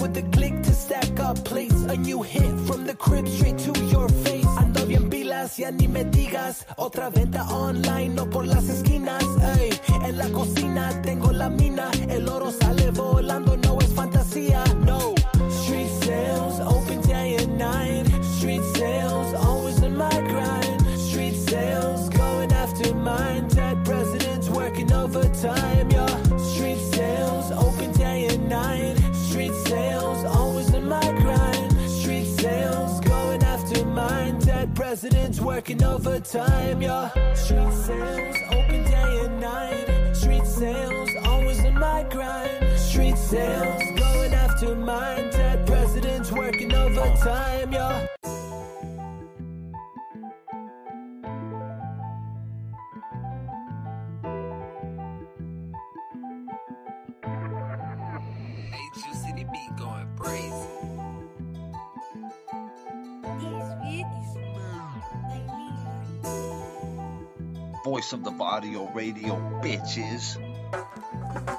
For 0.00 0.08
the 0.08 0.22
click 0.32 0.62
to 0.62 0.72
stack 0.72 1.20
up. 1.20 1.30
up 1.30 1.44
plates. 1.44 1.84
A 1.88 1.96
new 1.96 2.22
hit 2.22 2.52
from 2.66 2.84
the 2.84 2.94
crib 2.94 3.26
straight 3.28 3.58
to 3.58 3.72
your 3.92 4.08
face. 4.24 4.50
Ando 4.60 4.86
bien 4.86 5.08
pilas, 5.10 5.58
ya 5.58 5.70
ni 5.70 5.86
me 5.88 6.04
digas. 6.04 6.66
Otra 6.76 7.10
venta 7.10 7.42
online, 7.48 8.14
no 8.14 8.28
por 8.28 8.46
las 8.46 8.68
esquinas. 8.68 9.24
Ey, 9.58 9.70
en 10.04 10.18
la 10.18 10.28
cocina 10.30 10.90
tengo 11.02 11.32
la 11.32 11.48
mina. 11.48 11.90
El 12.08 12.28
oro 12.28 12.50
sale 12.50 12.79
working 35.80 35.94
overtime, 35.94 36.82
yeah. 36.82 37.34
Street 37.34 37.72
sales, 37.72 38.36
open 38.50 38.84
day 38.84 39.20
and 39.24 39.40
night. 39.40 40.14
Street 40.14 40.46
sales, 40.46 41.10
always 41.24 41.58
in 41.64 41.74
my 41.78 42.04
grind. 42.10 42.78
Street 42.78 43.16
sales, 43.16 43.82
going 43.98 44.34
after 44.34 44.74
mine. 44.74 45.30
Dead 45.30 45.66
presidents 45.66 46.32
working 46.32 46.72
overtime, 46.74 47.72
yeah. 47.72 48.09
Voice 68.00 68.14
of 68.14 68.24
the 68.24 68.30
Varrio 68.30 68.88
oh, 68.88 68.90
Radio, 68.94 69.34
bitches. 69.62 70.38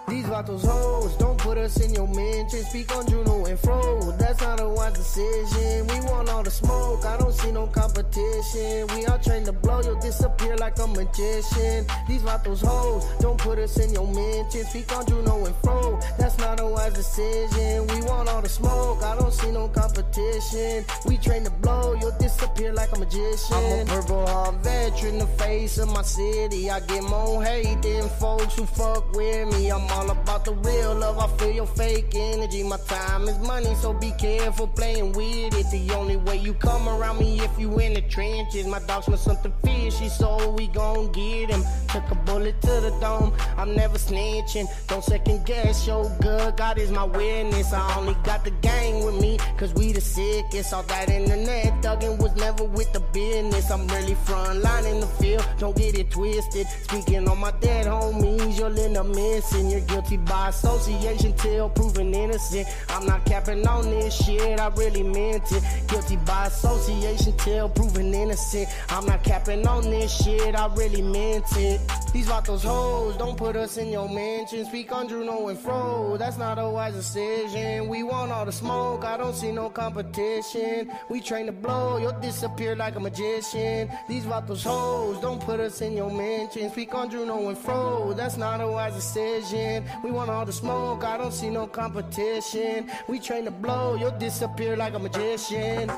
These 0.10 0.26
vatos 0.26 0.66
hoes, 0.66 1.16
don't 1.18 1.38
put 1.38 1.60
us 1.60 1.80
in 1.80 1.94
your 1.94 2.08
mention. 2.08 2.64
Speak 2.64 2.96
on 2.96 3.08
Juno 3.08 3.46
and 3.46 3.60
Fro, 3.60 4.12
that's 4.18 4.42
not 4.42 4.60
a 4.60 4.68
wise 4.68 4.94
decision. 4.94 5.86
We 5.86 6.00
want 6.10 6.30
all 6.30 6.42
the 6.42 6.50
smoke, 6.50 7.06
I 7.06 7.18
don't 7.18 7.32
see 7.32 7.52
no 7.52 7.68
competition. 7.68 8.88
We 8.96 9.06
all 9.06 9.20
trained 9.20 9.46
to 9.46 9.54
blow, 9.54 9.82
you'll 9.84 10.00
disappear 10.00 10.58
like 10.58 10.80
a 10.80 10.88
magician. 10.88 11.86
These 12.08 12.24
vatos 12.24 12.66
hoes, 12.66 13.06
don't 13.20 13.38
put 13.38 13.60
us 13.60 13.78
in 13.78 13.94
your 13.94 14.08
mention. 14.08 14.66
Speak 14.66 14.92
on 14.98 15.06
Juno 15.06 15.46
and 15.46 15.56
Fro, 15.58 16.00
that's 16.32 16.58
not 16.58 16.60
a 16.60 16.66
wise 16.66 16.94
decision. 16.94 17.88
We 17.88 18.02
want 18.08 18.30
all 18.30 18.42
the 18.42 18.50
smoke, 18.50 19.04
I 19.04 19.16
don't 19.16 19.34
see 19.34 19.52
no 19.52 19.68
competition. 19.68 20.86
We 21.06 21.18
train 21.18 21.44
to 21.44 21.50
blow, 21.50 21.94
you'll 22.00 22.18
disappear 22.20 22.74
like 22.74 22.92
a 22.96 23.00
magician. 23.00 23.56
I'm 23.56 23.82
a 23.82 23.86
purple 23.86 24.26
heart 24.28 24.56
veteran, 24.64 25.20
the 25.20 25.28
face 25.28 25.78
of 25.78 25.90
my 25.90 26.02
city. 26.02 26.70
I 26.70 26.80
get 26.82 27.04
more 27.04 27.44
hate 27.44 27.82
than 27.82 28.08
folks 28.10 28.56
who 28.56 28.66
fuck 28.66 29.12
with 29.14 29.54
me. 29.54 29.72
I'm 29.72 29.90
all 29.92 30.10
about 30.12 30.46
the 30.46 30.54
real 30.54 30.96
love, 30.96 31.18
I 31.18 31.28
feel 31.38 31.52
your 31.52 31.68
fake 31.68 32.14
energy. 32.14 32.64
My 32.64 32.78
time 32.88 33.28
is 33.28 33.40
money, 33.40 33.74
so 33.76 33.94
be 33.94 34.12
careful 34.18 34.68
playing 34.68 35.14
with 35.14 35.58
it. 35.58 35.72
The 35.72 35.94
only 35.96 36.18
way 36.18 36.38
you 36.38 36.54
come 36.54 36.88
around 36.88 37.20
me 37.20 37.40
if 37.40 37.60
you 37.60 37.80
in 37.80 37.94
the 37.94 38.02
trenches. 38.02 38.66
My 38.68 38.80
dog 38.80 39.04
smell 39.04 39.18
something 39.18 39.54
fishy, 39.64 40.10
so 40.10 40.52
we 40.52 40.68
gon' 40.68 41.12
get 41.12 41.50
him. 41.50 41.64
Took 41.90 42.10
a 42.12 42.16
bullet 42.16 42.60
to 42.62 42.68
the 42.68 42.96
dome, 43.02 43.34
I'm 43.58 43.76
never 43.76 43.98
snitching. 43.98 44.68
Don't 44.88 45.04
second 45.04 45.46
guess 45.46 45.88
your 45.88 46.10
good, 46.22 46.56
God 46.56 46.78
is 46.78 46.92
my 46.92 47.04
witness. 47.04 47.74
I 47.74 47.98
only 47.98 48.16
got 48.24 48.44
the 48.44 48.52
gang 48.52 49.04
with 49.06 49.20
me, 49.20 49.38
cause 49.58 49.74
we 49.74 49.92
the 49.92 50.02
sickest. 50.02 50.74
All 50.74 50.84
that 50.84 51.10
internet 51.10 51.82
thugging 51.84 52.18
was 52.20 52.34
never 52.36 52.64
with 52.64 52.94
the 52.94 53.00
business. 53.00 53.70
I'm 53.72 53.88
really 53.88 54.16
front 54.16 54.62
line 54.62 54.86
in 54.86 55.00
the 55.00 55.08
field, 55.08 55.46
don't 55.62 55.78
get 55.78 55.96
it 55.96 56.10
twisted. 56.10 56.66
Speaking 56.90 57.28
on 57.30 57.40
my 57.40 57.52
dead 57.62 57.86
homies, 57.86 58.58
you'll 58.58 58.78
end 58.80 58.98
up 58.98 59.06
missing. 59.06 59.70
You're 59.70 59.82
guilty 59.82 60.18
by 60.18 60.50
association 60.50 61.34
till 61.38 61.70
proven 61.70 62.16
innocent. 62.16 62.68
I'm 62.90 63.06
not 63.06 63.24
capping 63.26 63.66
on 63.68 63.86
this 63.86 64.26
shit, 64.26 64.60
I 64.60 64.68
really 64.70 65.04
meant 65.04 65.44
it. 65.52 65.64
Guilty 65.88 66.18
by 66.26 66.48
association 66.48 67.38
till 67.38 67.70
proven 67.70 68.12
innocent. 68.12 68.68
I'm 68.90 69.06
not 69.06 69.24
capping 69.24 69.68
on 69.68 69.84
this 69.84 70.24
shit, 70.24 70.56
I 70.56 70.66
really 70.74 71.04
meant 71.04 71.46
it. 71.56 71.80
These 72.12 72.28
vatos 72.28 72.64
hoes, 72.64 73.16
don't 73.18 73.38
put 73.38 73.56
us 73.56 73.78
in 73.78 73.90
your 73.90 74.10
mention. 74.10 74.66
Speak 74.66 74.92
on 74.92 75.08
Juno 75.08 75.48
and 75.48 75.60
Fro, 75.60 76.18
that's 76.18 76.40
not 76.40 76.58
a 76.58 76.68
wise 76.68 76.96
decision. 76.96 77.88
We 77.88 78.02
want 78.02 78.32
all 78.32 78.46
the 78.46 78.52
smoke, 78.52 79.06
I 79.06 79.16
don't 79.16 79.36
see 79.36 79.52
no 79.52 79.70
competition. 79.70 80.92
We 81.08 81.22
train 81.22 81.46
to 81.46 81.52
blow, 81.52 81.98
you'll 81.98 82.20
disappear 82.20 82.76
like 82.76 82.96
a 82.96 83.00
magician. 83.00 83.92
These 84.10 84.24
vatos 84.26 84.64
hoes, 84.64 85.22
don't 85.22 85.40
put 85.40 85.51
us 85.60 85.82
in 85.82 85.98
your 85.98 86.10
mention. 86.10 86.70
Speak 86.72 86.94
on 86.94 87.10
Juno 87.10 87.50
and 87.50 87.58
Fro, 87.58 88.14
that's 88.14 88.38
not 88.38 88.62
a 88.62 88.68
wise 88.68 88.94
decision. 88.94 89.86
We 90.04 90.12
want 90.12 90.30
all 90.30 90.46
the 90.46 90.54
smoke, 90.54 91.04
I 91.04 91.18
don't 91.18 91.34
see 91.34 91.50
no 91.50 91.68
competition. 91.68 92.90
We 93.08 93.20
train 93.20 93.46
to 93.46 93.52
blow, 93.52 93.96
you'll 93.96 94.18
disappear 94.18 94.78
like 94.78 94.94
a 94.94 95.00
magician. 95.00 95.92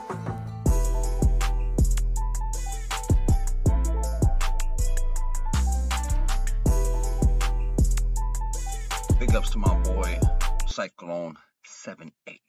Big 9.19 9.35
ups 9.35 9.51
to 9.51 9.57
my 9.57 9.75
boy 9.83 10.19
Syklone 10.67 11.35
78 11.63 12.41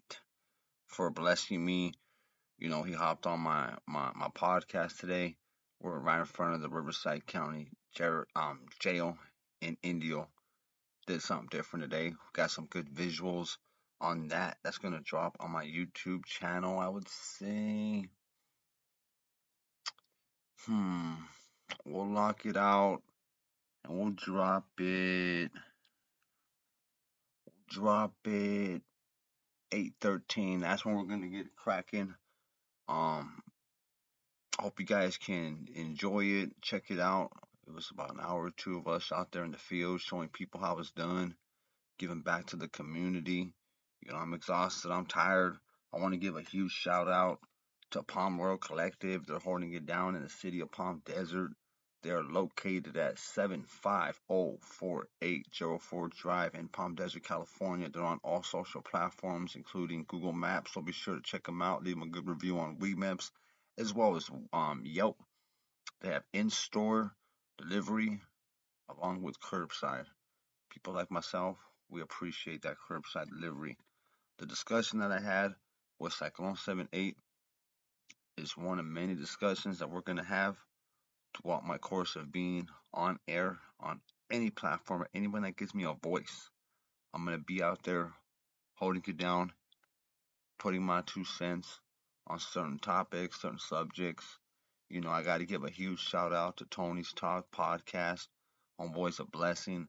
for 0.87 1.11
blessing 1.11 1.65
me. 1.65 1.93
You 2.59 2.69
know, 2.71 2.83
he 2.83 2.93
hopped 2.93 3.27
on 3.27 3.41
my, 3.41 3.75
my, 3.87 4.11
my 4.15 4.29
podcast 4.29 4.99
today. 4.99 5.37
We're 5.85 5.99
right 5.99 6.20
in 6.20 6.24
front 6.24 6.55
of 6.55 6.62
the 6.62 6.70
Riverside 6.70 7.26
County 7.26 7.68
jail, 7.95 8.24
um, 8.35 8.61
jail 8.80 9.18
in 9.61 9.76
Indio. 9.82 10.28
Did 11.07 11.20
something 11.20 11.49
different 11.51 11.82
today. 11.82 12.14
Got 12.32 12.53
some 12.53 12.64
good 12.70 12.89
visuals 12.89 13.59
on 14.01 14.28
that. 14.28 14.57
That's 14.64 14.78
gonna 14.78 15.03
drop 15.05 15.37
on 15.41 15.51
my 15.51 15.66
YouTube 15.66 16.24
channel, 16.24 16.78
I 16.78 16.89
would 16.89 17.07
say. 17.07 18.07
Hmm. 20.64 21.16
We'll 21.85 22.09
lock 22.09 22.47
it 22.47 22.57
out 22.57 23.03
and 23.85 23.99
we'll 23.99 24.12
drop 24.12 24.64
it. 24.78 25.51
Drop 27.68 28.14
it 28.24 28.80
813. 29.70 30.61
That's 30.61 30.87
when 30.87 30.97
we're 30.97 31.05
gonna 31.05 31.26
get 31.26 31.55
cracking. 31.57 32.14
Um 32.89 33.44
hope 34.59 34.79
you 34.79 34.87
guys 34.87 35.17
can 35.17 35.67
enjoy 35.75 36.25
it. 36.25 36.51
Check 36.63 36.91
it 36.91 37.01
out. 37.01 37.33
It 37.67 37.75
was 37.75 37.91
about 37.91 38.15
an 38.15 38.21
hour 38.21 38.45
or 38.45 38.51
two 38.51 38.79
of 38.79 38.87
us 38.87 39.11
out 39.11 39.33
there 39.33 39.43
in 39.45 39.51
the 39.51 39.59
field 39.59 40.01
showing 40.01 40.29
people 40.29 40.61
how 40.61 40.79
it's 40.79 40.93
done, 40.93 41.35
giving 41.99 42.21
back 42.21 42.47
to 42.47 42.57
the 42.57 42.69
community. 42.69 43.53
You 44.03 44.13
know, 44.13 44.19
I'm 44.19 44.35
exhausted. 44.35 44.93
I'm 44.93 45.07
tired. 45.07 45.57
I 45.93 45.99
want 45.99 46.15
to 46.15 46.21
give 46.21 46.37
a 46.37 46.43
huge 46.43 46.73
shout 46.73 47.09
out 47.09 47.41
to 47.93 48.03
Palm 48.03 48.41
Royal 48.41 48.59
Collective. 48.59 49.27
They're 49.27 49.39
holding 49.39 49.73
it 49.73 49.87
down 49.87 50.15
in 50.15 50.23
the 50.23 50.29
city 50.29 50.61
of 50.61 50.71
Palm 50.71 51.03
Desert. 51.05 51.51
They 52.03 52.11
are 52.11 52.23
located 52.23 52.97
at 52.97 53.17
7504804 53.17 56.11
Drive 56.11 56.55
in 56.55 56.69
Palm 56.69 56.95
Desert, 56.95 57.25
California. 57.25 57.89
They're 57.89 58.05
on 58.05 58.21
all 58.23 58.43
social 58.43 58.83
platforms, 58.83 59.57
including 59.57 60.05
Google 60.07 60.35
Maps. 60.35 60.75
So 60.75 60.83
be 60.83 60.93
sure 60.93 61.17
to 61.17 61.23
check 61.23 61.45
them 61.45 61.63
out. 61.63 61.83
Leave 61.83 61.95
them 61.95 62.03
a 62.03 62.09
good 62.09 62.29
review 62.29 62.59
on 62.59 62.77
WeMaps 62.77 63.31
as 63.79 63.93
well 63.93 64.16
as 64.16 64.31
um, 64.53 64.83
Yelp. 64.85 65.18
They 66.01 66.11
have 66.11 66.25
in-store 66.33 67.12
delivery 67.59 68.20
along 68.89 69.22
with 69.22 69.41
curbside. 69.41 70.07
People 70.70 70.93
like 70.93 71.11
myself, 71.11 71.57
we 71.89 72.01
appreciate 72.01 72.62
that 72.62 72.77
curbside 72.89 73.29
delivery. 73.29 73.77
The 74.39 74.47
discussion 74.47 75.01
that 75.01 75.12
I 75.12 75.20
had 75.20 75.55
with 75.99 76.12
Syklone 76.12 76.59
78 76.59 77.16
is 78.37 78.57
one 78.57 78.79
of 78.79 78.85
many 78.85 79.14
discussions 79.14 79.79
that 79.79 79.91
we're 79.91 80.01
going 80.01 80.18
to 80.18 80.25
have 80.25 80.57
throughout 81.35 81.66
my 81.66 81.79
course 81.79 82.16
of 82.16 82.33
being 82.33 82.68
on 82.93 83.18
air 83.29 83.59
on 83.81 84.01
any 84.31 84.51
platform 84.51 85.03
or 85.03 85.09
anyone 85.14 85.43
that 85.43 85.57
gives 85.57 85.75
me 85.75 85.85
a 85.85 85.95
voice. 85.95 86.51
I'm 87.12 87.25
going 87.25 87.39
to 87.39 87.45
be 87.45 87.62
out 87.62 87.85
there 87.85 88.12
holding 88.75 89.05
it 89.07 89.16
down, 89.16 89.53
putting 90.59 90.83
my 90.83 91.03
two 91.07 91.25
cents 91.25 91.81
on 92.27 92.39
certain 92.39 92.79
topics, 92.79 93.41
certain 93.41 93.59
subjects. 93.59 94.39
You 94.89 95.01
know, 95.01 95.11
I 95.11 95.22
got 95.22 95.39
to 95.39 95.47
give 95.47 95.64
a 95.64 95.70
huge 95.70 96.01
shout 96.01 96.33
out 96.33 96.59
to 96.59 96.64
Tony's 96.66 97.12
Talk 97.12 97.51
podcast 97.51 98.29
Voice 98.81 99.18
of 99.18 99.31
Blessing. 99.31 99.89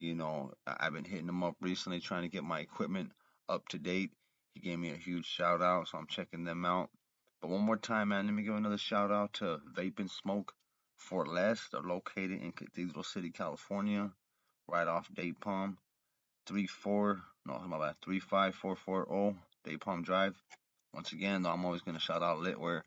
You 0.00 0.14
know, 0.14 0.52
I've 0.66 0.92
been 0.92 1.04
hitting 1.04 1.28
him 1.28 1.42
up 1.42 1.56
recently 1.60 2.00
trying 2.00 2.22
to 2.22 2.28
get 2.28 2.44
my 2.44 2.60
equipment 2.60 3.12
up 3.48 3.66
to 3.68 3.78
date. 3.78 4.10
He 4.54 4.60
gave 4.60 4.78
me 4.78 4.90
a 4.90 4.96
huge 4.96 5.26
shout 5.26 5.62
out, 5.62 5.88
so 5.88 5.98
I'm 5.98 6.06
checking 6.06 6.44
them 6.44 6.64
out. 6.64 6.90
But 7.40 7.50
one 7.50 7.62
more 7.62 7.76
time, 7.76 8.08
man, 8.08 8.26
let 8.26 8.34
me 8.34 8.42
give 8.42 8.54
another 8.54 8.78
shout 8.78 9.10
out 9.10 9.34
to 9.34 9.60
Vape 9.74 9.98
and 9.98 10.10
Smoke 10.10 10.52
Fort 10.96 11.28
Less. 11.28 11.68
They're 11.70 11.80
located 11.80 12.42
in 12.42 12.52
Cathedral 12.52 13.04
City, 13.04 13.30
California, 13.30 14.10
right 14.66 14.88
off 14.88 15.12
Date 15.14 15.40
Palm. 15.40 15.78
Three 16.46 16.66
four, 16.66 17.20
no, 17.46 17.58
my 17.66 17.78
bad, 17.78 17.96
three 18.02 18.20
five 18.20 18.54
four 18.54 18.74
four 18.76 19.06
oh, 19.10 19.30
zero 19.30 19.36
Date 19.64 19.80
Palm 19.80 20.02
Drive. 20.02 20.40
Once 20.92 21.12
again, 21.12 21.42
though, 21.42 21.50
I'm 21.50 21.64
always 21.64 21.82
gonna 21.82 22.00
shout 22.00 22.22
out 22.22 22.38
Litwear, 22.38 22.82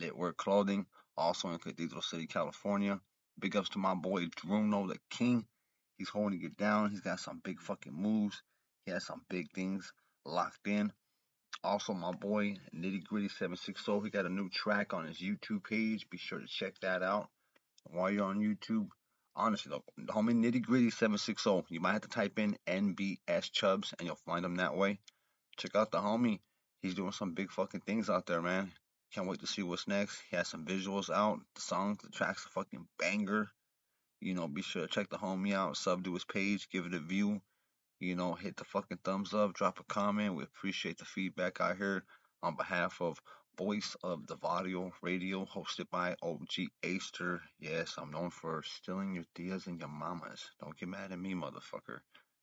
Litwear 0.00 0.36
Clothing, 0.36 0.86
also 1.16 1.48
in 1.50 1.58
Cathedral 1.58 2.02
City, 2.02 2.26
California. 2.26 3.00
Big 3.38 3.56
ups 3.56 3.70
to 3.70 3.78
my 3.78 3.94
boy 3.94 4.28
Bruno 4.44 4.86
the 4.86 4.98
King. 5.10 5.46
He's 5.98 6.08
holding 6.08 6.42
it 6.42 6.56
down. 6.56 6.90
He's 6.90 7.00
got 7.00 7.20
some 7.20 7.40
big 7.42 7.60
fucking 7.60 7.92
moves. 7.92 8.42
He 8.84 8.92
has 8.92 9.06
some 9.06 9.22
big 9.28 9.50
things 9.52 9.92
locked 10.24 10.66
in. 10.66 10.92
Also, 11.64 11.94
my 11.94 12.12
boy 12.12 12.56
Nitty 12.74 13.04
Gritty 13.04 13.28
760, 13.28 14.00
he 14.00 14.10
got 14.10 14.26
a 14.26 14.28
new 14.28 14.48
track 14.50 14.92
on 14.92 15.06
his 15.06 15.18
YouTube 15.18 15.64
page. 15.64 16.08
Be 16.10 16.18
sure 16.18 16.38
to 16.38 16.46
check 16.46 16.78
that 16.80 17.02
out. 17.02 17.28
While 17.84 18.10
you're 18.10 18.24
on 18.24 18.40
YouTube, 18.40 18.88
honestly, 19.34 19.70
though, 19.70 19.84
the 19.96 20.12
homie 20.12 20.34
Nitty 20.34 20.62
Gritty 20.62 20.90
760, 20.90 21.64
you 21.70 21.80
might 21.80 21.92
have 21.92 22.02
to 22.02 22.08
type 22.08 22.38
in 22.38 22.56
NBS 22.66 23.50
Chubs 23.50 23.94
and 23.98 24.06
you'll 24.06 24.16
find 24.16 24.44
him 24.44 24.56
that 24.56 24.76
way. 24.76 25.00
Check 25.56 25.74
out 25.74 25.90
the 25.90 25.98
homie. 25.98 26.40
He's 26.86 26.94
doing 26.94 27.10
some 27.10 27.32
big 27.32 27.50
fucking 27.50 27.80
things 27.80 28.08
out 28.08 28.26
there, 28.26 28.40
man. 28.40 28.70
Can't 29.12 29.26
wait 29.26 29.40
to 29.40 29.46
see 29.48 29.64
what's 29.64 29.88
next. 29.88 30.22
He 30.30 30.36
has 30.36 30.46
some 30.46 30.64
visuals 30.64 31.10
out. 31.10 31.40
The 31.56 31.60
song, 31.60 31.98
the 32.00 32.10
track's 32.10 32.46
a 32.46 32.48
fucking 32.50 32.86
banger. 32.96 33.50
You 34.20 34.34
know, 34.34 34.46
be 34.46 34.62
sure 34.62 34.82
to 34.82 34.88
check 34.88 35.08
the 35.08 35.18
homie 35.18 35.52
out, 35.52 35.76
sub 35.76 36.04
to 36.04 36.14
his 36.14 36.24
page, 36.24 36.68
give 36.70 36.86
it 36.86 36.94
a 36.94 37.00
view. 37.00 37.42
You 37.98 38.14
know, 38.14 38.34
hit 38.34 38.56
the 38.56 38.62
fucking 38.62 39.00
thumbs 39.02 39.34
up, 39.34 39.52
drop 39.52 39.80
a 39.80 39.82
comment. 39.92 40.36
We 40.36 40.44
appreciate 40.44 40.98
the 40.98 41.04
feedback 41.04 41.60
out 41.60 41.76
here 41.76 42.04
on 42.40 42.54
behalf 42.54 43.00
of 43.00 43.20
Voice 43.58 43.96
of 44.04 44.28
the 44.28 44.36
Varrio 44.36 44.92
Radio, 45.02 45.44
hosted 45.44 45.90
by 45.90 46.14
OG 46.22 46.68
Aster. 46.84 47.42
Yes, 47.58 47.96
I'm 47.98 48.12
known 48.12 48.30
for 48.30 48.62
stealing 48.62 49.16
your 49.16 49.24
tias 49.34 49.66
and 49.66 49.80
your 49.80 49.88
mamas. 49.88 50.52
Don't 50.60 50.78
get 50.78 50.88
mad 50.88 51.10
at 51.10 51.18
me, 51.18 51.34
motherfucker. 51.34 51.98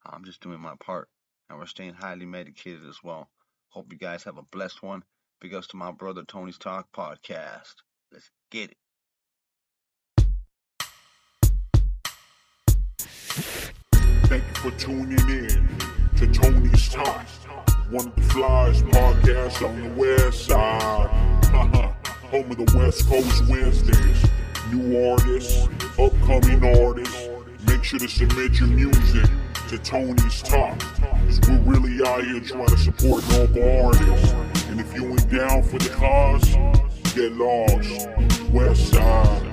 I'm 0.06 0.26
just 0.26 0.42
doing 0.42 0.60
my 0.60 0.76
part. 0.82 1.08
And 1.50 1.60
we're 1.60 1.66
staying 1.66 1.94
highly 1.94 2.26
medicated 2.26 2.86
as 2.90 2.98
well. 3.02 3.30
Hope 3.74 3.92
you 3.92 3.98
guys 3.98 4.24
have 4.26 4.38
a 4.38 4.44
blessed 4.44 4.84
one. 4.84 5.02
Big 5.42 5.56
ups 5.56 5.66
to 5.70 5.78
my 5.78 5.92
brother 5.92 6.22
Tony's 6.28 6.60
Talk 6.60 6.90
podcast. 6.96 7.74
Let's 8.12 8.30
get 8.52 8.70
it. 8.70 8.78
Thank 14.28 14.44
you 14.44 14.54
for 14.62 14.70
tuning 14.78 15.28
in 15.28 15.68
to 16.18 16.28
Tony's 16.28 16.88
Talk, 16.90 17.26
one 17.90 18.10
of 18.10 18.16
the 18.16 18.22
flyest 18.22 18.84
podcasts 18.92 19.68
on 19.68 19.82
the 19.82 19.90
west 20.00 20.46
side. 20.46 21.10
Home 22.30 22.52
of 22.52 22.58
the 22.58 22.78
West 22.78 23.08
Coast 23.08 23.48
Wednesdays. 23.50 24.24
New 24.72 25.10
artists, 25.10 25.68
upcoming 25.98 26.64
artists. 26.80 27.28
Make 27.66 27.84
sure 27.84 27.98
to 27.98 28.08
submit 28.08 28.60
your 28.60 28.70
music 28.70 29.32
to 29.78 29.84
Tony's 29.84 30.42
Talk. 30.44 30.78
Cause 30.80 31.40
we're 31.48 31.58
really 31.62 32.06
out 32.08 32.24
here 32.24 32.40
trying 32.42 32.68
to 32.68 32.78
support 32.78 33.28
local 33.30 33.86
artists. 33.86 34.32
And 34.70 34.80
if 34.80 34.94
you 34.94 35.10
ain't 35.10 35.32
down 35.32 35.64
for 35.64 35.80
the 35.80 35.90
cause, 35.90 36.48
get 37.16 37.32
lost. 37.32 38.08
West 38.52 38.94
side. 38.94 39.53